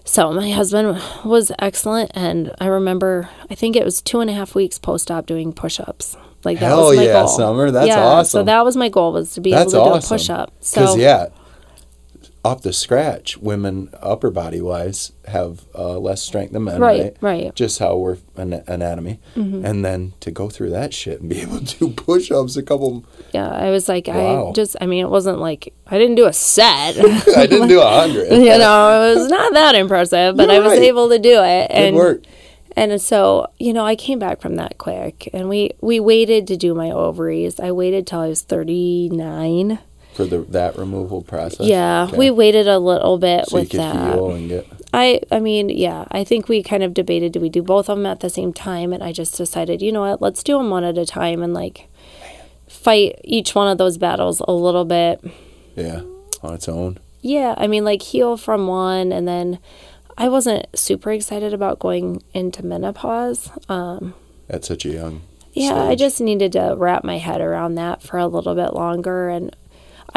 so 0.05 0.33
my 0.33 0.51
husband 0.51 1.01
was 1.25 1.53
excellent. 1.59 2.11
And 2.15 2.55
I 2.61 2.67
remember, 2.67 3.29
I 3.51 3.55
think 3.55 3.77
it 3.77 3.85
was 3.85 4.01
two 4.01 4.21
and 4.21 4.31
a 4.31 4.33
half 4.33 4.55
weeks 4.55 4.79
post 4.79 5.11
op 5.11 5.27
doing 5.27 5.53
push 5.53 5.79
ups. 5.81 6.17
Like 6.45 6.61
that 6.61 6.67
Hell 6.67 6.89
was 6.89 6.97
my 6.97 7.03
yeah, 7.03 7.13
goal. 7.13 7.29
Summer. 7.29 7.71
That's 7.71 7.89
yeah, 7.89 8.23
So 8.23 8.43
that 8.43 8.65
was 8.65 8.77
my 8.77 8.89
goal 8.89 9.13
was 9.13 9.35
to 9.35 9.41
be 9.41 9.51
That's 9.51 9.75
able 9.75 9.85
to 9.85 9.91
awesome. 9.91 10.01
do 10.01 10.07
a 10.07 10.19
push 10.19 10.31
up. 10.31 10.53
So 10.61 10.97
yeah, 10.97 11.27
off 12.49 12.63
the 12.63 12.73
scratch, 12.73 13.37
women 13.39 13.91
upper 14.01 14.31
body 14.31 14.61
wise 14.61 15.13
have 15.27 15.67
uh, 15.75 15.99
less 15.99 16.23
strength 16.23 16.53
than 16.53 16.65
men, 16.65 16.81
Right, 16.81 17.01
right? 17.03 17.17
right. 17.21 17.43
Mm-hmm. 17.45 17.55
Just 17.55 17.79
how 17.79 17.97
we're 17.97 18.17
an- 18.37 18.65
anatomy, 18.67 19.21
and 19.37 19.85
then 19.85 20.15
to 20.21 20.31
go 20.31 20.49
through 20.49 20.71
that 20.71 20.93
shit 20.95 21.21
and 21.21 21.29
be 21.31 21.41
able 21.47 21.61
to 21.61 21.79
do 21.79 21.91
push 21.91 22.31
ups 22.31 22.57
a 22.57 22.63
couple. 22.63 23.05
yeah, 23.33 23.49
I 23.51 23.71
was 23.71 23.89
like, 23.89 24.07
Wow. 24.09 24.49
I 24.49 24.53
just, 24.53 24.77
I 24.81 24.87
mean, 24.87 25.05
it 25.05 25.11
wasn't 25.11 25.39
like 25.39 25.73
I 25.87 25.99
didn't 25.99 26.17
do 26.17 26.27
a 26.27 26.33
set. 26.33 26.97
I 27.37 27.47
didn't 27.47 27.69
do 27.69 27.81
a 27.81 27.87
hundred. 28.01 28.33
you 28.33 28.59
know, 28.59 29.11
it 29.13 29.15
was 29.17 29.29
not 29.29 29.53
that 29.53 29.75
impressive, 29.75 30.37
but 30.37 30.49
You're 30.49 30.57
I 30.57 30.67
was 30.67 30.73
right. 30.79 30.83
able 30.83 31.09
to 31.11 31.19
do 31.19 31.43
it. 31.43 31.69
Good 31.69 31.77
and 31.77 31.97
work. 31.97 32.23
and 32.77 33.01
so, 33.01 33.47
you 33.59 33.73
know, 33.73 33.85
I 33.85 33.95
came 33.97 34.19
back 34.19 34.41
from 34.41 34.57
that 34.57 34.79
quick 34.79 35.29
and 35.33 35.49
we 35.49 35.73
we 35.81 36.01
waited 36.01 36.47
to 36.49 36.57
do 36.57 36.75
my 36.75 36.91
ovaries. 36.91 37.61
I 37.61 37.73
waited 37.73 38.07
till 38.07 38.21
I 38.21 38.29
was 38.29 38.43
39. 38.43 39.79
For 40.19 40.27
the 40.27 40.39
that 40.51 40.77
removal 40.77 41.23
process. 41.23 41.67
Yeah, 41.67 42.07
Okay. 42.09 42.17
we 42.19 42.31
waited 42.31 42.67
a 42.69 42.79
little 42.79 43.17
bit 43.19 43.47
so 43.47 43.57
you 43.57 43.61
with 43.63 43.71
that. 43.73 44.15
heal 44.15 44.31
and 44.33 44.49
get. 44.49 44.67
I 44.93 45.21
I 45.31 45.39
mean, 45.39 45.69
yeah, 45.71 46.05
I 46.11 46.25
think 46.25 46.49
we 46.49 46.63
kind 46.63 46.83
of 46.83 46.93
debated 46.93 47.33
do 47.33 47.41
we 47.41 47.49
do 47.49 47.63
both 47.63 47.89
of 47.89 47.97
them 47.97 48.07
at 48.07 48.21
the 48.21 48.29
same 48.29 48.53
time 48.53 48.93
and 48.93 49.03
I 49.03 49.13
just 49.13 49.37
decided, 49.37 49.81
you 49.81 49.93
know 49.93 50.01
what, 50.03 50.21
let's 50.21 50.43
do 50.43 50.59
them 50.59 50.71
one 50.71 50.83
at 50.85 50.99
a 50.99 51.07
time 51.07 51.43
and 51.43 51.55
like 51.55 51.89
fight 52.69 53.21
each 53.25 53.55
one 53.55 53.69
of 53.69 53.79
those 53.79 53.97
battles 53.99 54.43
a 54.49 54.53
little 54.53 54.85
bit. 54.85 55.23
Yeah, 55.77 56.01
on 56.43 56.55
its 56.55 56.69
own. 56.69 56.99
Yeah, 57.21 57.55
I 57.57 57.67
mean 57.69 57.85
like 57.85 58.03
heal 58.03 58.37
from 58.37 58.67
one 58.67 59.13
and 59.13 59.27
then 59.29 59.59
I 60.17 60.29
wasn't 60.29 60.67
super 60.75 61.13
excited 61.13 61.55
about 61.55 61.79
going 61.79 62.23
into 62.35 62.65
menopause. 62.67 63.51
Um 63.69 64.15
At 64.49 64.65
such 64.65 64.85
a 64.85 64.89
young. 64.91 65.23
Yeah, 65.53 65.83
I 65.83 65.95
just 65.97 66.21
needed 66.21 66.53
to 66.53 66.75
wrap 66.77 67.03
my 67.05 67.19
head 67.19 67.41
around 67.41 67.75
that 67.77 68.03
for 68.03 68.17
a 68.19 68.27
little 68.29 68.55
bit 68.55 68.75
longer 68.75 69.29
and 69.29 69.55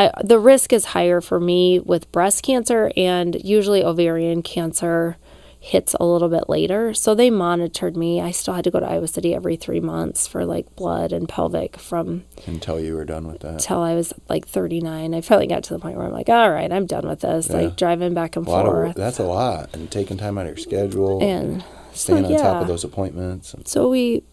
I, 0.08 0.12
the 0.24 0.39
risk 0.39 0.74
is 0.74 0.86
higher 0.86 1.22
for 1.22 1.39
me 1.39 1.80
with 1.80 2.12
breast 2.12 2.43
cancer, 2.43 2.91
and 2.95 3.36
usually 3.43 3.84
ovarian 3.84 4.41
cancer 4.41 5.18
hits 5.60 5.95
a 5.99 6.06
little 6.06 6.28
bit 6.28 6.49
later. 6.49 6.91
So 6.93 7.14
they 7.14 7.30
monitored 7.30 7.95
me. 7.95 8.20
I 8.20 8.32
still 8.32 8.56
had 8.56 8.64
to 8.64 8.72
go 8.72 8.80
to 8.80 8.86
Iowa 8.88 9.08
City 9.08 9.36
every 9.36 9.56
three 9.56 9.80
months 9.80 10.28
for 10.28 10.43
like 10.43 10.76
blood 10.76 11.14
and 11.14 11.30
pelvic 11.30 11.78
from 11.78 12.24
Until 12.47 12.80
you 12.80 12.95
were 12.95 13.06
done 13.06 13.28
with 13.28 13.41
that. 13.41 13.54
Until 13.54 13.82
I 13.82 13.93
was 13.93 14.12
like 14.28 14.47
39. 14.47 15.14
I 15.14 15.22
finally 15.22 15.45
got 15.45 15.64
to 15.66 15.74
the 15.74 15.80
point 15.80 15.97
where 15.97 16.08
I'm 16.08 16.14
like, 16.14 16.30
all 16.30 16.49
right, 16.49 16.72
I'm 16.72 16.88
done 16.88 17.08
with 17.08 17.22
this. 17.22 17.47
Yeah. 17.47 17.58
Like 17.58 17.78
driving 17.78 18.16
back 18.16 18.36
and 18.36 18.45
forth. 18.45 18.89
of 18.89 18.95
that's 18.95 19.20
a 19.20 19.24
lot, 19.24 19.70
and 19.74 19.91
taking 19.91 20.18
time 20.18 20.39
out 20.39 20.47
of 20.47 20.58
your 20.58 20.58
schedule, 20.58 21.22
and 21.22 21.62
so, 21.93 22.16
staying 22.16 22.26
on 22.26 22.38
top 22.38 22.62
of 22.64 22.68
those 22.68 22.84
appointments. 22.84 23.54
And, 23.54 23.68
so 23.68 23.88
we 23.89 24.24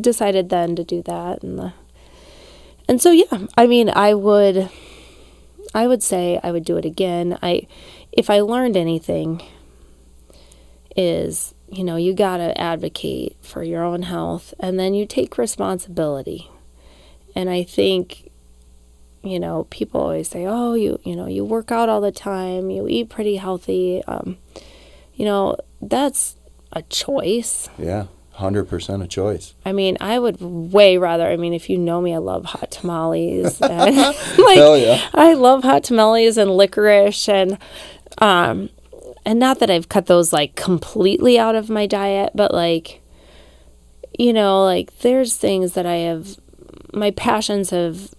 decided 0.00 0.48
then 0.48 0.74
to 0.76 0.84
do 0.84 1.02
that 1.02 1.42
and 1.42 1.58
the 1.58 1.72
and 2.88 3.00
so 3.00 3.10
yeah 3.10 3.46
i 3.56 3.66
mean 3.66 3.90
i 3.90 4.14
would 4.14 4.70
i 5.74 5.86
would 5.86 6.02
say 6.02 6.38
i 6.42 6.50
would 6.50 6.64
do 6.64 6.76
it 6.76 6.84
again. 6.84 7.38
I 7.42 7.66
if 8.12 8.28
i 8.30 8.40
learned 8.40 8.76
anything 8.76 9.42
is 10.94 11.54
you 11.68 11.84
know 11.84 11.96
you 11.96 12.12
got 12.14 12.36
to 12.36 12.58
advocate 12.60 13.36
for 13.40 13.62
your 13.62 13.82
own 13.82 14.02
health 14.02 14.52
and 14.60 14.78
then 14.78 14.94
you 14.94 15.06
take 15.06 15.38
responsibility. 15.38 16.50
And 17.34 17.48
i 17.48 17.62
think 17.62 18.30
you 19.22 19.40
know 19.40 19.64
people 19.70 20.00
always 20.00 20.28
say 20.28 20.44
oh 20.46 20.74
you 20.74 21.00
you 21.04 21.16
know 21.16 21.26
you 21.26 21.44
work 21.44 21.70
out 21.72 21.88
all 21.88 22.00
the 22.00 22.12
time 22.12 22.70
you 22.70 22.88
eat 22.88 23.08
pretty 23.08 23.36
healthy 23.36 24.02
um, 24.06 24.36
you 25.14 25.24
know 25.24 25.56
that's 25.80 26.36
a 26.72 26.82
choice. 26.82 27.68
Yeah, 27.78 28.06
hundred 28.34 28.64
percent 28.64 29.02
a 29.02 29.06
choice. 29.06 29.54
I 29.64 29.72
mean, 29.72 29.96
I 30.00 30.18
would 30.18 30.40
way 30.40 30.96
rather. 30.98 31.26
I 31.26 31.36
mean, 31.36 31.52
if 31.52 31.68
you 31.68 31.78
know 31.78 32.00
me, 32.00 32.14
I 32.14 32.18
love 32.18 32.46
hot 32.46 32.70
tamales. 32.70 33.60
And, 33.60 33.96
like, 34.38 34.56
Hell 34.56 34.78
yeah. 34.78 35.00
I 35.14 35.34
love 35.34 35.62
hot 35.64 35.84
tamales 35.84 36.38
and 36.38 36.50
licorice, 36.56 37.28
and 37.28 37.58
um, 38.18 38.70
and 39.24 39.38
not 39.38 39.58
that 39.60 39.70
I've 39.70 39.88
cut 39.88 40.06
those 40.06 40.32
like 40.32 40.56
completely 40.56 41.38
out 41.38 41.54
of 41.54 41.68
my 41.70 41.86
diet, 41.86 42.32
but 42.34 42.52
like, 42.52 43.00
you 44.18 44.32
know, 44.32 44.64
like 44.64 44.98
there's 45.00 45.36
things 45.36 45.74
that 45.74 45.86
I 45.86 45.96
have. 45.96 46.38
My 46.94 47.10
passions 47.10 47.70
have 47.70 48.14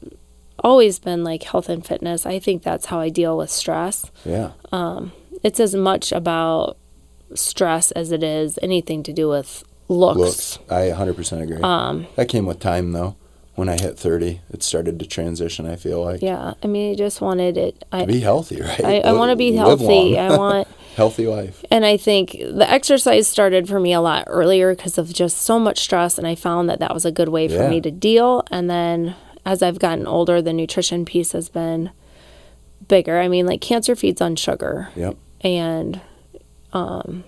always 0.60 0.98
been 0.98 1.24
like 1.24 1.44
health 1.44 1.70
and 1.70 1.86
fitness. 1.86 2.26
I 2.26 2.40
think 2.40 2.64
that's 2.64 2.88
how 2.88 3.00
I 3.00 3.10
deal 3.10 3.38
with 3.38 3.50
stress. 3.52 4.10
Yeah, 4.26 4.52
Um 4.72 5.12
It's 5.44 5.60
as 5.60 5.76
much 5.76 6.12
about 6.12 6.78
stress 7.36 7.92
as 7.92 8.12
it 8.12 8.24
is 8.24 8.58
anything 8.62 9.04
to 9.04 9.14
do 9.14 9.28
with 9.28 9.64
looks. 9.88 10.18
looks. 10.18 10.60
I 10.70 10.90
hundred 10.90 11.16
percent 11.16 11.42
agree. 11.42 11.62
Um, 11.62 12.08
that 12.16 12.28
came 12.30 12.46
with 12.46 12.60
time 12.60 12.92
though. 12.92 13.16
When 13.56 13.70
I 13.70 13.80
hit 13.80 14.00
thirty, 14.00 14.42
it 14.50 14.64
started 14.64 14.98
to 15.00 15.06
transition. 15.06 15.68
I 15.68 15.76
feel 15.76 16.04
like 16.04 16.22
Yeah, 16.24 16.54
I 16.64 16.68
mean, 16.68 16.92
I 16.94 16.96
just 16.96 17.22
wanted 17.22 17.56
it. 17.58 17.86
I 17.92 18.06
be 18.06 18.20
healthy, 18.22 18.60
right? 18.62 18.84
I, 18.84 18.98
I 19.02 19.12
want 19.14 19.30
to 19.30 19.36
be 19.36 19.54
healthy. 19.54 20.18
I 20.18 20.36
want, 20.38 20.68
healthy 20.96 21.28
life. 21.28 21.64
and 21.70 21.86
I 21.86 21.96
think 21.98 22.32
the 22.32 22.66
exercise 22.68 23.28
started 23.28 23.68
for 23.68 23.80
me 23.80 23.94
a 23.94 24.02
lot 24.02 24.24
earlier 24.26 24.74
because 24.76 24.98
of 24.98 25.14
just 25.14 25.38
so 25.38 25.60
much 25.60 25.80
stress, 25.82 26.18
and 26.18 26.26
I 26.26 26.34
found 26.34 26.68
that 26.70 26.80
that 26.80 26.96
was 26.96 27.06
a 27.06 27.12
good 27.12 27.30
way 27.30 27.48
for 27.48 27.56
Yeah. 27.56 27.70
me 27.70 27.80
to 27.82 27.92
deal. 27.92 28.44
And 28.50 28.70
then 28.72 29.16
as 29.46 29.62
I've 29.62 29.78
gotten 29.78 30.08
older, 30.08 30.42
the 30.42 30.54
nutrition 30.54 31.06
piece 31.06 31.34
has 31.34 31.48
been 31.50 31.92
bigger. 32.88 33.20
I 33.20 33.28
mean, 33.28 33.46
like 33.46 33.62
cancer 33.62 33.96
feeds 33.96 34.20
on 34.20 34.36
sugar, 34.36 34.90
Yep. 34.96 35.16
and 35.42 36.02
um, 36.74 37.24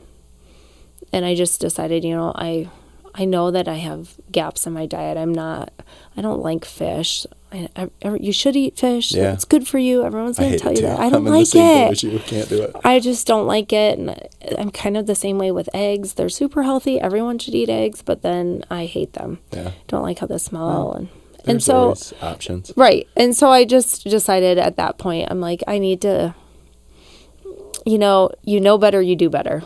and 1.14 1.26
I 1.26 1.36
just 1.36 1.62
decided, 1.62 2.04
you 2.04 2.16
know, 2.16 2.32
I 2.36 2.70
I 3.18 3.26
know 3.26 3.50
that 3.52 3.68
I 3.68 3.76
have 3.76 4.16
gaps 4.32 4.68
in 4.68 4.74
my 4.74 4.86
diet. 4.86 5.18
I'm 5.18 5.34
not. 5.34 5.72
I 6.18 6.22
don't 6.22 6.42
like 6.42 6.66
fish. 6.66 7.26
I, 7.52 7.70
I, 7.78 7.90
you 8.20 8.34
should 8.34 8.58
eat 8.58 8.78
fish. 8.78 9.14
Yeah. 9.14 9.32
It's 9.32 9.46
good 9.46 9.66
for 9.66 9.80
you. 9.80 10.04
Everyone's 10.04 10.38
going 10.38 10.52
to 10.52 10.60
tell 10.60 10.72
you 10.72 10.78
too. 10.80 10.84
that. 10.88 11.00
I 11.00 11.04
don't 11.10 11.22
I'm 11.22 11.28
in 11.28 11.32
the 11.32 11.40
like 11.40 11.56
it. 11.56 12.04
you. 12.04 12.20
Can't 12.20 12.50
do 12.50 12.62
it. 12.64 12.76
I 12.84 13.00
just 13.00 13.26
don't 13.26 13.48
like 13.48 13.72
it. 13.72 13.98
And 13.98 14.28
I'm 14.58 14.70
kind 14.72 14.98
of 14.98 15.06
the 15.06 15.16
same 15.16 15.38
way 15.38 15.52
with 15.52 15.70
eggs. 15.74 16.16
They're 16.16 16.28
super 16.28 16.64
healthy. 16.64 17.00
Everyone 17.00 17.40
should 17.40 17.56
eat 17.56 17.70
eggs, 17.70 18.02
but 18.02 18.22
then 18.22 18.66
I 18.70 18.86
hate 18.86 19.14
them. 19.14 19.40
Yeah. 19.54 19.72
Don't 19.88 20.04
like 20.04 20.20
how 20.20 20.28
they 20.28 20.38
smell. 20.38 20.92
And, 20.92 21.08
and 21.46 21.62
There's 21.62 21.64
so, 21.66 21.96
options. 22.22 22.74
right. 22.76 23.08
And 23.16 23.34
so 23.34 23.50
I 23.50 23.64
just 23.64 24.04
decided 24.04 24.58
at 24.58 24.76
that 24.76 24.98
point, 24.98 25.30
I'm 25.32 25.40
like, 25.40 25.64
I 25.68 25.78
need 25.80 26.02
to, 26.02 26.36
you 27.86 27.98
know, 27.98 28.32
you 28.44 28.60
know 28.60 28.78
better, 28.78 29.02
you 29.02 29.16
do 29.16 29.30
better. 29.30 29.64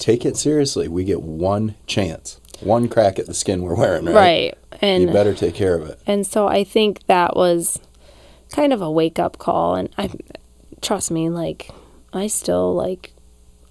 Take 0.00 0.24
it 0.26 0.36
seriously. 0.36 0.88
We 0.88 1.04
get 1.04 1.22
one 1.22 1.76
chance, 1.86 2.40
one 2.60 2.88
crack 2.88 3.18
at 3.20 3.26
the 3.26 3.34
skin 3.34 3.62
we're 3.62 3.76
wearing, 3.76 4.06
right? 4.06 4.14
Right. 4.14 4.54
And, 4.80 5.02
You 5.04 5.12
better 5.12 5.34
take 5.34 5.54
care 5.54 5.74
of 5.76 5.86
it. 5.88 6.00
and 6.06 6.26
so 6.26 6.48
I 6.48 6.64
think 6.64 7.06
that 7.06 7.36
was 7.36 7.78
kind 8.50 8.72
of 8.72 8.80
a 8.82 8.90
wake 8.90 9.18
up 9.18 9.38
call. 9.38 9.74
And 9.76 9.88
I, 9.96 10.10
trust 10.80 11.10
me, 11.10 11.28
like, 11.28 11.70
I 12.12 12.26
still 12.26 12.74
like 12.74 13.12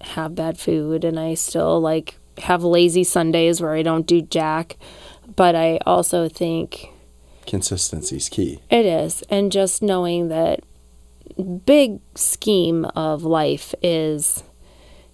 have 0.00 0.34
bad 0.34 0.58
food 0.58 1.04
and 1.04 1.18
I 1.20 1.34
still 1.34 1.78
like 1.80 2.16
have 2.38 2.62
lazy 2.64 3.04
Sundays 3.04 3.60
where 3.60 3.74
I 3.74 3.82
don't 3.82 4.06
do 4.06 4.22
jack. 4.22 4.76
But 5.36 5.54
I 5.54 5.78
also 5.84 6.28
think 6.28 6.88
consistency 7.46 8.16
is 8.16 8.28
key. 8.28 8.60
it 8.70 8.86
is. 8.86 9.22
And 9.30 9.50
just 9.50 9.82
knowing 9.82 10.28
that 10.28 10.60
big 11.66 12.00
scheme 12.14 12.84
of 12.96 13.22
life 13.24 13.74
is, 13.82 14.42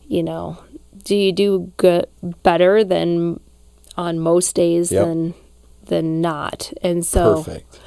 you 0.07 0.23
know, 0.23 0.59
do 1.07 1.15
you 1.15 1.31
do 1.33 1.73
good 1.77 2.07
better 2.43 2.83
than 2.83 3.39
on 3.97 4.19
most 4.19 4.55
days 4.57 4.91
Yep. 4.91 5.05
than 5.05 5.35
than 5.85 6.21
not? 6.21 6.73
And 6.83 7.07
so 7.07 7.37
Perfect. 7.45 7.79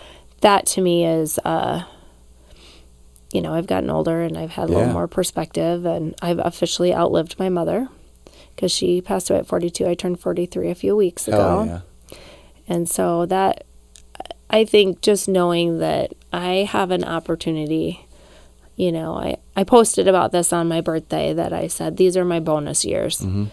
that 0.41 0.65
to 0.67 0.81
me 0.81 1.05
is 1.05 1.37
uh 1.43 1.83
you 3.33 3.41
know 3.41 3.53
i've 3.53 3.67
gotten 3.67 3.89
older 3.89 4.21
and 4.21 4.37
i've 4.37 4.51
had 4.51 4.69
a 4.69 4.71
Yeah. 4.71 4.77
little 4.79 4.93
more 4.93 5.07
perspective 5.07 5.85
and 5.85 6.15
i've 6.21 6.39
officially 6.39 6.93
outlived 6.95 7.37
my 7.37 7.49
mother 7.49 7.87
because 8.55 8.71
she 8.71 9.01
passed 9.01 9.29
away 9.29 9.39
at 9.39 9.45
42 9.47 9.85
i 9.87 9.93
turned 9.93 10.19
43 10.19 10.69
a 10.69 10.75
few 10.75 10.95
weeks 10.95 11.27
ago 11.27 11.63
yeah. 12.11 12.17
and 12.67 12.89
so 12.89 13.25
that 13.27 13.65
i 14.49 14.65
think 14.65 15.01
just 15.01 15.27
knowing 15.27 15.77
that 15.79 16.13
i 16.33 16.65
have 16.67 16.89
an 16.89 17.03
opportunity 17.03 18.07
you 18.79 18.91
know 18.91 19.09
i 19.27 19.35
i 19.55 19.63
posted 19.63 20.07
about 20.07 20.31
this 20.31 20.51
on 20.53 20.67
my 20.67 20.81
birthday 20.81 21.33
that 21.33 21.51
i 21.53 21.67
said 21.67 21.97
these 21.97 22.15
are 22.17 22.25
my 22.25 22.39
bonus 22.39 22.85
years 22.85 23.19
mm-hmm. 23.19 23.45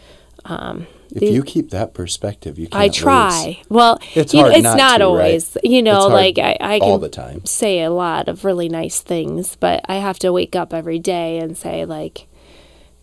um, 0.53 0.87
If 1.11 1.21
These- 1.21 1.35
you 1.35 1.43
keep 1.43 1.71
that 1.71 1.95
perspective, 1.95 2.59
you 2.59 2.67
can't 2.69 2.83
I 2.83 2.87
lose. 2.87 2.97
try. 2.97 3.39
Well, 3.69 3.99
It's 4.15 4.35
you 4.35 4.43
know, 4.43 4.49
it's 4.51 4.63
not 4.63 4.77
not 4.77 4.99
to, 4.99 5.05
right? 5.05 5.11
always. 5.11 5.57
You 5.63 5.81
know, 5.83 6.07
like 6.23 6.37
I, 6.39 6.57
I 6.61 6.79
can 6.81 6.89
all 6.91 6.99
the 6.99 7.09
time. 7.09 7.45
say 7.47 7.83
a 7.83 7.91
lot 7.91 8.29
of 8.29 8.45
really 8.45 8.69
nice 8.69 8.99
things, 9.03 9.57
but 9.57 9.79
I 9.89 9.97
have 10.07 10.19
to 10.21 10.33
wake 10.33 10.55
up 10.57 10.75
every 10.75 10.99
day 10.99 11.39
and 11.39 11.57
say 11.57 11.85
like, 11.85 12.27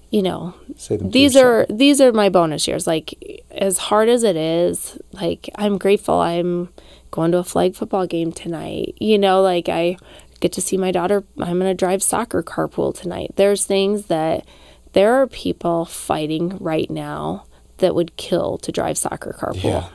you 0.09 0.21
know, 0.21 0.53
these 0.89 1.35
yourself. 1.35 1.45
are 1.45 1.73
these 1.73 2.01
are 2.01 2.11
my 2.11 2.29
bonus 2.29 2.67
years. 2.67 2.85
Like 2.85 3.07
as 3.51 3.77
hard 3.87 4.09
as 4.09 4.23
it 4.23 4.35
is, 4.35 4.97
like 5.13 5.49
I'm 5.55 5.77
grateful 5.77 6.19
I'm 6.19 6.69
going 7.11 7.31
to 7.31 7.37
a 7.39 7.43
flag 7.43 7.73
football 7.75 8.05
game 8.05 8.31
tonight. 8.33 8.95
You 8.99 9.17
know, 9.17 9.41
like 9.41 9.69
I 9.69 9.95
get 10.43 10.51
to 10.53 10.61
see 10.61 10.77
my 10.77 10.91
daughter. 10.91 11.23
I'm 11.39 11.57
going 11.57 11.71
to 11.71 11.73
drive 11.73 12.03
soccer 12.03 12.43
carpool 12.43 12.93
tonight. 12.93 13.31
There's 13.37 13.65
things 13.65 14.05
that 14.07 14.45
there 14.91 15.15
are 15.15 15.25
people 15.27 15.85
fighting 15.85 16.57
right 16.59 16.89
now 16.91 17.45
that 17.77 17.95
would 17.95 18.15
kill 18.17 18.57
to 18.59 18.71
drive 18.71 18.97
soccer 18.97 19.35
carpool. 19.39 19.63
Yeah. 19.63 19.87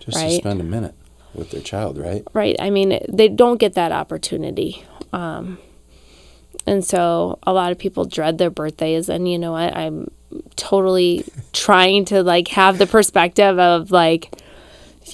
just 0.00 0.18
to 0.18 0.30
spend 0.32 0.60
a 0.60 0.64
minute 0.64 0.94
with 1.34 1.50
their 1.50 1.60
child, 1.60 1.98
right? 1.98 2.22
right 2.32 2.54
i 2.60 2.70
mean 2.70 2.98
they 3.08 3.28
don't 3.28 3.58
get 3.58 3.74
that 3.74 3.90
opportunity 3.92 4.84
um, 5.12 5.58
and 6.66 6.84
so 6.84 7.38
a 7.42 7.52
lot 7.52 7.72
of 7.72 7.78
people 7.78 8.04
dread 8.04 8.38
their 8.38 8.50
birthdays 8.50 9.08
and 9.08 9.28
you 9.28 9.36
know 9.38 9.52
what 9.52 9.76
i'm 9.76 10.08
totally 10.54 11.24
trying 11.52 12.04
to 12.04 12.22
like 12.22 12.48
have 12.48 12.78
the 12.78 12.86
perspective 12.86 13.58
of 13.58 13.90
like 13.90 14.32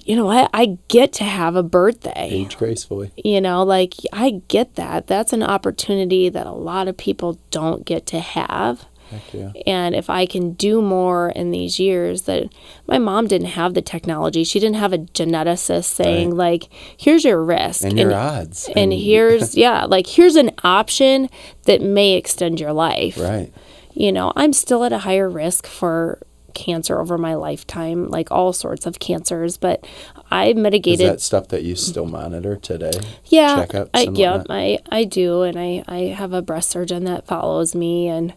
you 0.05 0.17
know 0.17 0.25
what 0.25 0.51
i 0.55 0.79
get 0.89 1.13
to 1.13 1.25
have 1.25 1.57
a 1.57 1.63
birthday 1.63 2.29
Age 2.31 2.57
gracefully. 2.57 3.13
you 3.17 3.41
know 3.41 3.63
like 3.63 3.95
i 4.13 4.43
get 4.49 4.77
that 4.77 5.07
that's 5.07 5.33
an 5.33 5.43
opportunity 5.43 6.29
that 6.29 6.47
a 6.47 6.53
lot 6.53 6.89
of 6.89 6.97
people 6.97 7.39
don't 7.51 7.85
get 7.85 8.07
to 8.07 8.21
have 8.21 8.87
yeah. 9.33 9.53
and 9.67 9.95
if 9.95 10.09
I 10.09 10.27
can 10.27 10.53
do 10.53 10.81
more 10.81 11.31
in 11.31 11.51
these 11.51 11.79
years 11.79 12.23
that 12.23 12.53
my 12.87 12.99
mom 12.99 13.27
didn't 13.27 13.49
have 13.49 13.75
the 13.75 13.83
technology, 13.83 14.45
she 14.45 14.61
didn't 14.61 14.77
have 14.77 14.93
a 14.93 14.99
geneticist 14.99 15.85
saying 15.85 16.35
like, 16.37 16.69
"Here's 16.97 17.25
your 17.25 17.43
risk 17.43 17.83
And 17.85 17.99
your 17.99 18.15
odds. 18.15 18.69
and 18.77 18.93
here's 18.93 19.57
yeah, 19.57 19.85
like 19.85 20.07
here's 20.07 20.37
an 20.37 20.51
option 20.63 21.29
that 21.65 21.81
may 21.83 22.15
extend 22.15 22.61
your 22.61 22.73
life." 22.73 23.19
right. 23.19 23.53
You 23.93 24.13
know, 24.13 24.33
I'm 24.37 24.53
still 24.53 24.85
at 24.85 24.93
a 24.93 24.99
higher 24.99 25.29
risk 25.29 25.67
for 25.67 26.21
cancer 26.55 27.01
over 27.01 27.19
my 27.19 27.35
lifetime, 27.35 28.09
like 28.09 28.31
all 28.31 28.53
sorts 28.53 28.87
of 28.87 28.99
cancers, 28.99 29.57
but 29.57 29.87
I 30.31 30.47
Is 30.47 30.57
mitigated 30.57 31.09
that 31.09 31.21
stuff 31.21 31.49
that 31.49 31.63
you 31.63 31.77
still 31.77 32.07
monitor 32.07 32.57
today? 32.57 32.93
yeah, 33.27 33.65
Checkups 33.67 33.91
I, 33.95 34.09
yeah. 34.13 34.43
I, 34.49 34.79
I 34.91 35.05
do, 35.05 35.43
and 35.43 35.59
I, 35.59 35.85
I 35.89 35.99
have 36.15 36.33
a 36.33 36.43
breast 36.43 36.71
surgeon 36.71 37.05
that 37.05 37.27
follows 37.27 37.75
me, 37.75 38.09
and 38.09 38.35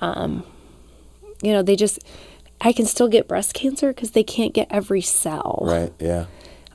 um, 0.00 0.44
you 1.42 1.52
know, 1.52 1.62
they 1.62 1.76
just, 1.76 2.00
I 2.60 2.72
can 2.72 2.86
still 2.86 3.08
get 3.08 3.28
breast 3.28 3.54
cancer 3.54 3.92
because 3.92 4.12
they 4.12 4.24
can't 4.24 4.52
get 4.52 4.68
every 4.70 5.02
cell. 5.02 5.60
Right. 5.62 5.92
Yeah. 5.98 6.26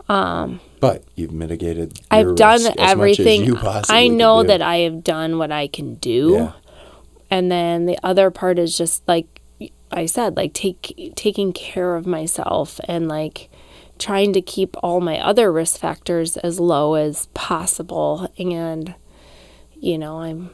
Um, 0.10 0.60
but 0.80 1.04
you've 1.16 1.32
mitigated. 1.32 2.00
I've 2.12 2.36
done 2.36 2.64
risk 2.64 2.72
as 2.72 2.76
much 2.76 2.80
as 2.80 2.92
everything. 2.92 3.46
you 3.46 3.56
possibly 3.56 3.98
I 3.98 4.08
know 4.08 4.44
that 4.44 4.62
I 4.62 4.78
have 4.80 5.04
done 5.04 5.38
what 5.38 5.52
I 5.52 5.68
can 5.68 5.96
do. 5.96 6.34
Yeah. 6.34 6.52
And 7.30 7.52
then 7.52 7.86
the 7.86 7.98
other 8.04 8.30
part 8.30 8.60
is 8.60 8.78
just 8.78 9.08
like 9.08 9.33
I 9.94 10.06
said, 10.06 10.38
like 10.38 10.54
take 10.54 11.14
taking 11.16 11.54
care 11.54 11.96
of 11.96 12.06
myself 12.06 12.80
and 12.88 13.08
like 13.08 13.50
trying 14.00 14.34
to 14.34 14.42
keep 14.42 14.76
all 14.84 15.00
my 15.00 15.20
other 15.20 15.52
risk 15.52 15.80
factors 15.80 16.38
as 16.38 16.60
low 16.60 16.96
as 16.96 17.28
possible 17.34 18.32
and 18.38 18.96
you 19.76 19.98
know, 19.98 20.22
I'm 20.22 20.50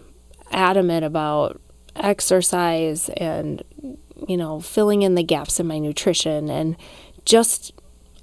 adamant 0.52 1.06
about 1.06 1.62
exercise 1.96 3.10
and 3.10 3.64
you 4.28 4.38
know, 4.38 4.60
filling 4.60 5.02
in 5.04 5.16
the 5.16 5.24
gaps 5.24 5.60
in 5.60 5.68
my 5.68 5.80
nutrition 5.80 6.50
and 6.50 6.76
just 7.26 7.74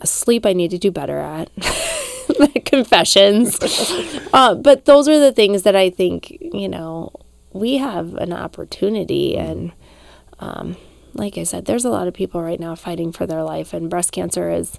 sleep 0.04 0.44
I 0.44 0.52
need 0.52 0.70
to 0.72 0.78
do 0.78 0.90
better 0.90 1.18
at. 1.18 1.50
The 2.26 2.60
confessions. 2.64 3.56
uh, 4.32 4.56
but 4.56 4.84
those 4.84 5.08
are 5.08 5.18
the 5.18 5.32
things 5.32 5.62
that 5.62 5.76
I 5.76 5.88
think, 5.88 6.36
you 6.40 6.68
know, 6.68 7.12
we 7.52 7.78
have 7.78 8.14
an 8.16 8.32
opportunity. 8.32 9.36
And 9.36 9.72
um, 10.40 10.76
like 11.18 11.38
I 11.38 11.44
said, 11.44 11.64
there's 11.66 11.84
a 11.84 11.90
lot 11.90 12.08
of 12.08 12.14
people 12.14 12.42
right 12.42 12.60
now 12.60 12.74
fighting 12.74 13.12
for 13.12 13.26
their 13.26 13.42
life, 13.42 13.72
and 13.72 13.90
breast 13.90 14.12
cancer 14.12 14.50
is. 14.50 14.78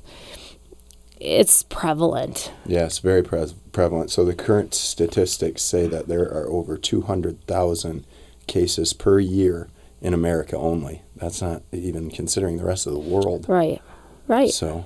It's 1.20 1.64
prevalent. 1.64 2.52
Yes, 2.66 3.00
very 3.00 3.24
pre- 3.24 3.52
prevalent. 3.72 4.12
So 4.12 4.24
the 4.24 4.36
current 4.36 4.76
statistics 4.76 5.64
say 5.64 5.88
that 5.88 6.08
there 6.08 6.26
are 6.32 6.48
over 6.48 6.78
200,000 6.78 8.06
cases 8.46 8.94
per 8.94 9.20
year 9.20 9.68
in 10.00 10.14
America 10.14 10.56
only. 10.56 11.02
That's 11.16 11.42
not 11.42 11.64
even 11.72 12.12
considering 12.12 12.58
the 12.58 12.66
rest 12.66 12.86
of 12.86 12.94
the 12.94 13.00
world. 13.00 13.48
Right. 13.50 13.82
Right. 14.28 14.52
So, 14.52 14.86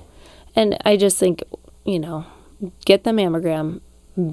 And 0.56 0.78
I 0.86 0.96
just 0.96 1.18
think, 1.18 1.42
you 1.84 1.98
know, 1.98 2.24
get 2.86 3.04
the 3.04 3.10
mammogram, 3.10 3.82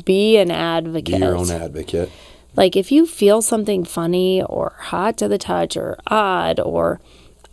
be 0.05 0.37
an 0.37 0.51
advocate. 0.51 1.05
be 1.05 1.13
advocate. 1.15 1.19
your 1.19 1.35
own 1.35 1.51
advocate. 1.51 2.11
Like 2.55 2.75
if 2.75 2.91
you 2.91 3.05
feel 3.05 3.41
something 3.41 3.83
funny 3.85 4.41
or 4.43 4.75
hot 4.77 5.17
to 5.17 5.27
the 5.27 5.37
touch 5.37 5.77
or 5.77 5.97
odd 6.07 6.59
or 6.59 6.99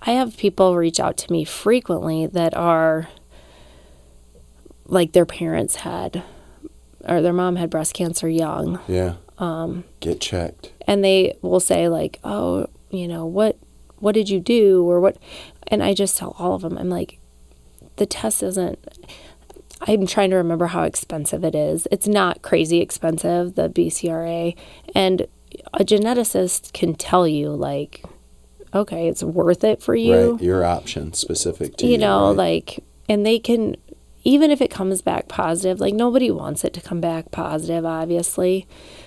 I 0.03 0.13
have 0.13 0.37
people 0.37 0.77
reach 0.77 0.99
out 1.01 1.17
to 1.19 1.33
me 1.33 1.45
frequently 1.45 2.27
that 2.27 2.55
are 2.57 3.09
like 4.87 5.13
their 5.13 5.27
parents 5.27 5.77
had 5.77 6.23
or 7.05 7.21
their 7.23 7.33
mom 7.33 7.57
had 7.57 7.71
breast 7.71 7.95
cancer 7.95 8.29
young 8.29 8.81
Yeah. 8.89 9.15
Um, 9.39 9.85
Get 10.01 10.21
checked. 10.21 10.73
and 10.87 11.05
they 11.05 11.37
will 11.43 11.61
say 11.61 11.89
like, 11.89 12.19
"Oh, 12.25 12.69
you 12.91 13.07
know, 13.07 13.27
what 13.27 13.59
what 13.99 14.13
did 14.15 14.31
you 14.31 14.41
do 14.41 14.89
or 14.89 14.99
what?" 15.01 15.19
And 15.67 15.83
I 15.83 15.93
just 15.93 16.17
tell 16.17 16.35
all 16.39 16.55
of 16.55 16.63
them, 16.63 16.79
I'm 16.79 16.89
like, 16.89 17.19
"The 17.97 18.07
test 18.07 18.43
isn't 18.43 18.79
I'm 19.83 20.07
trying 20.07 20.31
to 20.31 20.37
remember 20.37 20.67
how 20.67 20.83
expensive 20.83 21.45
it 21.45 21.55
is. 21.55 21.87
It's 21.91 22.09
not 22.09 22.43
crazy 22.43 22.81
expensive, 22.81 23.55
the 23.55 23.69
BCRA, 23.69 24.57
and 24.95 25.27
a 25.75 25.85
geneticist 25.85 26.73
can 26.73 26.95
tell 26.95 27.27
you 27.29 27.51
like, 27.51 28.03
okay, 28.75 29.09
it's 29.09 29.23
worth 29.23 29.65
it 29.65 29.83
for 29.83 29.95
you. 29.95 30.33
Right. 30.33 30.43
Your 30.43 30.65
option 30.65 31.13
specific 31.13 31.77
to 31.79 31.87
you 31.87 31.93
you. 31.93 31.99
know, 31.99 32.29
right? 32.29 32.37
like, 32.37 32.85
and 33.09 33.25
they 33.25 33.39
can, 33.39 33.77
even 34.25 34.51
if 34.51 34.61
it 34.61 34.71
comes 34.71 35.03
back 35.03 35.29
positive, 35.29 35.81
like 35.81 35.95
nobody 35.95 36.31
wants 36.31 36.65
it 36.65 36.73
to 36.75 36.81
come 36.81 37.01
back 37.01 37.31
positive, 37.31 37.85
obviously. 37.85 38.67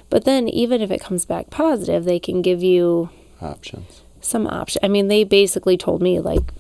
But 0.10 0.26
then, 0.26 0.48
even 0.48 0.82
if 0.82 0.90
it 0.90 1.02
comes 1.02 1.26
back 1.26 1.50
positive, 1.50 2.06
they 2.06 2.20
can 2.20 2.42
give 2.42 2.64
you 2.64 3.10
options. 3.42 4.02
some 4.22 4.48
option. 4.48 4.80
I 4.84 4.88
mean, 4.88 5.08
they 5.08 5.24
basically 5.24 5.78
told 5.78 6.02
me, 6.02 6.20
like, 6.20 6.52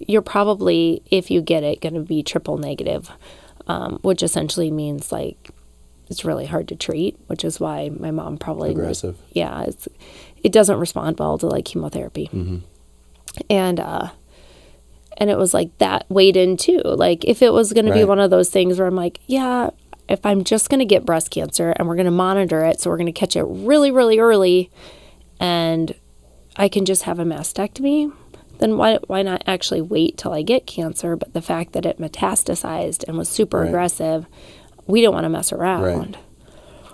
you're 0.00 0.22
probably, 0.22 1.02
if 1.10 1.30
you 1.30 1.40
get 1.40 1.62
it, 1.62 1.80
going 1.80 1.94
to 1.94 2.00
be 2.00 2.22
triple 2.24 2.58
negative, 2.58 3.10
um, 3.68 3.98
which 4.02 4.22
essentially 4.22 4.70
means 4.70 5.12
like 5.12 5.50
it's 6.08 6.24
really 6.24 6.46
hard 6.46 6.68
to 6.68 6.76
treat, 6.76 7.18
which 7.26 7.44
is 7.44 7.60
why 7.60 7.90
my 7.90 8.10
mom 8.10 8.38
probably 8.38 8.70
Aggressive. 8.70 9.18
yeah, 9.32 9.62
it's 9.64 9.88
it 10.42 10.52
doesn't 10.52 10.78
respond 10.78 11.18
well 11.18 11.36
to 11.38 11.46
like 11.46 11.64
chemotherapy. 11.66 12.28
And 13.50 13.78
uh 13.80 14.08
and 15.18 15.30
it 15.30 15.36
was 15.36 15.52
like 15.52 15.76
that 15.78 16.06
weighed 16.08 16.36
in 16.36 16.56
too. 16.56 16.80
Like 16.84 17.24
if 17.24 17.42
it 17.42 17.52
was 17.52 17.72
going 17.72 17.86
to 17.86 17.92
be 17.92 18.04
one 18.04 18.20
of 18.20 18.30
those 18.30 18.50
things 18.50 18.78
where 18.78 18.86
I'm 18.86 18.94
like, 18.94 19.18
yeah, 19.26 19.70
if 20.08 20.24
I'm 20.24 20.44
just 20.44 20.70
going 20.70 20.78
to 20.78 20.86
get 20.86 21.04
breast 21.04 21.30
cancer 21.30 21.72
and 21.76 21.88
we're 21.88 21.96
going 21.96 22.06
to 22.06 22.12
monitor 22.12 22.64
it, 22.64 22.80
so 22.80 22.88
we're 22.88 22.96
going 22.96 23.06
to 23.06 23.12
catch 23.12 23.34
it 23.36 23.42
really 23.42 23.90
really 23.90 24.18
early 24.18 24.70
and 25.40 25.94
I 26.56 26.68
can 26.68 26.84
just 26.84 27.02
have 27.02 27.18
a 27.18 27.24
mastectomy, 27.24 28.12
then 28.58 28.76
why 28.76 28.98
why 29.06 29.22
not 29.22 29.42
actually 29.46 29.80
wait 29.80 30.16
till 30.18 30.32
I 30.32 30.42
get 30.42 30.66
cancer, 30.66 31.16
but 31.16 31.32
the 31.32 31.42
fact 31.42 31.72
that 31.72 31.86
it 31.86 31.98
metastasized 31.98 33.04
and 33.08 33.16
was 33.18 33.28
super 33.28 33.60
Right. 33.60 33.68
aggressive, 33.68 34.26
we 34.86 35.00
don't 35.02 35.14
want 35.14 35.24
to 35.24 35.28
mess 35.30 35.52
around. 35.52 35.82
Right. 35.82 36.16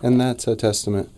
And 0.02 0.20
that's 0.20 0.46
a 0.46 0.56
testament 0.56 1.10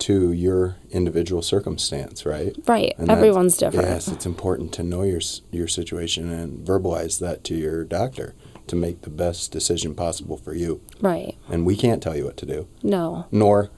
to 0.00 0.32
your 0.32 0.76
individual 0.90 1.40
circumstance, 1.40 2.26
right? 2.26 2.56
Right. 2.66 2.94
And 2.98 3.08
Everyone's 3.10 3.56
different. 3.56 3.86
Yes, 3.88 4.08
it's 4.08 4.26
important 4.26 4.72
to 4.74 4.82
know 4.82 5.02
your 5.02 5.20
your 5.52 5.68
situation 5.68 6.30
and 6.32 6.66
verbalize 6.66 7.20
that 7.20 7.44
to 7.44 7.54
your 7.54 7.84
doctor 7.84 8.34
to 8.66 8.76
make 8.76 9.02
the 9.02 9.10
best 9.10 9.52
decision 9.52 9.94
possible 9.94 10.36
for 10.36 10.54
you. 10.54 10.80
Right. 11.00 11.36
And 11.48 11.64
we 11.66 11.76
can't 11.76 12.02
tell 12.02 12.16
you 12.16 12.24
what 12.24 12.36
to 12.38 12.46
do, 12.46 12.66
No. 12.82 13.26
nor 13.30 13.70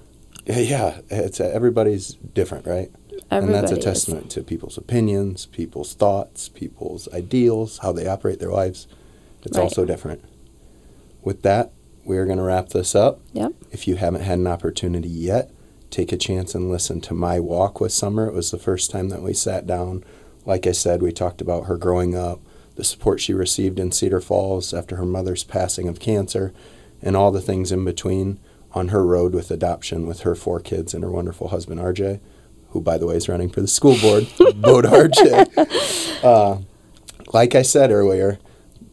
yeah, 0.46 1.00
it's 1.10 1.40
everybody's 1.40 2.14
different, 2.34 2.66
right? 2.66 2.90
And 3.30 3.48
that's 3.48 3.70
a 3.70 3.74
Everybody 3.74 3.78
is. 3.78 3.84
testament 3.84 4.30
to 4.30 4.42
people's 4.42 4.78
opinions, 4.78 5.46
people's 5.46 5.94
thoughts, 5.94 6.48
people's 6.48 7.08
ideals, 7.12 7.78
how 7.78 7.92
they 7.92 8.06
operate 8.06 8.38
their 8.38 8.50
lives. 8.52 8.86
It's 9.42 9.56
Right. 9.56 9.64
also 9.64 9.84
different. 9.84 10.22
With 11.22 11.42
that, 11.42 11.72
we're 12.04 12.24
going 12.26 12.38
to 12.38 12.44
wrap 12.44 12.68
this 12.70 12.94
up. 12.94 13.20
Yep. 13.32 13.52
If 13.72 13.88
you 13.88 13.96
haven't 13.96 14.22
had 14.22 14.38
an 14.38 14.46
opportunity 14.46 15.08
yet, 15.08 15.50
take 15.90 16.12
a 16.12 16.16
chance 16.16 16.54
and 16.54 16.70
listen 16.70 17.00
to 17.02 17.14
My 17.14 17.40
Walk 17.40 17.80
with 17.80 17.92
Summer. 17.92 18.26
It 18.26 18.34
was 18.34 18.50
the 18.50 18.58
first 18.58 18.90
time 18.90 19.08
that 19.08 19.22
we 19.22 19.32
sat 19.32 19.66
down. 19.66 20.04
Like 20.44 20.66
I 20.66 20.72
said, 20.72 21.02
we 21.02 21.10
talked 21.12 21.40
about 21.40 21.66
her 21.66 21.76
growing 21.76 22.14
up, 22.16 22.40
the 22.76 22.84
support 22.84 23.20
she 23.20 23.34
received 23.34 23.78
in 23.80 23.90
Cedar 23.90 24.20
Falls 24.20 24.72
after 24.72 24.96
her 24.96 25.06
mother's 25.06 25.42
passing 25.42 25.88
of 25.88 25.98
cancer, 25.98 26.52
and 27.02 27.16
all 27.16 27.32
the 27.32 27.40
things 27.40 27.72
in 27.72 27.84
between 27.84 28.38
on 28.72 28.88
her 28.88 29.04
road 29.04 29.34
with 29.34 29.50
adoption 29.50 30.06
with 30.06 30.20
her 30.20 30.34
four 30.34 30.60
kids 30.60 30.92
and 30.94 31.02
her 31.02 31.10
wonderful 31.10 31.48
husband, 31.48 31.80
RJ, 31.80 32.20
who, 32.76 32.82
by 32.82 32.98
the 32.98 33.06
way, 33.06 33.16
is 33.16 33.28
running 33.28 33.48
for 33.48 33.60
the 33.62 33.68
school 33.68 33.96
board. 33.98 34.24
RJ. 34.84 36.22
Uh, 36.22 36.58
like 37.32 37.54
I 37.54 37.62
said 37.62 37.90
earlier, 37.90 38.38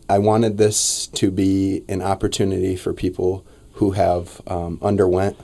I 0.10 0.20
wanted 0.20 0.58
this 0.58 1.08
to 1.08 1.32
be 1.32 1.84
an 1.90 2.02
opportunity 2.02 2.76
for 2.76 2.94
people 2.94 3.46
who 3.74 3.92
have 3.92 4.42
um, 4.48 4.80
underwent 4.82 5.38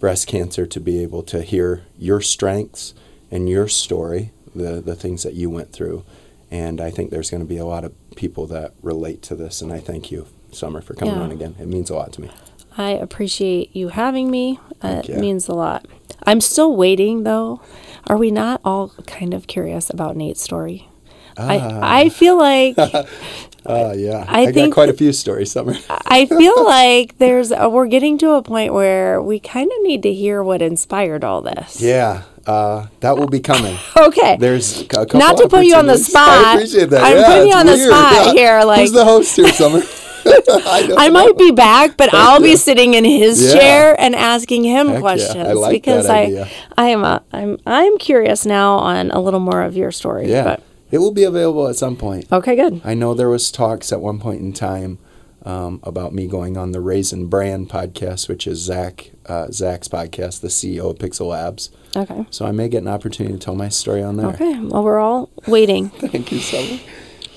breast 0.00 0.26
cancer 0.26 0.66
to 0.66 0.80
be 0.80 1.02
able 1.02 1.22
to 1.24 1.42
hear 1.42 1.82
your 1.98 2.20
strengths 2.20 2.94
and 3.30 3.48
your 3.48 3.68
story, 3.68 4.32
the, 4.54 4.80
the 4.80 4.94
things 4.94 5.22
that 5.22 5.34
you 5.34 5.50
went 5.50 5.72
through. 5.72 6.04
And 6.50 6.80
I 6.80 6.90
think 6.90 7.10
there's 7.10 7.30
going 7.30 7.42
to 7.42 7.48
be 7.48 7.56
a 7.58 7.66
lot 7.66 7.84
of 7.84 7.92
people 8.16 8.46
that 8.46 8.74
relate 8.82 9.22
to 9.22 9.34
this. 9.34 9.60
And 9.60 9.72
I 9.72 9.80
thank 9.80 10.10
you, 10.10 10.26
Summer, 10.52 10.80
for 10.80 10.94
coming 10.94 11.16
Yeah. 11.16 11.22
on 11.22 11.30
again. 11.32 11.56
It 11.58 11.66
means 11.66 11.90
a 11.90 11.94
lot 11.94 12.12
to 12.14 12.20
me. 12.22 12.30
I 12.76 12.90
appreciate 12.90 13.74
you 13.74 13.88
having 13.88 14.30
me. 14.30 14.58
Uh, 14.82 15.02
it 15.04 15.18
means 15.18 15.48
a 15.48 15.54
lot. 15.54 15.86
I'm 16.26 16.40
still 16.40 16.74
waiting 16.76 17.24
though. 17.24 17.60
Are 18.06 18.16
we 18.18 18.30
not 18.30 18.60
all 18.64 18.88
kind 19.06 19.32
of 19.34 19.46
curious 19.46 19.88
about 19.90 20.16
Nate's 20.16 20.42
story? 20.42 20.88
I 21.36 22.02
I 22.04 22.08
feel 22.10 22.36
like 22.38 22.78
Uh, 22.78 23.92
yeah. 23.96 24.24
I 24.28 24.44
got 24.46 24.54
think 24.54 24.74
quite 24.74 24.88
a 24.88 24.92
few 24.92 25.12
stories, 25.12 25.50
Summer. 25.50 25.74
I 25.90 26.26
feel 26.26 26.64
like 26.78 27.18
there's 27.18 27.50
a, 27.50 27.68
we're 27.68 27.86
getting 27.88 28.18
to 28.18 28.32
a 28.32 28.42
point 28.42 28.72
where 28.72 29.20
we 29.22 29.40
kind 29.40 29.70
of 29.72 29.82
need 29.82 30.02
to 30.04 30.12
hear 30.12 30.42
what 30.44 30.62
inspired 30.62 31.24
all 31.24 31.40
this. 31.42 31.80
yeah. 31.80 32.22
Uh, 32.46 32.88
that 33.00 33.16
will 33.16 33.26
be 33.26 33.40
coming. 33.40 33.74
Okay. 33.96 34.36
There's 34.38 34.82
a 34.82 34.84
couple 34.84 35.18
Not 35.18 35.38
to 35.38 35.48
put 35.48 35.64
you 35.64 35.76
on 35.76 35.86
the 35.86 35.96
spot. 35.96 36.28
I 36.44 36.54
appreciate 36.56 36.90
that. 36.90 37.02
I'm 37.02 37.16
Yeah, 37.16 37.26
putting 37.26 37.48
you 37.48 37.54
on 37.54 37.64
the 37.64 37.78
spot 37.78 38.12
Yeah. 38.12 38.32
here, 38.34 38.64
like- 38.64 38.80
Who's 38.80 38.92
the 38.92 39.04
host 39.06 39.34
here, 39.34 39.48
Summer? 39.48 39.80
I, 40.48 40.94
I 40.96 41.10
might 41.10 41.36
be 41.38 41.50
back, 41.50 41.96
but 41.96 42.12
I'll 42.14 42.40
yeah. 42.40 42.52
be 42.52 42.56
sitting 42.56 42.94
in 42.94 43.04
his 43.04 43.42
Yeah. 43.42 43.52
chair 43.60 44.00
and 44.00 44.14
asking 44.14 44.64
him 44.64 44.86
Heck 44.86 44.94
yeah. 44.96 45.00
questions 45.00 45.36
I 45.48 45.52
like 45.52 45.72
because 45.72 46.06
that 46.06 46.14
I 46.16 46.22
idea. 46.24 46.48
I 46.76 46.88
am 46.88 47.04
a, 47.04 47.22
I'm 47.32 47.58
I'm 47.66 47.98
curious 47.98 48.44
now 48.46 48.74
on 48.76 49.10
a 49.10 49.20
little 49.20 49.40
more 49.40 49.62
of 49.62 49.76
your 49.76 49.90
story. 49.92 50.30
Yeah. 50.30 50.44
But 50.44 50.62
It 50.90 50.98
will 50.98 51.12
be 51.12 51.24
available 51.24 51.68
at 51.68 51.76
some 51.76 51.96
point. 51.96 52.26
okay, 52.32 52.56
good. 52.56 52.80
I 52.84 52.94
know 52.94 53.14
there 53.14 53.28
was 53.30 53.50
talks 53.50 53.92
at 53.92 54.00
one 54.00 54.18
point 54.20 54.40
in 54.40 54.52
time 54.52 54.98
um, 55.44 55.80
about 55.82 56.14
me 56.14 56.26
going 56.26 56.56
on 56.56 56.72
the 56.72 56.80
Raisin 56.80 57.26
Brand 57.26 57.68
podcast, 57.68 58.28
which 58.30 58.46
is 58.46 58.58
Zach 58.60 59.10
uh, 59.26 59.48
Zach's 59.50 59.88
podcast, 59.88 60.40
the 60.40 60.48
CEO 60.48 60.90
of 60.90 60.96
Pixel 60.98 61.28
Labs. 61.28 61.70
Okay. 61.96 62.26
So 62.30 62.46
I 62.46 62.52
may 62.52 62.68
get 62.68 62.78
an 62.82 62.88
opportunity 62.88 63.34
to 63.34 63.38
tell 63.40 63.54
my 63.54 63.68
story 63.68 64.02
on 64.02 64.16
there. 64.16 64.28
Okay. 64.28 64.58
Well, 64.58 64.82
we're 64.82 64.98
all 64.98 65.28
waiting. 65.46 65.88
Thank 66.12 66.32
you, 66.32 66.38
so 66.40 66.60
much. 66.60 66.82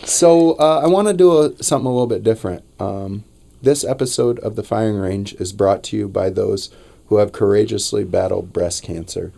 So 0.03 0.53
uh, 0.53 0.79
I 0.83 0.87
want 0.87 1.07
to 1.09 1.13
do 1.13 1.37
a, 1.41 1.63
something 1.63 1.85
a 1.85 1.91
little 1.91 2.07
bit 2.07 2.23
different. 2.23 2.63
Um, 2.79 3.23
this 3.61 3.83
episode 3.83 4.39
of 4.39 4.55
the 4.55 4.63
Firing 4.63 4.97
Range 4.97 5.33
is 5.35 5.51
brought 5.51 5.83
to 5.85 5.97
you 5.97 6.07
by 6.07 6.29
those 6.29 6.69
who 7.07 7.17
have 7.17 7.31
courageously 7.31 8.03
battled 8.03 8.53
breast 8.53 8.83
cancer. 8.83 9.31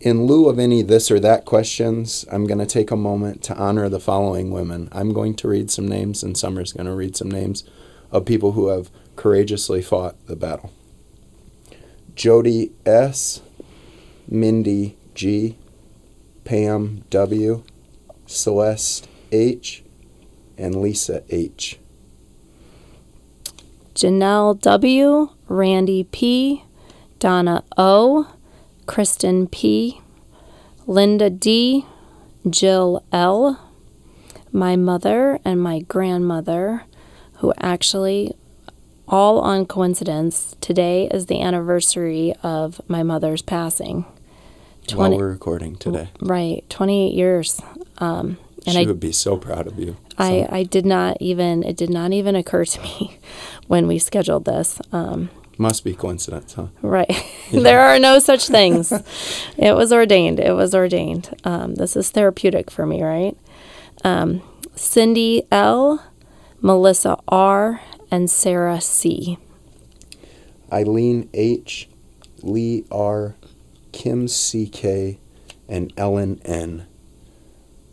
In 0.00 0.26
lieu 0.26 0.48
of 0.48 0.58
any 0.58 0.82
this 0.82 1.10
or 1.10 1.18
that 1.20 1.44
questions, 1.44 2.24
I'm 2.30 2.46
going 2.46 2.58
to 2.58 2.66
take 2.66 2.90
a 2.90 2.96
moment 2.96 3.42
to 3.44 3.56
honor 3.56 3.88
the 3.88 3.98
following 3.98 4.50
women. 4.50 4.88
I'm 4.92 5.12
going 5.12 5.34
to 5.36 5.48
read 5.48 5.70
some 5.70 5.88
names, 5.88 6.22
and 6.22 6.36
Summer's 6.36 6.72
going 6.72 6.86
to 6.86 6.94
read 6.94 7.16
some 7.16 7.30
names 7.30 7.64
of 8.12 8.24
people 8.24 8.52
who 8.52 8.68
have 8.68 8.90
courageously 9.16 9.82
fought 9.82 10.14
the 10.26 10.36
battle. 10.36 10.70
Jody 12.14 12.72
S., 12.84 13.40
Mindy 14.28 14.96
G., 15.14 15.56
Pam 16.44 17.04
W., 17.10 17.64
Celeste 18.26 19.08
H., 19.32 19.82
and 20.58 20.80
Lisa 20.80 21.24
H. 21.30 21.78
Janelle 23.96 24.60
W., 24.60 25.30
Randy 25.48 26.04
P., 26.04 26.64
Donna 27.18 27.64
O., 27.78 28.30
Kristen 28.84 29.46
P., 29.46 30.02
Linda 30.86 31.30
D., 31.30 31.86
Jill 32.48 33.02
L., 33.10 33.58
my 34.52 34.76
mother 34.76 35.40
and 35.46 35.62
my 35.62 35.80
grandmother, 35.80 36.84
who 37.38 37.54
actually, 37.56 38.34
all 39.08 39.40
on 39.40 39.64
coincidence, 39.64 40.54
today 40.60 41.08
is 41.10 41.24
the 41.24 41.40
anniversary 41.40 42.34
of 42.42 42.82
my 42.88 43.02
mother's 43.02 43.40
passing. 43.40 44.04
While 44.92 45.16
we're 45.16 45.30
recording 45.30 45.76
today. 45.76 46.10
Right, 46.20 46.68
28 46.68 47.14
years. 47.14 47.62
Um, 47.96 48.36
and 48.66 48.74
she 48.74 48.82
I, 48.82 48.86
would 48.86 49.00
be 49.00 49.12
so 49.12 49.38
proud 49.38 49.66
of 49.66 49.78
you. 49.78 49.96
I. 50.18 50.46
I 50.50 50.62
did 50.62 50.86
not 50.86 51.16
even, 51.20 51.62
it 51.62 51.76
did 51.76 51.90
not 51.90 52.12
even 52.12 52.36
occur 52.36 52.64
to 52.64 52.80
me 52.82 53.18
when 53.66 53.86
we 53.86 53.98
scheduled 53.98 54.44
this. 54.44 54.80
Um, 54.92 55.30
Must 55.58 55.84
be 55.84 55.94
coincidence, 55.94 56.54
huh? 56.54 56.68
Right. 56.82 57.10
Yeah. 57.50 57.60
there 57.62 57.80
are 57.80 57.98
no 57.98 58.18
such 58.18 58.48
things. 58.48 58.92
it 59.56 59.74
was 59.74 59.92
ordained. 59.92 60.40
It 60.40 60.52
was 60.52 60.74
ordained. 60.74 61.34
Um, 61.44 61.74
this 61.74 61.96
is 61.96 62.10
therapeutic 62.10 62.70
for 62.70 62.86
me, 62.86 63.02
right? 63.02 63.36
Um, 64.04 64.42
Cindy 64.74 65.44
L., 65.50 66.04
Melissa 66.60 67.18
R., 67.28 67.80
and 68.10 68.30
Sarah 68.30 68.80
C. 68.80 69.38
Eileen 70.72 71.28
H., 71.34 71.88
Lee 72.42 72.84
R., 72.90 73.36
Kim 73.92 74.28
C.K., 74.28 75.18
and 75.68 75.92
Ellen 75.96 76.40
N. 76.44 76.86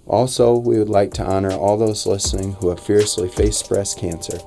Also, 0.05 0.57
we 0.57 0.77
would 0.77 0.89
like 0.89 1.13
to 1.13 1.23
honor 1.23 1.51
all 1.51 1.77
those 1.77 2.05
listening 2.05 2.53
who 2.53 2.69
have 2.69 2.79
fiercely 2.79 3.29
faced 3.29 3.69
breast 3.69 3.97
cancer. 3.97 4.37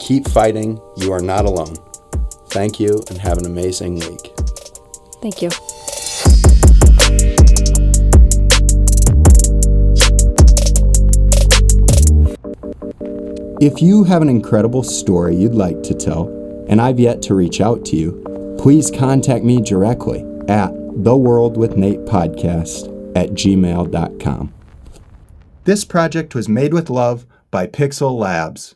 Keep 0.00 0.28
fighting. 0.28 0.80
You 0.96 1.12
are 1.12 1.20
not 1.20 1.44
alone. 1.44 1.76
Thank 2.48 2.80
you 2.80 3.02
and 3.08 3.18
have 3.18 3.38
an 3.38 3.46
amazing 3.46 3.96
week. 3.96 4.32
Thank 5.20 5.42
you. 5.42 5.50
If 13.60 13.80
you 13.80 14.04
have 14.04 14.20
an 14.20 14.28
incredible 14.28 14.82
story 14.82 15.34
you'd 15.36 15.54
like 15.54 15.82
to 15.84 15.94
tell 15.94 16.28
and 16.68 16.80
I've 16.80 17.00
yet 17.00 17.22
to 17.22 17.34
reach 17.34 17.60
out 17.60 17.84
to 17.86 17.96
you, 17.96 18.56
please 18.58 18.90
contact 18.90 19.44
me 19.44 19.60
directly 19.60 20.20
at 20.48 20.72
the 21.02 21.16
World 21.16 21.56
with 21.56 21.76
Nate 21.76 22.04
podcast 22.04 22.88
at 23.16 23.30
gmail.com. 23.30 24.53
This 25.64 25.86
project 25.86 26.34
was 26.34 26.46
made 26.46 26.74
with 26.74 26.90
love 26.90 27.24
by 27.50 27.66
Pixel 27.66 28.18
Labs. 28.18 28.74